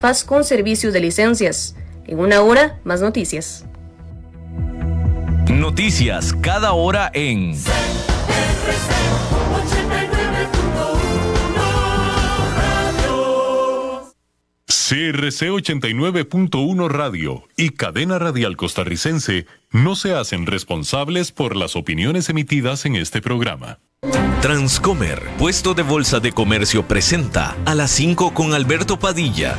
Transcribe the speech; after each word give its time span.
Paz 0.00 0.22
con 0.22 0.44
servicios 0.44 0.92
de 0.92 1.00
licencias. 1.00 1.74
En 2.06 2.20
una 2.20 2.40
hora, 2.40 2.78
más 2.84 3.00
noticias. 3.00 3.66
Noticias 5.50 6.32
cada 6.40 6.70
hora 6.70 7.10
en 7.12 7.56
CRC 14.66 15.50
89.1 15.50 16.88
Radio 16.88 17.42
y 17.56 17.70
Cadena 17.70 18.20
Radial 18.20 18.56
Costarricense 18.56 19.46
no 19.72 19.96
se 19.96 20.14
hacen 20.14 20.46
responsables 20.46 21.32
por 21.32 21.56
las 21.56 21.74
opiniones 21.74 22.28
emitidas 22.28 22.86
en 22.86 22.94
este 22.94 23.20
programa. 23.20 23.80
Transcomer, 24.42 25.20
puesto 25.38 25.74
de 25.74 25.82
bolsa 25.82 26.20
de 26.20 26.30
comercio, 26.30 26.86
presenta 26.86 27.56
a 27.64 27.74
las 27.74 27.90
5 27.90 28.32
con 28.32 28.54
Alberto 28.54 29.00
Padilla 29.00 29.58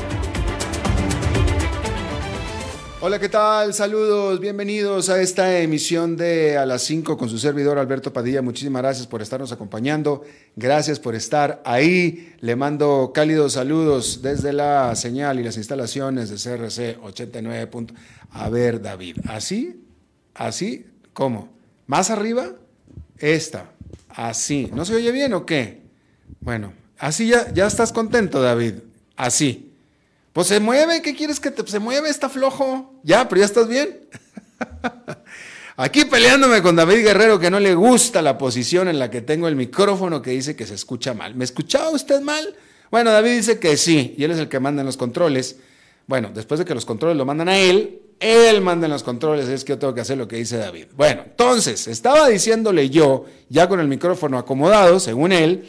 Hola, 3.03 3.17
¿qué 3.17 3.29
tal? 3.29 3.73
Saludos, 3.73 4.39
bienvenidos 4.39 5.09
a 5.09 5.19
esta 5.19 5.57
emisión 5.57 6.15
de 6.15 6.59
A 6.59 6.67
las 6.67 6.83
5 6.83 7.17
con 7.17 7.29
su 7.29 7.39
servidor 7.39 7.79
Alberto 7.79 8.13
Padilla. 8.13 8.43
Muchísimas 8.43 8.83
gracias 8.83 9.07
por 9.07 9.23
estarnos 9.23 9.51
acompañando, 9.51 10.23
gracias 10.55 10.99
por 10.99 11.15
estar 11.15 11.63
ahí. 11.65 12.35
Le 12.41 12.55
mando 12.55 13.11
cálidos 13.11 13.53
saludos 13.53 14.21
desde 14.21 14.53
la 14.53 14.95
señal 14.95 15.39
y 15.39 15.43
las 15.43 15.57
instalaciones 15.57 16.29
de 16.29 16.35
CRC 16.35 16.99
89. 17.01 17.71
A 18.29 18.49
ver, 18.49 18.79
David, 18.79 19.17
¿así? 19.27 19.83
¿Así? 20.35 20.85
¿Cómo? 21.13 21.49
¿Más 21.87 22.11
arriba? 22.11 22.51
Esta, 23.17 23.71
así. 24.09 24.69
¿No 24.75 24.85
se 24.85 24.93
oye 24.93 25.11
bien 25.11 25.33
o 25.33 25.43
qué? 25.43 25.81
Bueno, 26.39 26.71
así 26.99 27.29
ya, 27.29 27.51
ya 27.51 27.65
estás 27.65 27.91
contento, 27.91 28.43
David. 28.43 28.75
Así. 29.15 29.70
Pues 30.33 30.47
se 30.47 30.59
mueve, 30.59 31.01
¿qué 31.01 31.15
quieres 31.15 31.39
que 31.39 31.51
te, 31.51 31.65
se 31.69 31.79
mueve? 31.79 32.09
Está 32.09 32.29
flojo. 32.29 32.99
Ya, 33.03 33.27
pero 33.27 33.39
ya 33.39 33.45
estás 33.45 33.67
bien. 33.67 34.07
Aquí 35.77 36.05
peleándome 36.05 36.61
con 36.61 36.75
David 36.75 37.03
Guerrero 37.03 37.39
que 37.39 37.49
no 37.49 37.59
le 37.59 37.75
gusta 37.75 38.21
la 38.21 38.37
posición 38.37 38.87
en 38.87 38.99
la 38.99 39.09
que 39.09 39.21
tengo 39.21 39.47
el 39.47 39.55
micrófono 39.55 40.21
que 40.21 40.31
dice 40.31 40.55
que 40.55 40.65
se 40.65 40.75
escucha 40.75 41.13
mal. 41.13 41.35
¿Me 41.35 41.43
escuchaba 41.43 41.89
usted 41.89 42.21
mal? 42.21 42.55
Bueno, 42.91 43.11
David 43.11 43.37
dice 43.37 43.59
que 43.59 43.77
sí, 43.77 44.13
y 44.17 44.23
él 44.23 44.31
es 44.31 44.37
el 44.37 44.47
que 44.47 44.59
manda 44.59 44.81
en 44.81 44.85
los 44.85 44.97
controles. 44.97 45.57
Bueno, 46.07 46.29
después 46.33 46.59
de 46.59 46.65
que 46.65 46.75
los 46.75 46.85
controles 46.85 47.17
lo 47.17 47.25
mandan 47.25 47.49
a 47.49 47.57
él, 47.57 48.01
él 48.19 48.61
manda 48.61 48.85
en 48.85 48.91
los 48.91 49.01
controles, 49.01 49.47
es 49.47 49.63
que 49.63 49.71
yo 49.71 49.79
tengo 49.79 49.93
que 49.95 50.01
hacer 50.01 50.17
lo 50.17 50.27
que 50.27 50.35
dice 50.35 50.57
David. 50.57 50.87
Bueno, 50.95 51.23
entonces, 51.25 51.87
estaba 51.87 52.27
diciéndole 52.27 52.89
yo, 52.89 53.25
ya 53.49 53.67
con 53.67 53.79
el 53.79 53.87
micrófono 53.87 54.37
acomodado, 54.37 54.99
según 54.99 55.31
él, 55.31 55.65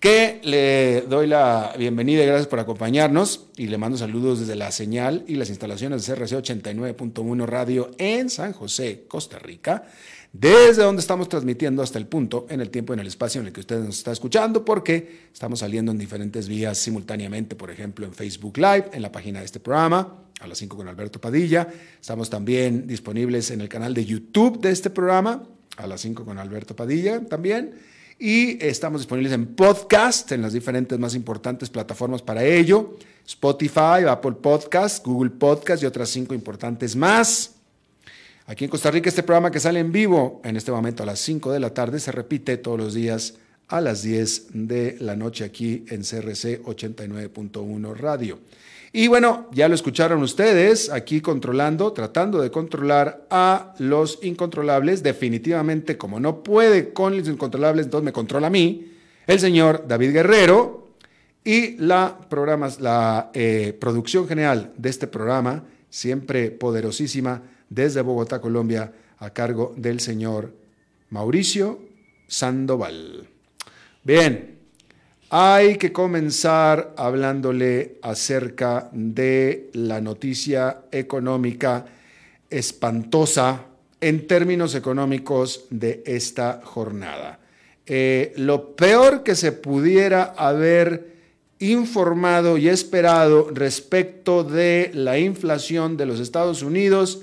que 0.00 0.40
le 0.42 1.02
doy 1.02 1.26
la 1.26 1.74
bienvenida 1.78 2.22
y 2.22 2.26
gracias 2.26 2.46
por 2.46 2.60
acompañarnos 2.60 3.46
y 3.56 3.68
le 3.68 3.78
mando 3.78 3.96
saludos 3.96 4.40
desde 4.40 4.54
la 4.54 4.70
señal 4.70 5.24
y 5.26 5.36
las 5.36 5.48
instalaciones 5.48 6.06
de 6.06 6.14
CRC 6.14 6.36
89.1 6.36 7.46
Radio 7.46 7.90
en 7.98 8.28
San 8.28 8.52
José, 8.52 9.04
Costa 9.08 9.38
Rica, 9.38 9.84
desde 10.32 10.82
donde 10.82 11.00
estamos 11.00 11.28
transmitiendo 11.28 11.82
hasta 11.82 11.98
el 11.98 12.06
punto, 12.06 12.46
en 12.50 12.60
el 12.60 12.70
tiempo 12.70 12.92
y 12.92 12.94
en 12.94 13.00
el 13.00 13.06
espacio 13.06 13.40
en 13.40 13.46
el 13.46 13.52
que 13.52 13.60
usted 13.60 13.80
nos 13.80 13.96
está 13.98 14.12
escuchando, 14.12 14.64
porque 14.64 15.28
estamos 15.32 15.60
saliendo 15.60 15.92
en 15.92 15.98
diferentes 15.98 16.48
vías 16.48 16.76
simultáneamente, 16.76 17.56
por 17.56 17.70
ejemplo, 17.70 18.04
en 18.04 18.12
Facebook 18.12 18.58
Live, 18.58 18.90
en 18.92 19.00
la 19.00 19.12
página 19.12 19.38
de 19.38 19.46
este 19.46 19.60
programa, 19.60 20.24
a 20.40 20.46
las 20.46 20.58
5 20.58 20.76
con 20.76 20.88
Alberto 20.88 21.20
Padilla. 21.20 21.68
Estamos 22.00 22.28
también 22.28 22.86
disponibles 22.86 23.50
en 23.52 23.60
el 23.60 23.68
canal 23.68 23.94
de 23.94 24.04
YouTube 24.04 24.60
de 24.60 24.70
este 24.70 24.90
programa, 24.90 25.44
a 25.76 25.86
las 25.86 26.00
5 26.02 26.24
con 26.24 26.38
Alberto 26.38 26.76
Padilla 26.76 27.20
también 27.26 27.74
y 28.18 28.64
estamos 28.64 29.00
disponibles 29.00 29.32
en 29.32 29.54
podcast, 29.54 30.32
en 30.32 30.42
las 30.42 30.52
diferentes 30.52 30.98
más 30.98 31.14
importantes 31.14 31.70
plataformas 31.70 32.22
para 32.22 32.44
ello, 32.44 32.96
Spotify, 33.26 34.04
Apple 34.08 34.32
Podcast, 34.32 35.04
Google 35.04 35.30
Podcast 35.30 35.82
y 35.82 35.86
otras 35.86 36.08
cinco 36.10 36.34
importantes 36.34 36.94
más. 36.96 37.54
Aquí 38.46 38.64
en 38.64 38.70
Costa 38.70 38.90
Rica 38.90 39.08
este 39.08 39.22
programa 39.22 39.50
que 39.50 39.58
sale 39.58 39.80
en 39.80 39.90
vivo 39.90 40.42
en 40.44 40.56
este 40.56 40.70
momento 40.70 41.02
a 41.02 41.06
las 41.06 41.18
5 41.20 41.50
de 41.50 41.60
la 41.60 41.70
tarde 41.70 41.98
se 41.98 42.12
repite 42.12 42.58
todos 42.58 42.78
los 42.78 42.92
días 42.92 43.34
a 43.68 43.80
las 43.80 44.02
10 44.02 44.48
de 44.52 44.96
la 45.00 45.16
noche 45.16 45.44
aquí 45.44 45.86
en 45.88 46.02
CRC 46.02 46.62
89.1 46.62 47.96
Radio. 47.96 48.38
Y 48.96 49.08
bueno, 49.08 49.48
ya 49.50 49.66
lo 49.66 49.74
escucharon 49.74 50.22
ustedes 50.22 50.88
aquí 50.88 51.20
controlando, 51.20 51.92
tratando 51.92 52.40
de 52.40 52.52
controlar 52.52 53.26
a 53.28 53.74
los 53.80 54.20
incontrolables. 54.22 55.02
Definitivamente, 55.02 55.98
como 55.98 56.20
no 56.20 56.44
puede 56.44 56.92
con 56.92 57.18
los 57.18 57.26
incontrolables, 57.26 57.86
entonces 57.86 58.04
me 58.04 58.12
controla 58.12 58.46
a 58.46 58.50
mí, 58.50 58.92
el 59.26 59.40
señor 59.40 59.86
David 59.88 60.12
Guerrero. 60.12 60.90
Y 61.42 61.76
la, 61.78 62.16
programas, 62.30 62.78
la 62.78 63.32
eh, 63.34 63.76
producción 63.80 64.28
general 64.28 64.72
de 64.78 64.90
este 64.90 65.08
programa, 65.08 65.64
siempre 65.90 66.52
poderosísima, 66.52 67.42
desde 67.68 68.00
Bogotá, 68.00 68.40
Colombia, 68.40 68.92
a 69.18 69.30
cargo 69.30 69.74
del 69.76 69.98
señor 69.98 70.54
Mauricio 71.10 71.80
Sandoval. 72.28 73.28
Bien, 74.04 74.53
hay 75.30 75.76
que 75.76 75.92
comenzar 75.92 76.94
hablándole 76.96 77.98
acerca 78.02 78.88
de 78.92 79.70
la 79.72 80.00
noticia 80.00 80.82
económica 80.90 81.86
espantosa 82.50 83.64
en 84.00 84.26
términos 84.26 84.74
económicos 84.74 85.64
de 85.70 86.02
esta 86.06 86.60
jornada. 86.62 87.40
Eh, 87.86 88.32
lo 88.36 88.76
peor 88.76 89.22
que 89.22 89.34
se 89.34 89.52
pudiera 89.52 90.34
haber 90.36 91.14
informado 91.58 92.58
y 92.58 92.68
esperado 92.68 93.48
respecto 93.52 94.44
de 94.44 94.90
la 94.94 95.18
inflación 95.18 95.96
de 95.96 96.06
los 96.06 96.20
Estados 96.20 96.62
Unidos 96.62 97.22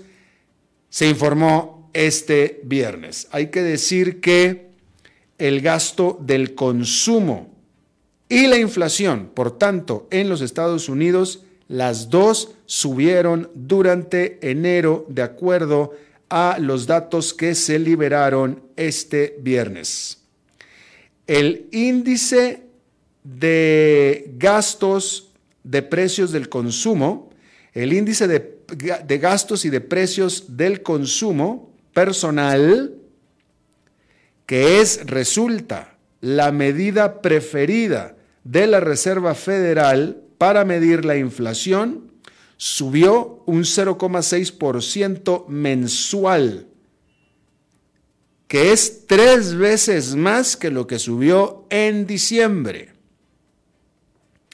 se 0.89 1.07
informó 1.07 1.89
este 1.93 2.61
viernes. 2.63 3.27
Hay 3.31 3.47
que 3.47 3.61
decir 3.61 4.21
que 4.21 4.71
el 5.37 5.61
gasto 5.61 6.17
del 6.21 6.55
consumo 6.55 7.50
y 8.31 8.47
la 8.47 8.57
inflación. 8.57 9.29
Por 9.33 9.57
tanto, 9.57 10.07
en 10.09 10.29
los 10.29 10.39
Estados 10.39 10.87
Unidos, 10.87 11.43
las 11.67 12.09
dos 12.09 12.53
subieron 12.65 13.51
durante 13.53 14.39
enero 14.49 15.05
de 15.09 15.21
acuerdo 15.21 15.91
a 16.29 16.57
los 16.57 16.87
datos 16.87 17.33
que 17.33 17.55
se 17.55 17.77
liberaron 17.77 18.63
este 18.77 19.35
viernes. 19.41 20.19
El 21.27 21.67
índice 21.73 22.63
de 23.25 24.31
gastos 24.37 25.33
de 25.65 25.81
precios 25.81 26.31
del 26.31 26.47
consumo, 26.47 27.31
el 27.73 27.91
índice 27.91 28.29
de, 28.29 28.59
de, 29.05 29.17
gastos 29.17 29.65
y 29.65 29.69
de 29.69 29.81
precios 29.81 30.55
del 30.55 30.81
consumo 30.81 31.73
personal, 31.93 32.95
que 34.45 34.79
es, 34.79 35.05
resulta, 35.05 35.97
la 36.21 36.53
medida 36.53 37.21
preferida 37.21 38.15
de 38.43 38.67
la 38.67 38.79
Reserva 38.79 39.35
Federal 39.35 40.23
para 40.37 40.65
medir 40.65 41.05
la 41.05 41.17
inflación 41.17 42.11
subió 42.57 43.43
un 43.45 43.61
0,6% 43.63 45.47
mensual, 45.47 46.67
que 48.47 48.71
es 48.71 49.07
tres 49.07 49.55
veces 49.55 50.15
más 50.15 50.57
que 50.57 50.69
lo 50.69 50.85
que 50.85 50.99
subió 50.99 51.65
en 51.69 52.05
diciembre. 52.05 52.93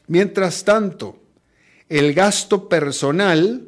Mientras 0.08 0.64
tanto, 0.64 1.20
el 1.90 2.14
gasto 2.14 2.70
personal 2.70 3.68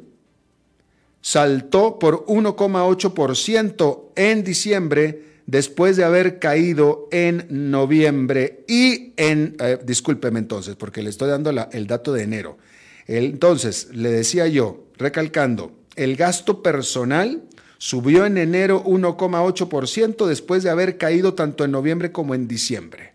saltó 1.20 1.98
por 1.98 2.24
1,8% 2.26 4.12
en 4.16 4.44
diciembre 4.44 5.29
después 5.46 5.96
de 5.96 6.04
haber 6.04 6.38
caído 6.38 7.08
en 7.10 7.46
noviembre 7.48 8.64
y 8.68 9.12
en, 9.16 9.56
eh, 9.60 9.78
discúlpeme 9.84 10.38
entonces, 10.38 10.76
porque 10.76 11.02
le 11.02 11.10
estoy 11.10 11.28
dando 11.28 11.50
el 11.50 11.86
dato 11.86 12.12
de 12.12 12.22
enero. 12.22 12.58
Entonces, 13.06 13.88
le 13.92 14.10
decía 14.10 14.46
yo, 14.46 14.86
recalcando, 14.96 15.72
el 15.96 16.16
gasto 16.16 16.62
personal 16.62 17.42
subió 17.78 18.26
en 18.26 18.38
enero 18.38 18.84
1,8% 18.84 20.26
después 20.26 20.62
de 20.62 20.70
haber 20.70 20.98
caído 20.98 21.34
tanto 21.34 21.64
en 21.64 21.72
noviembre 21.72 22.12
como 22.12 22.34
en 22.34 22.46
diciembre. 22.46 23.14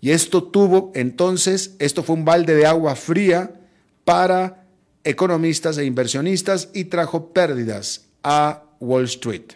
Y 0.00 0.10
esto 0.10 0.42
tuvo, 0.42 0.90
entonces, 0.94 1.76
esto 1.78 2.02
fue 2.02 2.16
un 2.16 2.24
balde 2.24 2.54
de 2.54 2.66
agua 2.66 2.96
fría 2.96 3.60
para 4.04 4.66
economistas 5.04 5.78
e 5.78 5.84
inversionistas 5.84 6.70
y 6.74 6.84
trajo 6.86 7.32
pérdidas 7.32 8.06
a 8.22 8.64
Wall 8.80 9.04
Street. 9.04 9.52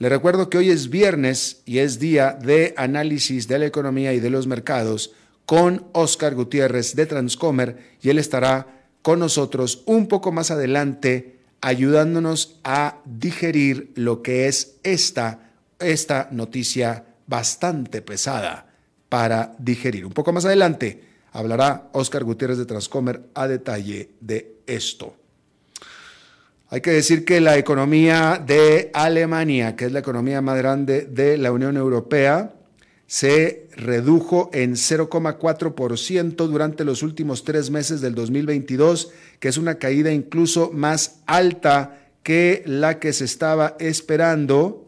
Le 0.00 0.08
recuerdo 0.08 0.48
que 0.48 0.56
hoy 0.56 0.70
es 0.70 0.88
viernes 0.88 1.60
y 1.66 1.76
es 1.80 1.98
día 1.98 2.32
de 2.32 2.72
análisis 2.78 3.46
de 3.48 3.58
la 3.58 3.66
economía 3.66 4.14
y 4.14 4.18
de 4.18 4.30
los 4.30 4.46
mercados 4.46 5.12
con 5.44 5.84
Oscar 5.92 6.34
Gutiérrez 6.34 6.96
de 6.96 7.04
Transcomer 7.04 7.98
y 8.00 8.08
él 8.08 8.18
estará 8.18 8.86
con 9.02 9.18
nosotros 9.18 9.82
un 9.84 10.08
poco 10.08 10.32
más 10.32 10.50
adelante 10.50 11.40
ayudándonos 11.60 12.60
a 12.64 13.02
digerir 13.04 13.92
lo 13.94 14.22
que 14.22 14.48
es 14.48 14.76
esta, 14.84 15.50
esta 15.78 16.28
noticia 16.30 17.04
bastante 17.26 18.00
pesada 18.00 18.72
para 19.10 19.54
digerir. 19.58 20.06
Un 20.06 20.14
poco 20.14 20.32
más 20.32 20.46
adelante 20.46 21.04
hablará 21.30 21.90
Oscar 21.92 22.24
Gutiérrez 22.24 22.56
de 22.56 22.64
Transcomer 22.64 23.28
a 23.34 23.46
detalle 23.46 24.08
de 24.22 24.60
esto. 24.66 25.19
Hay 26.72 26.82
que 26.82 26.92
decir 26.92 27.24
que 27.24 27.40
la 27.40 27.58
economía 27.58 28.40
de 28.46 28.92
Alemania, 28.94 29.74
que 29.74 29.86
es 29.86 29.92
la 29.92 29.98
economía 29.98 30.40
más 30.40 30.56
grande 30.56 31.02
de 31.02 31.36
la 31.36 31.50
Unión 31.50 31.76
Europea, 31.76 32.54
se 33.08 33.66
redujo 33.76 34.50
en 34.52 34.74
0,4% 34.76 36.46
durante 36.46 36.84
los 36.84 37.02
últimos 37.02 37.42
tres 37.42 37.70
meses 37.70 38.00
del 38.00 38.14
2022, 38.14 39.10
que 39.40 39.48
es 39.48 39.58
una 39.58 39.80
caída 39.80 40.12
incluso 40.12 40.70
más 40.72 41.22
alta 41.26 41.98
que 42.22 42.62
la 42.66 43.00
que 43.00 43.12
se 43.14 43.24
estaba 43.24 43.74
esperando 43.80 44.86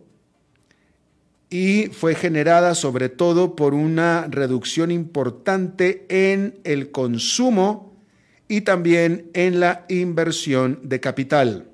y 1.50 1.88
fue 1.88 2.14
generada 2.14 2.76
sobre 2.76 3.08
todo 3.08 3.56
por 3.56 3.75
una 3.75 4.29
reducción 4.31 4.93
importante 4.93 6.06
en 6.08 6.61
el 6.62 6.93
consumo 6.93 7.96
y 8.46 8.61
también 8.61 9.31
en 9.34 9.58
la 9.58 9.84
inversión 9.88 10.79
de 10.84 11.00
capital. 11.00 11.71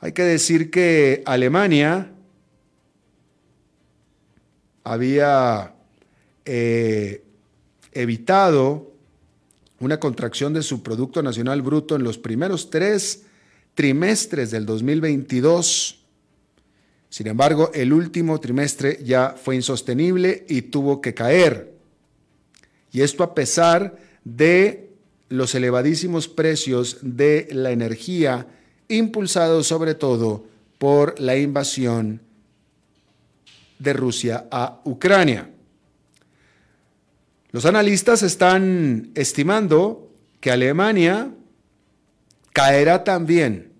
Hay 0.00 0.12
que 0.12 0.22
decir 0.22 0.70
que 0.70 1.22
Alemania 1.26 2.12
había 4.82 5.74
eh, 6.44 7.22
evitado 7.92 8.92
una 9.78 10.00
contracción 10.00 10.52
de 10.52 10.62
su 10.62 10.82
Producto 10.82 11.22
Nacional 11.22 11.62
Bruto 11.62 11.96
en 11.96 12.02
los 12.02 12.18
primeros 12.18 12.70
tres 12.70 13.24
trimestres 13.74 14.50
del 14.50 14.66
2022 14.66 16.00
sin 17.10 17.26
embargo, 17.26 17.72
el 17.74 17.92
último 17.92 18.38
trimestre 18.38 19.00
ya 19.02 19.34
fue 19.36 19.56
insostenible 19.56 20.46
y 20.48 20.62
tuvo 20.62 21.00
que 21.00 21.12
caer. 21.12 21.74
Y 22.92 23.02
esto 23.02 23.24
a 23.24 23.34
pesar 23.34 23.96
de 24.24 24.90
los 25.28 25.56
elevadísimos 25.56 26.28
precios 26.28 26.98
de 27.02 27.48
la 27.50 27.72
energía, 27.72 28.46
impulsados 28.90 29.66
sobre 29.66 29.94
todo 29.94 30.44
por 30.78 31.18
la 31.18 31.36
invasión 31.36 32.20
de 33.78 33.92
Rusia 33.92 34.46
a 34.50 34.80
Ucrania. 34.84 35.50
Los 37.50 37.64
analistas 37.64 38.22
están 38.22 39.10
estimando 39.14 40.10
que 40.40 40.50
Alemania 40.50 41.32
caerá 42.52 43.04
también 43.04 43.72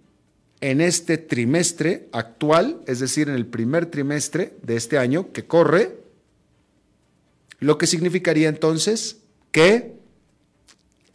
en 0.61 0.81
este 0.81 1.19
trimestre 1.19 2.09
actual, 2.13 2.81
es 2.87 3.01
decir, 3.01 3.29
en 3.29 3.35
el 3.35 3.47
primer 3.47 3.87
trimestre 3.87 4.55
de 4.63 4.77
este 4.77 4.99
año 4.99 5.33
que 5.33 5.47
corre, 5.47 6.01
lo 7.61 7.79
que 7.79 7.87
significaría 7.87 8.49
entonces 8.49 9.19
que 9.53 9.95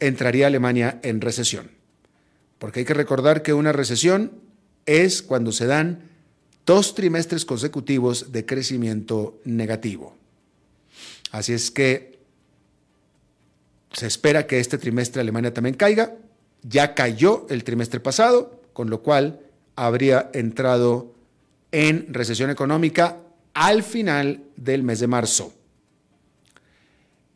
entraría 0.00 0.46
Alemania 0.46 1.00
en 1.02 1.20
recesión. 1.20 1.75
Porque 2.58 2.80
hay 2.80 2.86
que 2.86 2.94
recordar 2.94 3.42
que 3.42 3.52
una 3.52 3.72
recesión 3.72 4.32
es 4.86 5.22
cuando 5.22 5.52
se 5.52 5.66
dan 5.66 6.02
dos 6.64 6.94
trimestres 6.94 7.44
consecutivos 7.44 8.32
de 8.32 8.46
crecimiento 8.46 9.38
negativo. 9.44 10.16
Así 11.30 11.52
es 11.52 11.70
que 11.70 12.18
se 13.92 14.06
espera 14.06 14.46
que 14.46 14.60
este 14.60 14.78
trimestre 14.78 15.20
Alemania 15.20 15.54
también 15.54 15.76
caiga. 15.76 16.14
Ya 16.62 16.94
cayó 16.94 17.46
el 17.48 17.64
trimestre 17.64 18.00
pasado, 18.00 18.60
con 18.72 18.90
lo 18.90 19.02
cual 19.02 19.40
habría 19.76 20.30
entrado 20.34 21.14
en 21.72 22.12
recesión 22.12 22.50
económica 22.50 23.18
al 23.54 23.82
final 23.82 24.42
del 24.56 24.82
mes 24.82 25.00
de 25.00 25.06
marzo. 25.06 25.52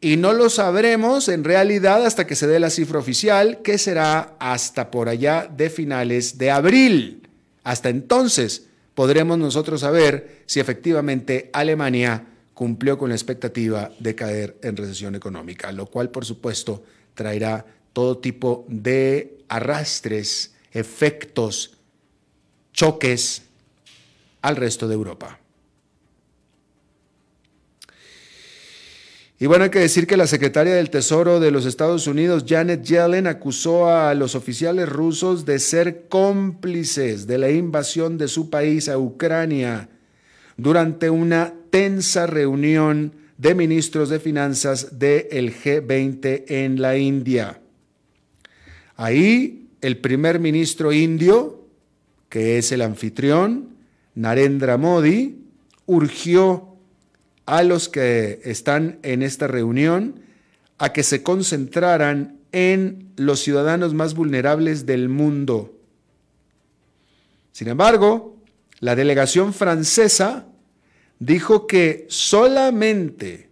Y 0.00 0.16
no 0.16 0.32
lo 0.32 0.48
sabremos 0.48 1.28
en 1.28 1.44
realidad 1.44 2.06
hasta 2.06 2.26
que 2.26 2.34
se 2.34 2.46
dé 2.46 2.58
la 2.58 2.70
cifra 2.70 2.98
oficial, 2.98 3.60
que 3.62 3.76
será 3.76 4.34
hasta 4.38 4.90
por 4.90 5.08
allá 5.08 5.46
de 5.54 5.68
finales 5.68 6.38
de 6.38 6.50
abril. 6.50 7.28
Hasta 7.64 7.90
entonces 7.90 8.66
podremos 8.94 9.38
nosotros 9.38 9.82
saber 9.82 10.42
si 10.46 10.58
efectivamente 10.58 11.50
Alemania 11.52 12.24
cumplió 12.54 12.96
con 12.96 13.10
la 13.10 13.14
expectativa 13.14 13.90
de 13.98 14.14
caer 14.14 14.56
en 14.62 14.76
recesión 14.76 15.14
económica, 15.14 15.70
lo 15.72 15.86
cual 15.86 16.10
por 16.10 16.24
supuesto 16.24 16.82
traerá 17.14 17.64
todo 17.92 18.18
tipo 18.18 18.64
de 18.68 19.38
arrastres 19.48 20.54
efectos, 20.72 21.76
choques 22.72 23.42
al 24.42 24.56
resto 24.56 24.88
de 24.88 24.94
Europa. 24.94 25.38
Y 29.42 29.46
bueno, 29.46 29.64
hay 29.64 29.70
que 29.70 29.78
decir 29.78 30.06
que 30.06 30.18
la 30.18 30.26
secretaria 30.26 30.74
del 30.74 30.90
Tesoro 30.90 31.40
de 31.40 31.50
los 31.50 31.64
Estados 31.64 32.06
Unidos, 32.06 32.44
Janet 32.46 32.82
Yellen, 32.82 33.26
acusó 33.26 33.88
a 33.88 34.12
los 34.12 34.34
oficiales 34.34 34.86
rusos 34.86 35.46
de 35.46 35.58
ser 35.58 36.08
cómplices 36.10 37.26
de 37.26 37.38
la 37.38 37.50
invasión 37.50 38.18
de 38.18 38.28
su 38.28 38.50
país 38.50 38.90
a 38.90 38.98
Ucrania 38.98 39.88
durante 40.58 41.08
una 41.08 41.54
tensa 41.70 42.26
reunión 42.26 43.14
de 43.38 43.54
ministros 43.54 44.10
de 44.10 44.20
finanzas 44.20 44.98
del 44.98 45.54
G20 45.54 46.44
en 46.48 46.82
la 46.82 46.98
India. 46.98 47.62
Ahí 48.94 49.70
el 49.80 49.96
primer 49.96 50.38
ministro 50.38 50.92
indio, 50.92 51.64
que 52.28 52.58
es 52.58 52.72
el 52.72 52.82
anfitrión, 52.82 53.70
Narendra 54.14 54.76
Modi, 54.76 55.38
urgió 55.86 56.69
a 57.50 57.64
los 57.64 57.88
que 57.88 58.40
están 58.44 59.00
en 59.02 59.22
esta 59.22 59.48
reunión 59.48 60.20
a 60.78 60.92
que 60.92 61.02
se 61.02 61.24
concentraran 61.24 62.38
en 62.52 63.12
los 63.16 63.40
ciudadanos 63.40 63.92
más 63.92 64.14
vulnerables 64.14 64.86
del 64.86 65.08
mundo. 65.08 65.76
Sin 67.50 67.66
embargo, 67.66 68.36
la 68.78 68.94
delegación 68.94 69.52
francesa 69.52 70.46
dijo 71.18 71.66
que 71.66 72.06
solamente 72.08 73.50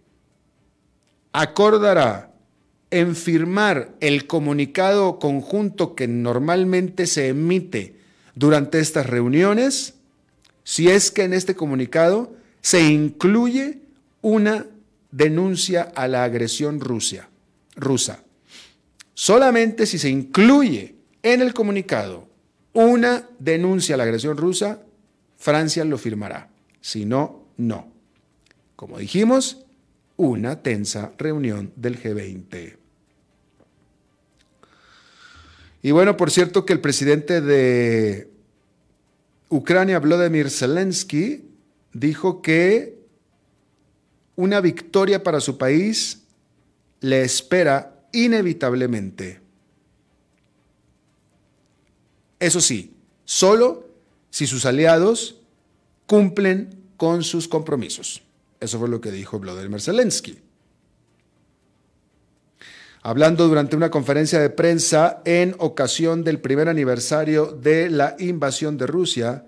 acordará 1.33 2.31
en 2.91 3.17
firmar 3.17 3.97
el 3.99 4.27
comunicado 4.27 5.19
conjunto 5.19 5.93
que 5.93 6.07
normalmente 6.07 7.05
se 7.05 7.27
emite 7.27 7.97
durante 8.33 8.79
estas 8.79 9.07
reuniones, 9.07 9.95
si 10.63 10.87
es 10.87 11.11
que 11.11 11.23
en 11.23 11.33
este 11.33 11.53
comunicado 11.53 12.33
se 12.61 12.81
incluye 12.89 13.88
una 14.21 14.65
denuncia 15.11 15.91
a 15.95 16.07
la 16.07 16.23
agresión 16.23 16.79
rusa. 16.79 18.23
Solamente 19.13 19.85
si 19.85 19.97
se 19.97 20.09
incluye 20.09 20.95
en 21.23 21.41
el 21.41 21.53
comunicado 21.53 22.27
una 22.73 23.27
denuncia 23.39 23.95
a 23.95 23.97
la 23.97 24.03
agresión 24.03 24.37
rusa, 24.37 24.81
Francia 25.37 25.83
lo 25.85 25.97
firmará. 25.97 26.49
Si 26.81 27.05
no, 27.05 27.45
no. 27.57 27.91
Como 28.75 28.99
dijimos, 28.99 29.65
una 30.15 30.61
tensa 30.61 31.13
reunión 31.17 31.71
del 31.75 32.01
G20. 32.01 32.77
Y 35.81 35.91
bueno, 35.91 36.17
por 36.17 36.29
cierto 36.29 36.65
que 36.65 36.73
el 36.73 36.81
presidente 36.81 37.41
de 37.41 38.29
Ucrania, 39.47 39.99
Vladimir 39.99 40.49
Zelensky, 40.49 41.45
dijo 41.93 42.41
que 42.41 42.98
una 44.39 44.61
victoria 44.61 45.21
para 45.21 45.41
su 45.41 45.57
país 45.57 46.21
le 47.01 47.23
espera 47.23 48.05
inevitablemente. 48.13 49.41
Eso 52.39 52.61
sí, 52.61 52.95
solo 53.25 53.89
si 54.29 54.47
sus 54.47 54.65
aliados 54.65 55.41
cumplen 56.07 56.73
con 56.95 57.23
sus 57.23 57.49
compromisos. 57.49 58.23
Eso 58.61 58.79
fue 58.79 58.87
lo 58.87 59.01
que 59.01 59.11
dijo 59.11 59.39
Vladimir 59.39 59.81
Zelensky 59.81 60.41
hablando 63.01 63.47
durante 63.47 63.75
una 63.75 63.89
conferencia 63.89 64.39
de 64.39 64.49
prensa 64.49 65.21
en 65.25 65.55
ocasión 65.59 66.23
del 66.23 66.39
primer 66.39 66.67
aniversario 66.67 67.47
de 67.47 67.89
la 67.89 68.15
invasión 68.19 68.77
de 68.77 68.87
Rusia, 68.87 69.45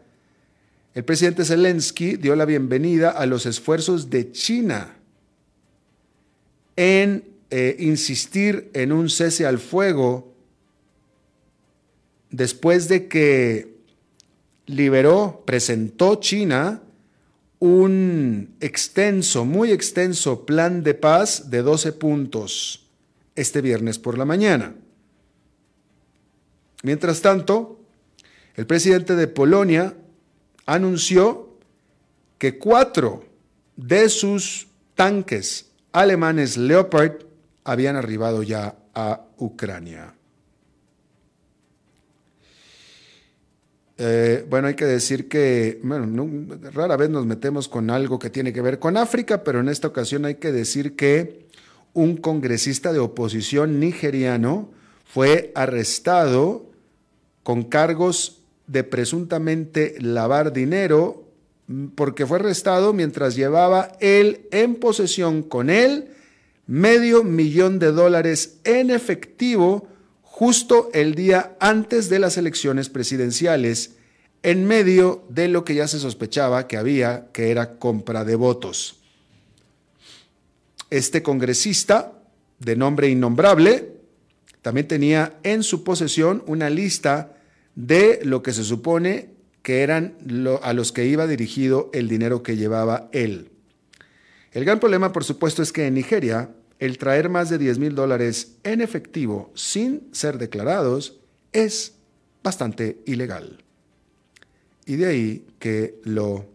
el 0.93 1.05
presidente 1.05 1.45
Zelensky 1.45 2.17
dio 2.17 2.35
la 2.35 2.45
bienvenida 2.45 3.11
a 3.11 3.25
los 3.25 3.45
esfuerzos 3.45 4.09
de 4.09 4.31
China 4.31 4.97
en 6.75 7.23
eh, 7.49 7.75
insistir 7.79 8.69
en 8.73 8.91
un 8.91 9.09
cese 9.09 9.45
al 9.45 9.59
fuego 9.59 10.33
después 12.29 12.87
de 12.87 13.07
que 13.07 13.75
liberó, 14.65 15.43
presentó 15.45 16.15
China 16.15 16.81
un 17.59 18.55
extenso, 18.59 19.45
muy 19.45 19.71
extenso 19.71 20.45
plan 20.45 20.83
de 20.83 20.93
paz 20.93 21.49
de 21.51 21.61
12 21.61 21.93
puntos 21.93 22.89
este 23.35 23.61
viernes 23.61 23.99
por 23.99 24.17
la 24.17 24.25
mañana. 24.25 24.75
Mientras 26.83 27.21
tanto, 27.21 27.79
el 28.55 28.65
presidente 28.65 29.15
de 29.15 29.27
Polonia 29.27 29.95
anunció 30.73 31.49
que 32.37 32.57
cuatro 32.57 33.25
de 33.75 34.07
sus 34.07 34.67
tanques 34.95 35.69
alemanes 35.91 36.55
Leopard 36.55 37.23
habían 37.65 37.97
arribado 37.97 38.41
ya 38.41 38.75
a 38.93 39.21
Ucrania. 39.37 40.13
Eh, 43.97 44.45
bueno, 44.49 44.69
hay 44.69 44.75
que 44.75 44.85
decir 44.85 45.27
que, 45.27 45.79
rara 46.73 46.95
vez 46.95 47.09
nos 47.09 47.25
metemos 47.25 47.67
con 47.67 47.89
algo 47.89 48.17
que 48.17 48.29
tiene 48.29 48.53
que 48.53 48.61
ver 48.61 48.79
con 48.79 48.95
África, 48.95 49.43
pero 49.43 49.59
en 49.59 49.67
esta 49.67 49.89
ocasión 49.89 50.25
hay 50.25 50.35
que 50.35 50.53
decir 50.53 50.95
que 50.95 51.47
un 51.93 52.15
congresista 52.15 52.93
de 52.93 52.99
oposición 52.99 53.79
nigeriano 53.79 54.71
fue 55.03 55.51
arrestado 55.53 56.71
con 57.43 57.63
cargos 57.63 58.40
de 58.71 58.83
presuntamente 58.83 59.95
lavar 59.99 60.53
dinero 60.53 61.27
mm, 61.67 61.87
porque 61.89 62.25
fue 62.25 62.39
arrestado 62.39 62.93
mientras 62.93 63.35
llevaba 63.35 63.91
él 63.99 64.47
en 64.51 64.75
posesión 64.75 65.43
con 65.43 65.69
él 65.69 66.09
medio 66.67 67.23
millón 67.23 67.79
de 67.79 67.91
dólares 67.91 68.59
en 68.63 68.91
efectivo 68.91 69.87
justo 70.21 70.89
el 70.93 71.15
día 71.15 71.57
antes 71.59 72.09
de 72.09 72.17
las 72.17 72.37
elecciones 72.37 72.87
presidenciales, 72.87 73.91
en 74.41 74.65
medio 74.65 75.23
de 75.29 75.49
lo 75.49 75.65
que 75.65 75.75
ya 75.75 75.87
se 75.87 75.99
sospechaba 75.99 76.67
que 76.67 76.77
había, 76.77 77.27
que 77.33 77.51
era 77.51 77.77
compra 77.77 78.23
de 78.23 78.35
votos. 78.35 79.01
Este 80.89 81.21
congresista, 81.21 82.13
de 82.59 82.75
nombre 82.75 83.09
innombrable, 83.09 83.97
también 84.61 84.87
tenía 84.87 85.37
en 85.43 85.61
su 85.61 85.83
posesión 85.83 86.43
una 86.47 86.69
lista 86.69 87.35
de 87.75 88.19
lo 88.23 88.43
que 88.43 88.53
se 88.53 88.63
supone 88.63 89.29
que 89.63 89.81
eran 89.81 90.15
a 90.61 90.73
los 90.73 90.91
que 90.91 91.05
iba 91.05 91.27
dirigido 91.27 91.89
el 91.93 92.07
dinero 92.07 92.43
que 92.43 92.57
llevaba 92.57 93.09
él. 93.11 93.49
El 94.51 94.65
gran 94.65 94.79
problema, 94.79 95.13
por 95.13 95.23
supuesto, 95.23 95.61
es 95.61 95.71
que 95.71 95.87
en 95.87 95.93
Nigeria 95.93 96.49
el 96.79 96.97
traer 96.97 97.29
más 97.29 97.49
de 97.49 97.59
10 97.59 97.77
mil 97.77 97.95
dólares 97.95 98.55
en 98.63 98.81
efectivo 98.81 99.51
sin 99.53 100.09
ser 100.11 100.39
declarados 100.39 101.19
es 101.53 101.93
bastante 102.43 102.97
ilegal. 103.05 103.63
Y 104.85 104.95
de 104.95 105.05
ahí 105.05 105.47
que 105.59 105.99
lo 106.03 106.47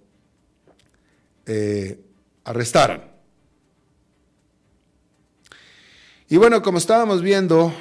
eh, 1.47 2.01
arrestaran. 2.45 3.05
Y 6.29 6.39
bueno, 6.39 6.61
como 6.61 6.79
estábamos 6.79 7.23
viendo, 7.23 7.73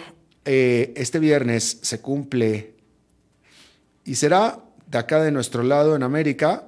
eh, 0.46 0.94
este 0.96 1.18
viernes 1.18 1.80
se 1.82 2.00
cumple 2.00 2.75
y 4.06 4.16
será 4.16 4.60
de 4.88 4.98
acá 4.98 5.22
de 5.22 5.32
nuestro 5.32 5.64
lado 5.64 5.96
en 5.96 6.04
América, 6.04 6.68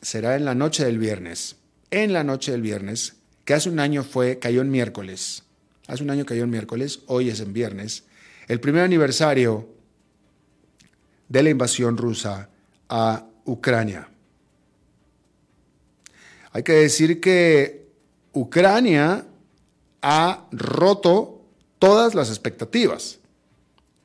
será 0.00 0.36
en 0.36 0.44
la 0.44 0.54
noche 0.54 0.84
del 0.84 0.98
viernes. 0.98 1.56
En 1.90 2.12
la 2.12 2.24
noche 2.24 2.50
del 2.50 2.62
viernes 2.62 3.16
que 3.44 3.54
hace 3.54 3.68
un 3.68 3.78
año 3.80 4.02
fue, 4.02 4.38
cayó 4.38 4.62
en 4.62 4.70
miércoles. 4.70 5.44
Hace 5.86 6.02
un 6.02 6.10
año 6.10 6.24
cayó 6.24 6.44
en 6.44 6.50
miércoles, 6.50 7.00
hoy 7.06 7.28
es 7.28 7.40
en 7.40 7.52
viernes. 7.52 8.04
El 8.48 8.60
primer 8.60 8.82
aniversario 8.82 9.68
de 11.28 11.42
la 11.42 11.50
invasión 11.50 11.96
rusa 11.96 12.48
a 12.88 13.26
Ucrania. 13.44 14.08
Hay 16.52 16.62
que 16.62 16.72
decir 16.72 17.20
que 17.20 17.88
Ucrania 18.32 19.26
ha 20.02 20.46
roto 20.52 21.42
todas 21.78 22.14
las 22.14 22.28
expectativas. 22.28 23.18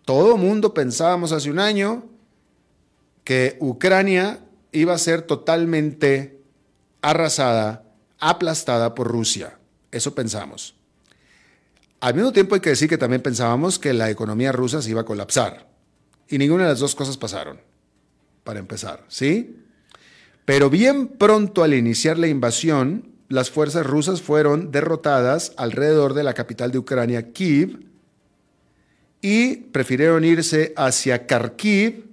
Todo 0.05 0.37
mundo 0.37 0.73
pensábamos 0.73 1.31
hace 1.31 1.51
un 1.51 1.59
año 1.59 2.05
que 3.27 3.57
Ucrania 3.59 4.39
iba 4.71 4.93
a 4.93 4.97
ser 4.97 5.21
totalmente 5.21 6.39
arrasada 7.01 7.83
aplastada 8.19 8.95
por 8.95 9.09
Rusia. 9.09 9.59
Eso 9.91 10.15
pensamos. 10.15 10.75
Al 11.99 12.13
mismo 12.13 12.31
tiempo 12.31 12.55
hay 12.55 12.61
que 12.61 12.69
decir 12.69 12.87
que 12.87 12.97
también 12.97 13.21
pensábamos 13.21 13.79
que 13.79 13.91
la 13.91 14.09
economía 14.09 14.53
rusa 14.53 14.81
se 14.81 14.91
iba 14.91 15.01
a 15.01 15.03
colapsar. 15.03 15.67
Y 16.29 16.37
ninguna 16.37 16.63
de 16.63 16.69
las 16.69 16.79
dos 16.79 16.95
cosas 16.95 17.17
pasaron, 17.17 17.59
para 18.45 18.59
empezar, 18.59 19.03
¿sí? 19.09 19.57
Pero 20.45 20.69
bien 20.69 21.09
pronto 21.09 21.65
al 21.65 21.73
iniciar 21.73 22.17
la 22.17 22.27
invasión, 22.27 23.11
las 23.27 23.51
fuerzas 23.51 23.85
rusas 23.85 24.21
fueron 24.21 24.71
derrotadas 24.71 25.51
alrededor 25.57 26.13
de 26.13 26.23
la 26.23 26.33
capital 26.33 26.71
de 26.71 26.77
Ucrania, 26.77 27.33
Kiev, 27.33 27.87
y 29.21 29.57
prefirieron 29.57 30.23
irse 30.23 30.73
hacia 30.77 31.27
Kharkiv, 31.27 32.06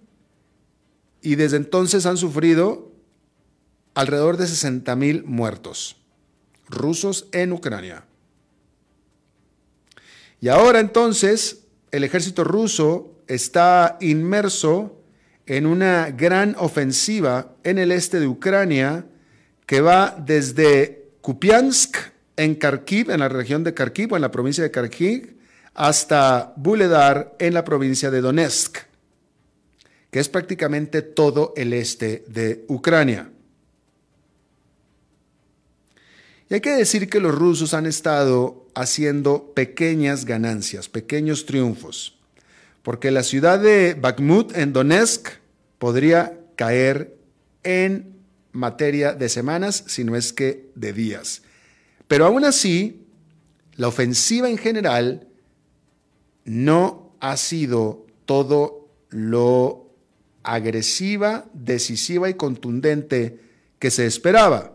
y 1.24 1.36
desde 1.36 1.56
entonces 1.56 2.04
han 2.04 2.18
sufrido 2.18 2.92
alrededor 3.94 4.36
de 4.36 4.44
60.000 4.44 5.24
muertos 5.24 5.96
rusos 6.68 7.28
en 7.32 7.52
Ucrania. 7.52 8.04
Y 10.40 10.48
ahora 10.48 10.80
entonces 10.80 11.64
el 11.92 12.04
ejército 12.04 12.44
ruso 12.44 13.22
está 13.26 13.96
inmerso 14.02 15.00
en 15.46 15.64
una 15.64 16.10
gran 16.10 16.56
ofensiva 16.58 17.54
en 17.64 17.78
el 17.78 17.90
este 17.90 18.20
de 18.20 18.26
Ucrania 18.26 19.06
que 19.64 19.80
va 19.80 20.14
desde 20.26 21.08
Kupiansk 21.22 21.96
en 22.36 22.54
Kharkiv, 22.56 23.10
en 23.10 23.20
la 23.20 23.30
región 23.30 23.64
de 23.64 23.72
Kharkiv 23.72 24.12
o 24.12 24.16
en 24.16 24.22
la 24.22 24.30
provincia 24.30 24.62
de 24.62 24.70
Kharkiv, 24.70 25.38
hasta 25.72 26.52
Buledar 26.56 27.34
en 27.38 27.54
la 27.54 27.64
provincia 27.64 28.10
de 28.10 28.20
Donetsk, 28.20 28.78
que 30.14 30.20
es 30.20 30.28
prácticamente 30.28 31.02
todo 31.02 31.52
el 31.56 31.72
este 31.72 32.22
de 32.28 32.64
Ucrania. 32.68 33.32
Y 36.48 36.54
hay 36.54 36.60
que 36.60 36.70
decir 36.70 37.10
que 37.10 37.18
los 37.18 37.34
rusos 37.34 37.74
han 37.74 37.84
estado 37.84 38.64
haciendo 38.76 39.52
pequeñas 39.54 40.24
ganancias, 40.24 40.88
pequeños 40.88 41.46
triunfos, 41.46 42.16
porque 42.84 43.10
la 43.10 43.24
ciudad 43.24 43.58
de 43.58 43.94
Bakhmut 44.00 44.56
en 44.56 44.72
Donetsk 44.72 45.30
podría 45.80 46.38
caer 46.54 47.16
en 47.64 48.14
materia 48.52 49.14
de 49.14 49.28
semanas, 49.28 49.82
si 49.88 50.04
no 50.04 50.14
es 50.14 50.32
que 50.32 50.70
de 50.76 50.92
días. 50.92 51.42
Pero 52.06 52.26
aún 52.26 52.44
así, 52.44 53.04
la 53.74 53.88
ofensiva 53.88 54.48
en 54.48 54.58
general 54.58 55.26
no 56.44 57.16
ha 57.18 57.36
sido 57.36 58.06
todo 58.26 58.88
lo 59.10 59.83
agresiva, 60.44 61.46
decisiva 61.52 62.28
y 62.28 62.34
contundente 62.34 63.40
que 63.78 63.90
se 63.90 64.06
esperaba. 64.06 64.72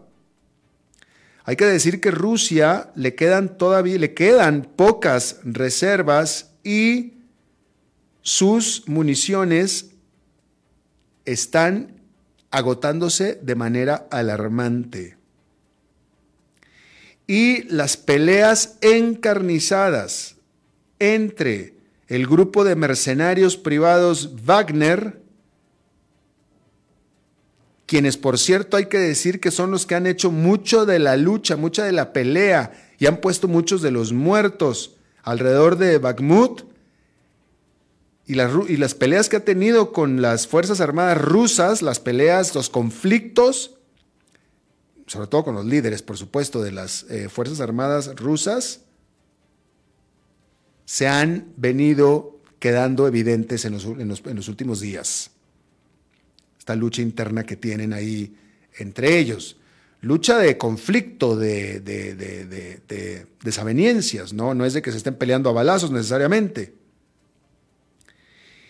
Hay 1.46 1.56
que 1.56 1.66
decir 1.66 2.02
que 2.02 2.12
Rusia 2.12 2.92
le 2.96 3.16
quedan 3.16 3.58
todavía 3.58 3.98
le 3.98 4.14
quedan 4.14 4.64
pocas 4.76 5.40
reservas 5.44 6.52
y 6.64 7.14
sus 8.22 8.88
municiones 8.88 9.92
están 11.26 12.02
agotándose 12.52 13.40
de 13.42 13.56
manera 13.56 14.08
alarmante. 14.12 15.18
Y 17.26 17.64
las 17.64 17.98
peleas 17.98 18.78
encarnizadas 18.82 20.36
entre 21.00 21.76
el 22.08 22.26
grupo 22.28 22.64
de 22.64 22.76
mercenarios 22.76 23.56
privados 23.56 24.44
Wagner 24.44 25.22
quienes 27.90 28.18
por 28.18 28.38
cierto 28.38 28.78
hay 28.78 28.86
que 28.86 29.00
decir 29.00 29.40
que 29.40 29.50
son 29.50 29.72
los 29.72 29.88
que 29.88 29.96
han 29.96 30.06
hecho 30.06 30.30
mucho 30.30 30.86
de 30.86 31.00
la 31.00 31.18
lucha, 31.18 31.58
mucha 31.58 31.84
de 31.84 31.92
la 31.92 32.14
pelea 32.14 32.94
y 33.00 33.08
han 33.08 33.20
puesto 33.20 33.48
muchos 33.48 33.82
de 33.82 33.90
los 33.90 34.14
muertos 34.14 34.96
alrededor 35.24 35.76
de 35.76 35.98
Bakhmut 35.98 36.66
y 38.28 38.36
las, 38.36 38.94
peleas 38.94 39.28
que 39.28 39.38
ha 39.38 39.44
tenido 39.44 39.92
con 39.92 40.22
las 40.22 40.46
Fuerzas 40.46 40.82
Armadas 40.82 41.20
rusas, 41.20 41.82
las 41.82 42.00
peleas, 42.00 42.54
los 42.54 42.70
conflictos, 42.70 43.78
sobre 45.08 45.26
todo 45.26 45.44
con 45.44 45.56
los 45.56 45.66
líderes, 45.66 46.04
por 46.04 46.16
supuesto, 46.16 46.62
de 46.62 46.72
las 46.72 47.08
eh, 47.10 47.28
Fuerzas 47.28 47.60
Armadas 47.60 48.16
rusas, 48.18 48.82
se 50.86 51.08
han 51.08 51.52
venido 51.58 52.40
quedando 52.60 53.08
evidentes 53.08 53.66
en 53.66 53.74
los 53.74 54.48
últimos 54.48 54.80
días 54.80 55.32
lucha 56.76 57.02
interna 57.02 57.44
que 57.44 57.56
tienen 57.56 57.94
ahí 57.94 58.36
entre 58.78 59.18
ellos. 59.18 59.58
Lucha 60.02 60.38
de 60.38 60.58
conflicto, 60.58 61.36
de, 61.36 61.82
desaveniencias, 63.44 64.34
¿no? 64.34 64.54
No 64.54 64.66
es 64.66 64.74
de 64.74 64.82
que 64.82 64.92
se 64.92 64.98
estén 64.98 65.16
peleando 65.16 65.50
a 65.50 65.54
balazos 65.54 65.92
necesariamente. 65.92 66.74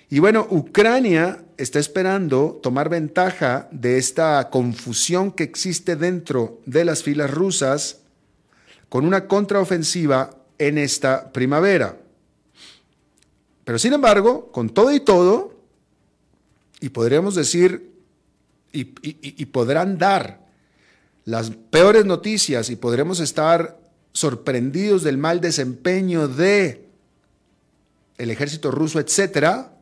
Y 0.10 0.18
bueno, 0.18 0.48
Ucrania 0.50 1.46
está 1.58 1.78
esperando 1.78 2.60
tomar 2.64 2.90
ventaja 2.90 3.68
de 3.72 4.00
esta 4.00 4.50
confusión 4.50 5.32
que 5.32 5.44
existe 5.44 5.96
dentro 5.96 6.62
de 6.66 6.84
las 6.84 7.04
filas 7.04 7.30
rusas 7.30 8.00
con 8.90 9.06
una 9.06 9.28
contraofensiva 9.28 10.32
en 10.58 10.80
esta 10.80 11.32
primavera. 11.32 11.98
Pero 13.66 13.78
sin 13.78 13.94
embargo, 13.94 14.52
con 14.52 14.70
todo 14.70 14.92
y 14.92 15.00
todo, 15.00 15.54
y 16.82 16.90
podríamos 16.90 17.36
decir, 17.36 17.89
y, 18.72 19.46
podrán 19.46 19.98
dar 19.98 20.48
las 21.26 21.52
peores 21.52 22.06
noticias 22.06 22.70
y 22.70 22.76
podremos 22.76 23.20
estar 23.20 23.80
sorprendidos 24.14 25.04
del 25.04 25.18
mal 25.18 25.42
desempeño 25.42 26.28
de 26.28 26.88
el 28.18 28.32
ejército 28.32 28.72
ruso, 28.72 29.00
etcétera, 29.00 29.74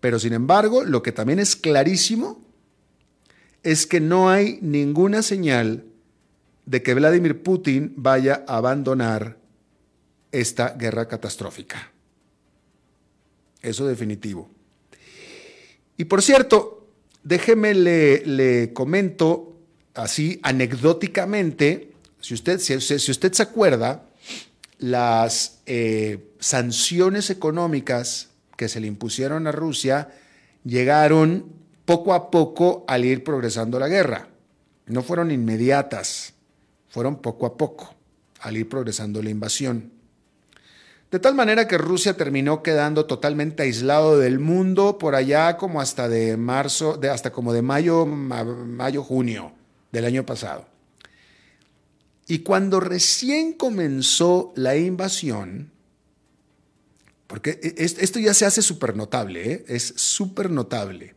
pero 0.00 0.18
sin 0.18 0.32
embargo, 0.32 0.84
lo 0.84 1.02
que 1.02 1.12
también 1.12 1.38
es 1.38 1.56
clarísimo 1.56 2.40
es 3.62 3.86
que 3.86 4.00
no 4.00 4.30
hay 4.30 4.58
ninguna 4.62 5.22
señal 5.22 5.84
de 6.66 6.82
que 6.82 6.94
Vladimir 6.94 7.42
Putin 7.42 7.92
vaya 7.96 8.44
a 8.46 8.56
abandonar 8.56 9.38
esta 10.32 10.70
guerra 10.70 11.08
catastrófica. 11.08 11.90
Eso 13.60 13.86
definitivo. 13.86 14.48
Y 15.96 16.04
por 16.04 16.22
cierto, 16.22 16.79
déjeme 17.22 17.74
le, 17.74 18.72
comento 18.72 19.56
así 19.94 20.40
anecdóticamente, 20.42 21.92
si 22.20 22.34
usted, 22.34 22.58
si, 22.58 22.74
usted 22.74 23.32
se 23.32 23.42
acuerda, 23.42 24.06
las 24.78 25.60
eh, 25.66 26.32
sanciones 26.38 27.30
económicas 27.30 28.28
que 28.56 28.68
se 28.68 28.80
le 28.80 28.86
impusieron 28.86 29.46
a 29.46 29.52
Rusia 29.52 30.08
llegaron 30.64 31.52
poco 31.84 32.14
a 32.14 32.30
poco 32.30 32.84
al 32.86 33.04
ir 33.04 33.24
progresando 33.24 33.78
la 33.78 33.88
guerra. 33.88 34.28
No 34.86 35.02
fueron 35.02 35.30
inmediatas, 35.30 36.34
fueron 36.88 37.16
poco 37.16 37.46
a 37.46 37.56
poco 37.56 37.94
al 38.40 38.56
ir 38.56 38.68
progresando 38.68 39.22
la 39.22 39.30
invasión. 39.30 39.92
De 41.10 41.18
tal 41.18 41.34
manera 41.34 41.66
que 41.66 41.76
Rusia 41.76 42.16
terminó 42.16 42.62
quedando 42.62 43.06
totalmente 43.06 43.64
aislado 43.64 44.18
del 44.18 44.38
mundo 44.38 44.96
por 44.96 45.16
allá 45.16 45.56
como 45.56 45.80
hasta 45.80 46.08
de 46.08 46.36
marzo, 46.36 47.00
hasta 47.10 47.32
como 47.32 47.52
de 47.52 47.62
mayo, 47.62 48.06
mayo, 48.06 49.02
junio 49.02 49.52
del 49.90 50.04
año 50.04 50.24
pasado. 50.24 50.68
Y 52.28 52.40
cuando 52.40 52.78
recién 52.78 53.54
comenzó 53.54 54.52
la 54.54 54.76
invasión, 54.76 55.72
porque 57.26 57.58
e, 57.60 57.74
esto 57.76 58.20
ya 58.20 58.32
se 58.32 58.46
hace 58.46 58.62
súper 58.62 58.94
notable, 58.94 59.52
¿eh? 59.52 59.64
es 59.66 59.92
súper 59.96 60.48
notable, 60.48 61.16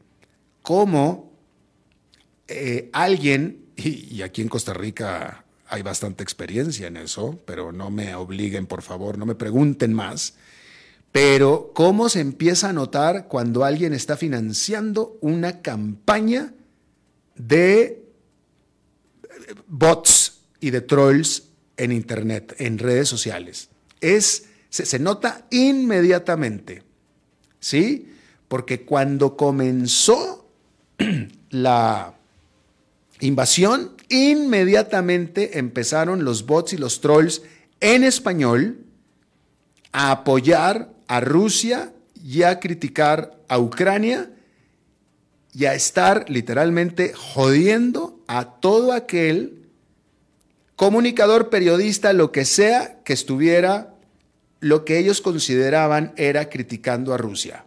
cómo 0.64 1.32
eh, 2.48 2.90
alguien, 2.94 3.68
y 3.76 4.24
aquí 4.24 4.42
en 4.42 4.50
Costa 4.50 4.74
Rica 4.74 5.43
hay 5.68 5.82
bastante 5.82 6.24
experiencia 6.24 6.88
en 6.88 6.98
eso, 6.98 7.40
pero 7.46 7.72
no 7.72 7.90
me 7.90 8.16
obliguen, 8.16 8.68
por 8.68 8.82
favor, 8.82 9.18
no 9.18 9.26
me 9.26 9.36
pregunten 9.36 9.94
más. 9.94 10.36
Pero 11.12 11.72
cómo 11.74 12.10
se 12.10 12.20
empieza 12.20 12.70
a 12.70 12.74
notar 12.74 13.28
cuando 13.28 13.64
alguien 13.64 13.94
está 13.94 14.18
financiando 14.18 15.18
una 15.22 15.62
campaña 15.62 16.54
de 17.36 18.04
bots 19.68 20.42
y 20.60 20.72
de 20.72 20.82
trolls 20.82 21.50
en 21.78 21.92
Internet, 21.92 22.56
en 22.58 22.78
redes 22.80 23.08
sociales. 23.10 23.70
Es, 24.02 24.46
se, 24.70 24.86
se 24.86 25.00
nota 25.00 25.46
inmediatamente, 25.52 26.84
¿sí? 27.60 28.14
Porque 28.48 28.86
cuando 28.86 29.38
comenzó 29.38 30.50
la 31.50 32.16
invasión, 33.20 33.96
inmediatamente 34.14 35.58
empezaron 35.58 36.24
los 36.24 36.46
bots 36.46 36.74
y 36.74 36.78
los 36.78 37.02
trolls 37.02 37.42
en 37.80 38.04
español 38.04 38.78
a 39.92 40.12
apoyar 40.12 40.92
a 41.08 41.20
Rusia 41.20 41.94
y 42.24 42.44
a 42.44 42.60
criticar 42.60 43.40
a 43.48 43.58
Ucrania 43.60 44.32
y 45.52 45.66
a 45.66 45.74
estar 45.74 46.30
literalmente 46.30 47.14
jodiendo 47.14 48.20
a 48.28 48.60
todo 48.60 48.94
aquel 48.94 49.68
comunicador, 50.76 51.50
periodista, 51.50 52.14
lo 52.14 52.32
que 52.32 52.46
sea 52.46 53.02
que 53.04 53.14
estuviera, 53.14 53.96
lo 54.60 54.86
que 54.86 55.00
ellos 55.00 55.22
consideraban 55.22 56.14
era 56.18 56.50
criticando 56.50 57.14
a 57.14 57.18
Rusia. 57.18 57.66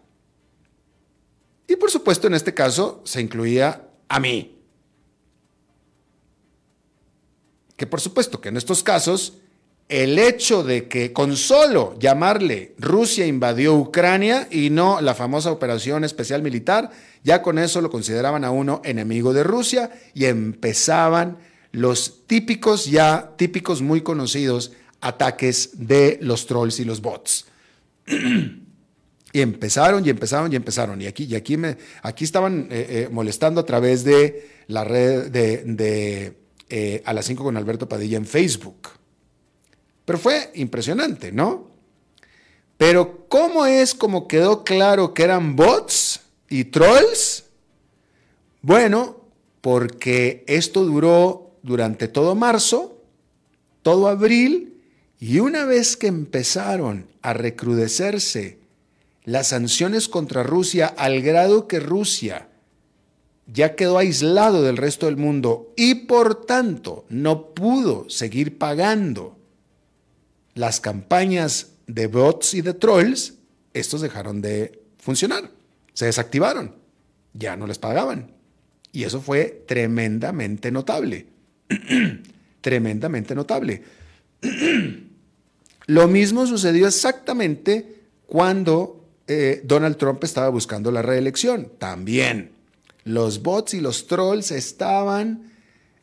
Y 1.67 1.75
por 1.77 1.91
supuesto 1.91 2.29
en 2.29 2.35
este 2.35 2.55
caso 2.55 3.03
se 3.05 3.21
incluía 3.21 3.83
a 4.09 4.21
mí. 4.21 4.56
Que 7.77 7.87
por 7.87 8.01
supuesto 8.01 8.41
que 8.41 8.49
en 8.49 8.57
estos 8.57 8.83
casos 8.83 9.35
el 9.89 10.19
hecho 10.19 10.65
de 10.65 10.89
que 10.89 11.13
con 11.13 11.37
solo 11.37 11.97
llamarle 12.01 12.75
Rusia 12.79 13.27
invadió 13.27 13.75
Ucrania 13.75 14.49
y 14.51 14.71
no 14.71 15.01
la 15.01 15.15
famosa 15.15 15.53
operación 15.53 16.03
especial 16.03 16.43
militar, 16.43 16.91
ya 17.23 17.41
con 17.41 17.59
eso 17.59 17.81
lo 17.81 17.91
consideraban 17.91 18.45
a 18.45 18.51
uno 18.51 18.83
enemigo 18.85 19.33
de 19.33 19.45
Rusia 19.45 19.91
y 20.13 20.25
empezaban 20.25 21.39
los 21.71 22.27
típicos, 22.27 22.87
ya 22.87 23.35
típicos 23.37 23.81
muy 23.81 24.01
conocidos 24.01 24.73
ataques 25.01 25.71
de 25.75 26.19
los 26.21 26.47
trolls 26.47 26.81
y 26.81 26.85
los 26.85 27.01
bots. 27.01 27.47
y 29.33 29.41
empezaron 29.41 30.05
y 30.05 30.11
empezaron 30.11 30.53
y 30.53 30.57
empezaron. 30.57 31.01
Y 31.01 31.07
aquí, 31.07 31.25
y 31.25 31.37
aquí, 31.37 31.57
me, 31.57 31.77
aquí 32.03 32.25
estaban 32.25 32.69
eh, 32.71 32.87
eh, 32.89 33.09
molestando 33.13 33.61
a 33.61 33.67
través 33.67 34.03
de 34.03 34.49
la 34.67 34.83
red 34.83 35.31
de 35.31 36.46
eh, 36.69 37.03
a 37.05 37.13
las 37.13 37.27
5 37.27 37.45
con 37.45 37.57
Alberto 37.57 37.89
Padilla 37.89 38.17
en 38.17 38.27
Facebook. 38.27 38.89
Pero 40.05 40.19
fue 40.19 40.51
impresionante, 40.55 41.33
¿no? 41.33 41.71
Pero 42.77 43.27
¿cómo 43.29 43.67
es 43.67 43.95
como 43.95 44.29
quedó 44.29 44.65
claro 44.65 45.15
que 45.15 45.23
eran 45.23 45.57
bots 45.57 46.21
y 46.49 46.65
trolls? 46.65 47.45
Bueno, 48.63 49.17
porque 49.61 50.45
esto 50.47 50.85
duró 50.85 51.53
durante 51.63 52.09
todo 52.09 52.35
marzo, 52.35 53.03
todo 53.83 54.09
abril, 54.09 54.83
y 55.19 55.39
una 55.39 55.65
vez 55.65 55.97
que 55.97 56.07
empezaron 56.07 57.07
a 57.23 57.33
recrudecerse 57.33 58.59
las 59.25 59.49
sanciones 59.49 60.09
contra 60.09 60.43
Rusia 60.43 60.87
al 60.87 61.23
grado 61.23 61.67
que 61.67 61.81
Rusia 61.81 62.49
ya 63.47 63.77
quedó 63.77 63.99
aislado 63.99 64.63
del 64.63 64.77
resto 64.77 65.07
del 65.07 65.17
mundo 65.17 65.73
y 65.77 65.95
por 66.07 66.45
tanto 66.47 67.05
no 67.09 67.55
pudo 67.55 68.11
seguir 68.11 68.59
pagando 68.59 69.37
las 70.55 70.81
campañas 70.81 71.69
de 71.87 72.09
bots 72.09 72.55
y 72.55 72.63
de 72.63 72.75
trolls, 72.75 73.35
estos 73.73 74.01
dejaron 74.01 74.43
de 74.43 74.83
funcionar, 74.99 75.51
se 75.93 76.07
desactivaron, 76.07 76.75
ya 77.35 77.57
no 77.57 77.67
les 77.67 77.79
pagaban. 77.79 78.33
Y 78.91 79.05
eso 79.05 79.21
fue 79.21 79.65
tremendamente 79.69 80.73
notable, 80.73 81.27
tremendamente 82.61 83.35
notable. 83.35 83.83
Lo 85.87 86.09
mismo 86.09 86.47
sucedió 86.47 86.89
exactamente 86.89 88.01
cuando 88.27 89.05
eh, 89.29 89.61
Donald 89.65 89.99
Trump 89.99 90.25
estaba 90.25 90.49
buscando 90.49 90.91
la 90.91 91.03
reelección, 91.03 91.71
también 91.79 92.56
los 93.07 93.43
bots 93.43 93.73
y 93.75 93.81
los 93.81 94.09
trolls 94.09 94.51
estaban 94.51 95.53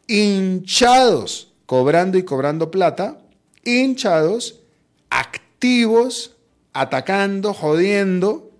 hinchados, 0.07 1.51
cobrando 1.65 2.17
y 2.17 2.23
cobrando 2.23 2.71
plata, 2.71 3.19
hinchados, 3.65 4.61
activos, 5.09 6.37
atacando, 6.71 7.53
jodiendo. 7.53 8.51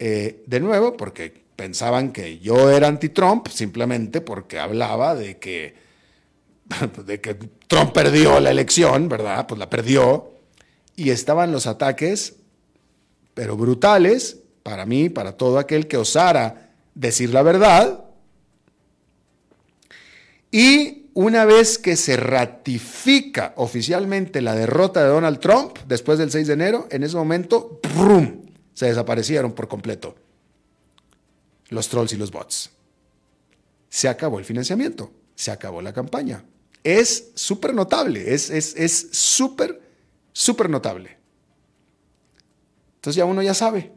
Eh, 0.00 0.42
de 0.48 0.58
nuevo, 0.58 0.96
porque 0.96 1.44
pensaban 1.54 2.12
que 2.12 2.40
yo 2.40 2.68
era 2.68 2.88
anti-Trump, 2.88 3.46
simplemente 3.46 4.20
porque 4.20 4.58
hablaba 4.58 5.14
de 5.14 5.38
que, 5.38 5.76
de 7.06 7.20
que 7.20 7.34
Trump 7.68 7.92
perdió 7.92 8.40
la 8.40 8.50
elección, 8.50 9.08
¿verdad? 9.08 9.46
Pues 9.46 9.60
la 9.60 9.70
perdió. 9.70 10.32
Y 10.96 11.10
estaban 11.10 11.52
los 11.52 11.68
ataques, 11.68 12.34
pero 13.34 13.56
brutales, 13.56 14.40
para 14.64 14.84
mí, 14.84 15.10
para 15.10 15.36
todo 15.36 15.60
aquel 15.60 15.86
que 15.86 15.96
osara 15.96 16.71
decir 16.94 17.30
la 17.30 17.42
verdad. 17.42 18.04
Y 20.50 21.10
una 21.14 21.44
vez 21.44 21.78
que 21.78 21.96
se 21.96 22.16
ratifica 22.16 23.52
oficialmente 23.56 24.40
la 24.40 24.54
derrota 24.54 25.02
de 25.02 25.08
Donald 25.08 25.40
Trump, 25.40 25.78
después 25.86 26.18
del 26.18 26.30
6 26.30 26.46
de 26.46 26.52
enero, 26.52 26.88
en 26.90 27.02
ese 27.02 27.16
momento, 27.16 27.80
¡brum! 27.96 28.42
se 28.74 28.86
desaparecieron 28.86 29.52
por 29.52 29.68
completo 29.68 30.14
los 31.68 31.88
trolls 31.88 32.12
y 32.12 32.16
los 32.16 32.30
bots. 32.30 32.70
Se 33.88 34.08
acabó 34.08 34.38
el 34.38 34.44
financiamiento, 34.44 35.12
se 35.34 35.50
acabó 35.50 35.82
la 35.82 35.92
campaña. 35.92 36.44
Es 36.82 37.30
súper 37.34 37.74
notable, 37.74 38.32
es 38.34 38.46
súper, 39.12 39.70
es, 39.70 39.80
súper 40.32 40.70
notable. 40.70 41.18
Entonces 42.96 43.16
ya 43.16 43.24
uno 43.24 43.42
ya 43.42 43.54
sabe, 43.54 43.92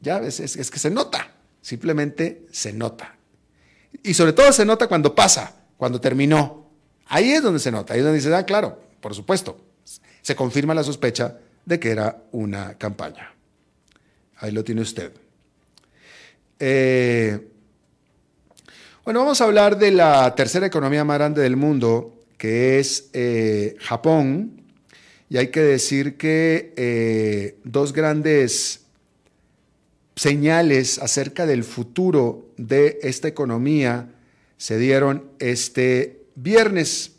Ya, 0.00 0.18
es, 0.18 0.40
es 0.40 0.70
que 0.70 0.78
se 0.78 0.90
nota, 0.90 1.33
simplemente 1.64 2.44
se 2.52 2.74
nota. 2.74 3.16
Y 4.02 4.12
sobre 4.12 4.34
todo 4.34 4.52
se 4.52 4.66
nota 4.66 4.86
cuando 4.86 5.14
pasa, 5.14 5.56
cuando 5.78 5.98
terminó. 5.98 6.68
Ahí 7.06 7.32
es 7.32 7.42
donde 7.42 7.58
se 7.58 7.72
nota, 7.72 7.94
ahí 7.94 8.00
es 8.00 8.04
donde 8.04 8.18
dice, 8.18 8.34
ah, 8.34 8.44
claro, 8.44 8.78
por 9.00 9.14
supuesto, 9.14 9.58
se 10.20 10.36
confirma 10.36 10.74
la 10.74 10.84
sospecha 10.84 11.38
de 11.64 11.80
que 11.80 11.90
era 11.90 12.22
una 12.32 12.76
campaña. 12.76 13.32
Ahí 14.36 14.52
lo 14.52 14.62
tiene 14.62 14.82
usted. 14.82 15.10
Eh, 16.60 17.48
bueno, 19.02 19.20
vamos 19.20 19.40
a 19.40 19.44
hablar 19.44 19.78
de 19.78 19.90
la 19.90 20.34
tercera 20.34 20.66
economía 20.66 21.02
más 21.02 21.16
grande 21.16 21.40
del 21.40 21.56
mundo, 21.56 22.24
que 22.36 22.78
es 22.78 23.08
eh, 23.14 23.74
Japón. 23.80 24.62
Y 25.30 25.38
hay 25.38 25.48
que 25.48 25.60
decir 25.60 26.18
que 26.18 26.74
eh, 26.76 27.56
dos 27.64 27.94
grandes 27.94 28.83
señales 30.16 30.98
acerca 30.98 31.46
del 31.46 31.64
futuro 31.64 32.48
de 32.56 32.98
esta 33.02 33.28
economía 33.28 34.10
se 34.56 34.78
dieron 34.78 35.24
este 35.38 36.22
viernes. 36.34 37.12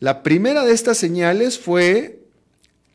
La 0.00 0.22
primera 0.22 0.64
de 0.64 0.72
estas 0.72 0.98
señales 0.98 1.58
fue 1.58 2.20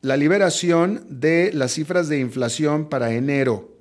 la 0.01 0.17
liberación 0.17 1.06
de 1.10 1.51
las 1.54 1.73
cifras 1.73 2.10
de 2.10 2.19
inflación 2.19 2.89
para 2.89 3.13
enero. 3.13 3.71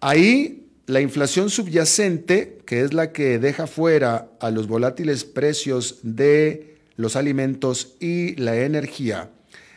Ahí 0.00 0.68
la 0.86 1.02
inflación 1.02 1.50
subyacente, 1.50 2.58
que 2.64 2.80
es 2.80 2.94
la 2.94 3.12
que 3.12 3.38
deja 3.38 3.66
fuera 3.66 4.30
a 4.40 4.50
los 4.50 4.66
volátiles 4.68 5.24
precios 5.24 5.98
de 6.02 6.78
los 6.96 7.14
alimentos 7.14 7.96
y 8.00 8.34
la 8.36 8.56
energía, 8.56 9.30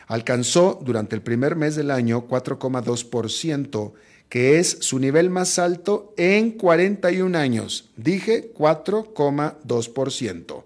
alcanzó 0.08 0.80
durante 0.82 1.16
el 1.16 1.22
primer 1.22 1.58
mes 1.58 1.76
del 1.76 1.92
año 1.92 2.28
4,2%, 2.28 3.94
que 4.32 4.58
es 4.60 4.78
su 4.80 4.98
nivel 4.98 5.30
más 5.30 5.60
alto 5.60 6.14
en 6.16 6.52
41 6.52 7.38
años. 7.38 7.92
Dije 7.98 8.54
4,2%. 8.54 10.64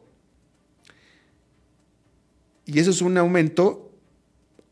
Y 2.67 2.78
eso 2.78 2.91
es 2.91 3.01
un 3.01 3.17
aumento 3.17 3.91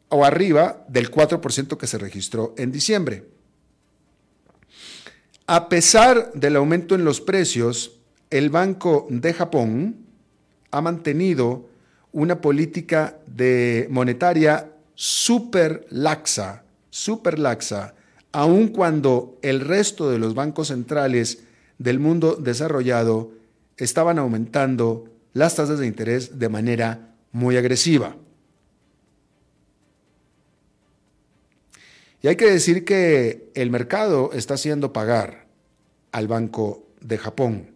o 0.10 0.24
arriba 0.24 0.86
del 0.88 1.10
4% 1.10 1.76
que 1.76 1.88
se 1.88 1.98
registró 1.98 2.54
en 2.56 2.72
diciembre. 2.72 3.26
A 5.48 5.70
pesar 5.70 6.32
del 6.34 6.56
aumento 6.56 6.94
en 6.94 7.04
los 7.04 7.20
precios, 7.20 8.00
el 8.30 8.52
Banco 8.52 9.08
de 9.10 9.34
Japón 9.34 10.06
ha 10.70 10.82
mantenido 10.82 11.68
una 12.12 12.42
política 12.42 13.18
de 13.26 13.88
monetaria 13.90 14.72
súper 14.94 15.88
laxa, 15.90 16.64
súper 16.92 17.40
laxa, 17.40 17.96
aun 18.34 18.68
cuando 18.68 19.38
el 19.42 19.62
resto 19.62 20.10
de 20.10 20.18
los 20.20 20.34
bancos 20.34 20.68
centrales 20.68 21.44
del 21.78 22.00
mundo 22.00 22.36
desarrollado 22.36 23.32
estaban 23.78 24.20
aumentando 24.20 25.06
las 25.34 25.56
tasas 25.56 25.80
de 25.80 25.88
interés 25.88 26.40
de 26.40 26.50
manera 26.50 27.16
muy 27.32 27.58
agresiva. 27.58 28.16
Y 32.22 32.28
hay 32.28 32.36
que 32.36 32.50
decir 32.50 32.86
que 32.86 33.52
el 33.54 33.70
mercado 33.70 34.32
está 34.34 34.56
haciendo 34.56 34.94
pagar 34.94 35.46
al 36.12 36.28
Banco 36.28 36.88
de 37.02 37.18
Japón, 37.18 37.72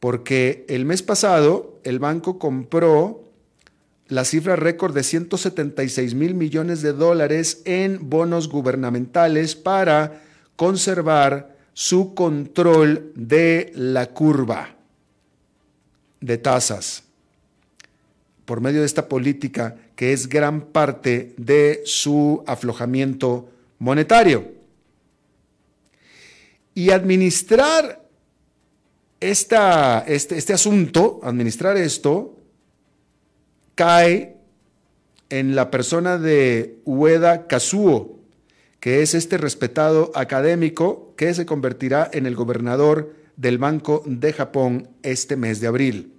porque 0.00 0.64
el 0.68 0.84
mes 0.84 1.02
pasado 1.02 1.78
el 1.84 1.98
banco 1.98 2.38
compró 2.38 3.25
la 4.08 4.24
cifra 4.24 4.56
récord 4.56 4.94
de 4.94 5.02
176 5.02 6.14
mil 6.14 6.34
millones 6.34 6.82
de 6.82 6.92
dólares 6.92 7.62
en 7.64 8.08
bonos 8.08 8.48
gubernamentales 8.48 9.56
para 9.56 10.22
conservar 10.54 11.56
su 11.74 12.14
control 12.14 13.12
de 13.14 13.72
la 13.74 14.06
curva 14.06 14.76
de 16.20 16.38
tasas 16.38 17.02
por 18.46 18.60
medio 18.60 18.80
de 18.80 18.86
esta 18.86 19.08
política 19.08 19.76
que 19.96 20.12
es 20.12 20.28
gran 20.28 20.66
parte 20.66 21.34
de 21.36 21.82
su 21.84 22.42
aflojamiento 22.46 23.50
monetario. 23.78 24.52
Y 26.74 26.90
administrar 26.90 28.06
esta, 29.20 30.04
este, 30.06 30.36
este 30.36 30.52
asunto, 30.52 31.20
administrar 31.22 31.76
esto, 31.76 32.35
cae 33.76 34.36
en 35.28 35.54
la 35.54 35.70
persona 35.70 36.18
de 36.18 36.78
Ueda 36.84 37.46
Kazuo, 37.46 38.18
que 38.80 39.02
es 39.02 39.14
este 39.14 39.38
respetado 39.38 40.10
académico 40.14 41.14
que 41.16 41.32
se 41.34 41.46
convertirá 41.46 42.10
en 42.12 42.26
el 42.26 42.34
gobernador 42.34 43.14
del 43.36 43.58
Banco 43.58 44.02
de 44.06 44.32
Japón 44.32 44.88
este 45.02 45.36
mes 45.36 45.60
de 45.60 45.66
abril. 45.68 46.12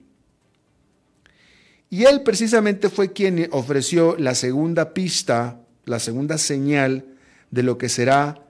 Y 1.90 2.04
él 2.04 2.22
precisamente 2.22 2.90
fue 2.90 3.14
quien 3.14 3.48
ofreció 3.52 4.16
la 4.18 4.36
segunda 4.36 4.94
pista, 4.94 5.60
la 5.86 6.00
segunda 6.00 6.38
señal 6.38 7.06
de 7.50 7.64
lo 7.64 7.78
que 7.78 7.90
será 7.90 8.44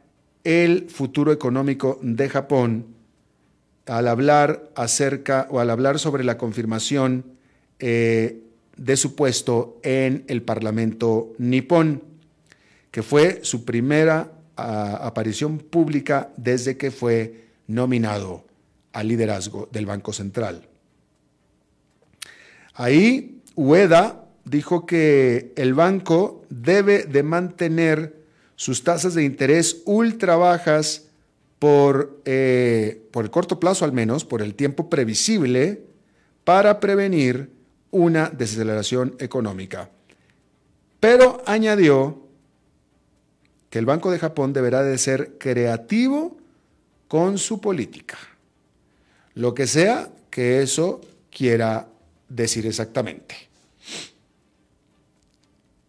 el 0.43 0.89
futuro 0.89 1.31
económico 1.31 1.99
de 2.01 2.29
Japón 2.29 2.87
al 3.85 4.07
hablar 4.07 4.69
acerca 4.75 5.47
o 5.49 5.59
al 5.59 5.69
hablar 5.69 5.99
sobre 5.99 6.23
la 6.23 6.37
confirmación 6.37 7.23
eh, 7.79 8.41
de 8.77 8.95
su 8.97 9.15
puesto 9.15 9.79
en 9.83 10.23
el 10.27 10.41
Parlamento 10.41 11.33
nipón, 11.37 12.03
que 12.91 13.03
fue 13.03 13.39
su 13.43 13.65
primera 13.65 14.31
aparición 14.55 15.59
pública 15.59 16.31
desde 16.37 16.77
que 16.77 16.91
fue 16.91 17.47
nominado 17.67 18.45
al 18.93 19.07
liderazgo 19.07 19.69
del 19.71 19.85
Banco 19.85 20.13
Central. 20.13 20.67
Ahí 22.73 23.41
Ueda 23.55 24.25
dijo 24.45 24.85
que 24.85 25.51
el 25.55 25.73
banco 25.73 26.45
debe 26.49 27.03
de 27.03 27.23
mantener 27.23 28.15
sus 28.55 28.83
tasas 28.83 29.13
de 29.13 29.23
interés 29.23 29.81
ultra 29.85 30.35
bajas 30.35 31.05
por, 31.59 32.21
eh, 32.25 33.03
por 33.11 33.25
el 33.25 33.31
corto 33.31 33.59
plazo 33.59 33.85
al 33.85 33.91
menos, 33.91 34.25
por 34.25 34.41
el 34.41 34.55
tiempo 34.55 34.89
previsible, 34.89 35.83
para 36.43 36.79
prevenir 36.79 37.51
una 37.91 38.29
desaceleración 38.29 39.15
económica. 39.19 39.89
Pero 40.99 41.41
añadió 41.45 42.23
que 43.69 43.79
el 43.79 43.85
Banco 43.85 44.11
de 44.11 44.19
Japón 44.19 44.53
deberá 44.53 44.83
de 44.83 44.97
ser 44.97 45.37
creativo 45.37 46.37
con 47.07 47.37
su 47.37 47.61
política, 47.61 48.17
lo 49.33 49.53
que 49.53 49.67
sea 49.67 50.09
que 50.29 50.61
eso 50.61 51.01
quiera 51.29 51.87
decir 52.27 52.65
exactamente. 52.65 53.35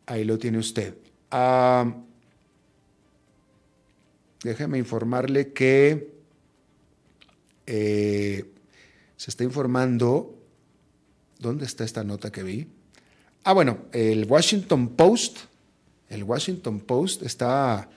Ahí 0.07 0.25
lo 0.25 0.39
tiene 0.39 0.59
usted. 0.59 0.95
Ah, 1.31 1.93
déjeme 4.43 4.79
informarle 4.79 5.53
que 5.53 6.13
eh, 7.67 8.45
se 9.17 9.31
está 9.31 9.45
informando. 9.45 10.38
¿Dónde 11.39 11.67
está 11.67 11.85
esta 11.85 12.05
nota 12.05 12.33
que 12.33 12.43
vi? 12.43 12.69
Ah, 13.45 13.53
bueno, 13.53 13.79
el 13.93 14.25
Washington 14.25 14.89
Post, 14.89 15.39
el 16.09 16.25
Washington 16.25 16.81
Post 16.81 17.23
está 17.23 17.89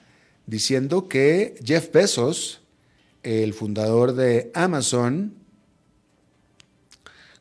diciendo 0.46 1.08
que 1.08 1.56
Jeff 1.64 1.92
Bezos, 1.92 2.62
el 3.24 3.54
fundador 3.54 4.14
de 4.14 4.52
Amazon, 4.54 5.34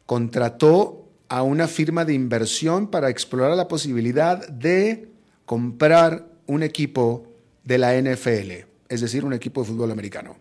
contrató 0.06 1.08
a 1.28 1.42
una 1.42 1.68
firma 1.68 2.04
de 2.04 2.14
inversión 2.14 2.88
para 2.88 3.10
explorar 3.10 3.56
la 3.56 3.68
posibilidad 3.68 4.48
de 4.48 5.08
comprar 5.44 6.26
un 6.46 6.62
equipo 6.62 7.26
de 7.62 7.78
la 7.78 7.94
NFL, 8.00 8.66
es 8.88 9.00
decir, 9.00 9.24
un 9.24 9.32
equipo 9.32 9.60
de 9.60 9.68
fútbol 9.68 9.92
americano. 9.92 10.36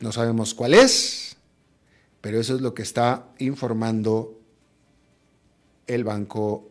No 0.00 0.10
sabemos 0.10 0.54
cuál 0.54 0.74
es, 0.74 1.31
pero 2.22 2.40
eso 2.40 2.54
es 2.54 2.62
lo 2.62 2.72
que 2.72 2.82
está 2.82 3.26
informando 3.38 4.40
el 5.86 6.04
Banco 6.04 6.70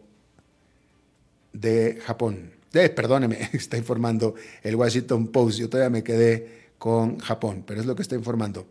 de 1.53 1.99
Japón. 2.03 2.53
Eh, 2.73 2.89
perdóneme, 2.89 3.49
está 3.53 3.77
informando 3.77 4.33
el 4.63 4.75
Washington 4.75 5.27
Post. 5.27 5.59
Yo 5.59 5.69
todavía 5.69 5.89
me 5.89 6.03
quedé 6.03 6.71
con 6.77 7.19
Japón, 7.19 7.63
pero 7.67 7.81
es 7.81 7.85
lo 7.85 7.95
que 7.95 8.01
está 8.01 8.15
informando. 8.15 8.65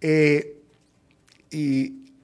Eh, 0.00 0.56
y 1.50 2.14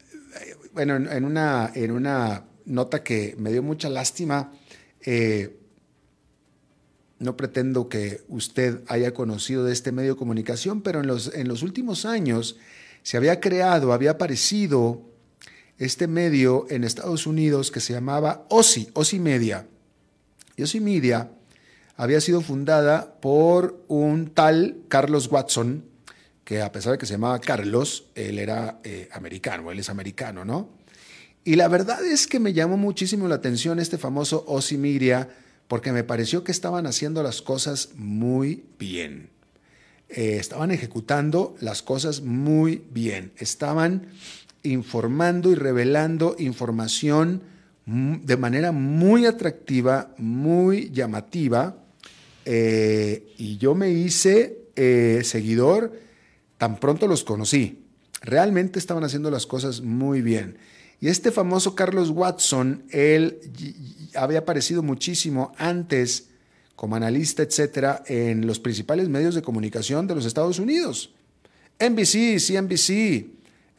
bueno, 0.72 0.96
en 0.96 1.24
una, 1.24 1.72
en 1.74 1.90
una 1.90 2.44
nota 2.64 3.02
que 3.02 3.34
me 3.38 3.50
dio 3.50 3.62
mucha 3.62 3.90
lástima, 3.90 4.52
eh, 5.04 5.58
no 7.18 7.36
pretendo 7.36 7.88
que 7.88 8.20
usted 8.28 8.82
haya 8.86 9.12
conocido 9.12 9.64
de 9.64 9.72
este 9.72 9.90
medio 9.90 10.12
de 10.12 10.18
comunicación, 10.18 10.82
pero 10.82 11.00
en 11.00 11.08
los, 11.08 11.34
en 11.34 11.48
los 11.48 11.62
últimos 11.64 12.04
años 12.04 12.56
se 13.06 13.16
había 13.16 13.38
creado, 13.38 13.92
había 13.92 14.10
aparecido 14.10 15.00
este 15.78 16.08
medio 16.08 16.66
en 16.70 16.82
Estados 16.82 17.28
Unidos 17.28 17.70
que 17.70 17.78
se 17.78 17.92
llamaba 17.92 18.44
OSI, 18.50 18.90
OSI 18.94 19.20
Media. 19.20 19.68
Y 20.56 20.64
OSI 20.64 20.80
Media 20.80 21.30
había 21.96 22.20
sido 22.20 22.40
fundada 22.40 23.14
por 23.20 23.80
un 23.86 24.30
tal 24.30 24.78
Carlos 24.88 25.30
Watson, 25.30 25.84
que 26.42 26.62
a 26.62 26.72
pesar 26.72 26.94
de 26.94 26.98
que 26.98 27.06
se 27.06 27.12
llamaba 27.12 27.38
Carlos, 27.38 28.06
él 28.16 28.40
era 28.40 28.80
eh, 28.82 29.08
americano, 29.12 29.70
él 29.70 29.78
es 29.78 29.88
americano, 29.88 30.44
¿no? 30.44 30.70
Y 31.44 31.54
la 31.54 31.68
verdad 31.68 32.04
es 32.04 32.26
que 32.26 32.40
me 32.40 32.54
llamó 32.54 32.76
muchísimo 32.76 33.28
la 33.28 33.36
atención 33.36 33.78
este 33.78 33.98
famoso 33.98 34.42
Osimiria, 34.48 35.28
porque 35.68 35.92
me 35.92 36.02
pareció 36.02 36.42
que 36.42 36.50
estaban 36.50 36.88
haciendo 36.88 37.22
las 37.22 37.40
cosas 37.40 37.90
muy 37.94 38.64
bien. 38.80 39.35
Eh, 40.08 40.36
estaban 40.38 40.70
ejecutando 40.70 41.56
las 41.60 41.82
cosas 41.82 42.20
muy 42.22 42.84
bien. 42.90 43.32
Estaban 43.38 44.08
informando 44.62 45.50
y 45.50 45.54
revelando 45.54 46.36
información 46.38 47.42
de 47.86 48.36
manera 48.36 48.72
muy 48.72 49.26
atractiva, 49.26 50.14
muy 50.18 50.90
llamativa. 50.90 51.76
Eh, 52.44 53.32
y 53.38 53.58
yo 53.58 53.74
me 53.74 53.90
hice 53.90 54.58
eh, 54.76 55.22
seguidor 55.24 55.92
tan 56.58 56.78
pronto 56.78 57.06
los 57.06 57.24
conocí. 57.24 57.84
Realmente 58.22 58.78
estaban 58.78 59.04
haciendo 59.04 59.30
las 59.30 59.46
cosas 59.46 59.80
muy 59.82 60.20
bien. 60.22 60.58
Y 61.00 61.08
este 61.08 61.30
famoso 61.30 61.74
Carlos 61.74 62.10
Watson, 62.10 62.84
él 62.90 63.38
había 64.14 64.40
aparecido 64.40 64.82
muchísimo 64.82 65.52
antes 65.58 66.28
como 66.76 66.94
analista, 66.94 67.42
etcétera, 67.42 68.04
en 68.06 68.46
los 68.46 68.60
principales 68.60 69.08
medios 69.08 69.34
de 69.34 69.42
comunicación 69.42 70.06
de 70.06 70.14
los 70.14 70.26
Estados 70.26 70.58
Unidos. 70.58 71.14
NBC, 71.80 72.38
CNBC, 72.38 73.26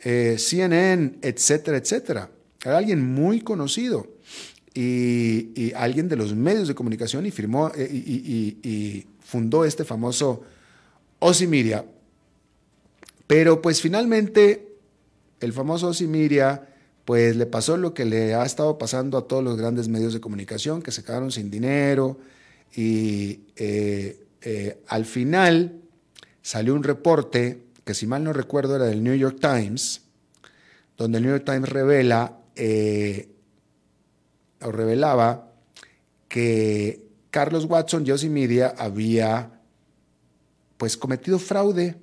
eh, 0.04 0.36
CNN, 0.38 1.20
etcétera, 1.22 1.78
etcétera. 1.78 2.32
Era 2.64 2.78
alguien 2.78 3.02
muy 3.06 3.42
conocido 3.42 4.08
y, 4.74 5.72
alguien 5.76 6.10
de 6.10 6.16
los 6.16 6.36
medios 6.36 6.68
de 6.68 6.76
comunicación 6.76 7.26
y 7.26 7.32
firmó 7.32 7.72
eh, 7.76 7.88
y, 7.92 9.08
fundó 9.22 9.64
este 9.66 9.84
famoso 9.84 10.44
Osimiria. 11.20 11.86
Pero 13.26 13.62
pues 13.62 13.82
finalmente 13.82 14.76
el 15.42 15.52
famoso 15.52 15.88
Osimiria 15.88 16.68
pues 17.04 17.36
le 17.36 17.46
pasó 17.46 17.76
lo 17.76 17.94
que 17.94 18.06
le 18.06 18.36
ha 18.36 18.46
estado 18.46 18.78
pasando 18.78 19.18
a 19.18 19.28
todos 19.28 19.44
los 19.44 19.58
grandes 19.58 19.88
medios 19.88 20.14
de 20.14 20.22
comunicación, 20.22 20.82
que 20.82 20.92
se 20.92 21.04
quedaron 21.04 21.32
sin 21.32 21.52
dinero 21.52 22.18
y 22.76 23.42
eh, 23.56 24.82
al 24.88 25.06
final 25.06 25.82
salió 26.42 26.74
un 26.74 26.84
reporte 26.84 27.64
que 27.84 27.94
si 27.94 28.06
mal 28.06 28.24
no 28.24 28.34
recuerdo 28.34 28.76
era 28.76 28.86
del 28.86 29.04
New 29.04 29.16
York 29.16 29.40
Times, 29.40 30.02
donde 30.98 31.20
el 31.20 31.24
New 31.24 31.32
York 31.32 31.46
Times 31.46 31.70
revela 31.70 32.40
eh, 32.56 33.30
o 34.62 34.72
revelaba 34.72 35.52
que 36.28 37.08
Carlos 37.30 37.66
Watson, 37.66 38.06
Josie 38.06 38.30
Media, 38.30 38.74
había 38.78 39.62
pues 40.78 40.98
cometido 40.98 41.40
fraude, 41.40 41.96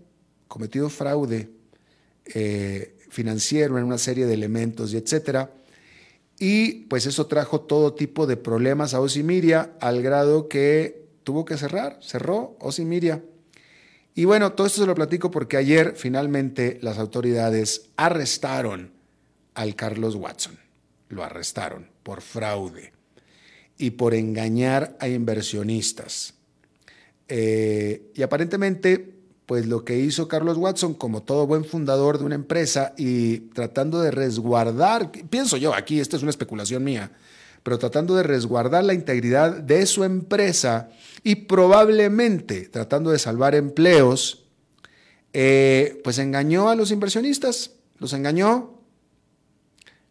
cometido 0.48 0.88
fraude 0.88 1.50
eh, 2.24 2.96
financiero 3.10 3.78
en 3.78 3.84
una 3.84 3.98
serie 3.98 4.26
de 4.26 4.34
elementos 4.34 4.92
y 4.92 4.96
etcétera. 4.96 5.50
Y 6.46 6.84
pues 6.90 7.06
eso 7.06 7.26
trajo 7.26 7.62
todo 7.62 7.94
tipo 7.94 8.26
de 8.26 8.36
problemas 8.36 8.92
a 8.92 9.00
Osimiria 9.00 9.72
al 9.80 10.02
grado 10.02 10.46
que 10.46 11.06
tuvo 11.22 11.46
que 11.46 11.56
cerrar, 11.56 11.98
cerró 12.02 12.54
Osimiria. 12.60 13.24
Y 14.14 14.26
bueno, 14.26 14.52
todo 14.52 14.66
esto 14.66 14.82
se 14.82 14.86
lo 14.86 14.94
platico 14.94 15.30
porque 15.30 15.56
ayer 15.56 15.94
finalmente 15.96 16.78
las 16.82 16.98
autoridades 16.98 17.86
arrestaron 17.96 18.92
al 19.54 19.74
Carlos 19.74 20.16
Watson. 20.16 20.58
Lo 21.08 21.24
arrestaron 21.24 21.88
por 22.02 22.20
fraude 22.20 22.92
y 23.78 23.92
por 23.92 24.12
engañar 24.12 24.98
a 25.00 25.08
inversionistas. 25.08 26.34
Eh, 27.26 28.10
y 28.14 28.20
aparentemente, 28.20 29.13
pues 29.46 29.66
lo 29.66 29.84
que 29.84 29.98
hizo 29.98 30.26
Carlos 30.28 30.56
Watson, 30.56 30.94
como 30.94 31.22
todo 31.22 31.46
buen 31.46 31.64
fundador 31.64 32.18
de 32.18 32.24
una 32.24 32.34
empresa 32.34 32.94
y 32.96 33.38
tratando 33.50 34.00
de 34.00 34.10
resguardar, 34.10 35.10
pienso 35.28 35.56
yo 35.56 35.74
aquí, 35.74 36.00
esta 36.00 36.16
es 36.16 36.22
una 36.22 36.30
especulación 36.30 36.82
mía, 36.82 37.10
pero 37.62 37.78
tratando 37.78 38.14
de 38.14 38.22
resguardar 38.22 38.84
la 38.84 38.94
integridad 38.94 39.52
de 39.52 39.84
su 39.86 40.04
empresa 40.04 40.90
y 41.22 41.34
probablemente 41.36 42.68
tratando 42.68 43.10
de 43.10 43.18
salvar 43.18 43.54
empleos, 43.54 44.44
eh, 45.32 46.00
pues 46.04 46.18
engañó 46.18 46.68
a 46.70 46.74
los 46.74 46.90
inversionistas, 46.90 47.72
los 47.98 48.12
engañó, 48.12 48.80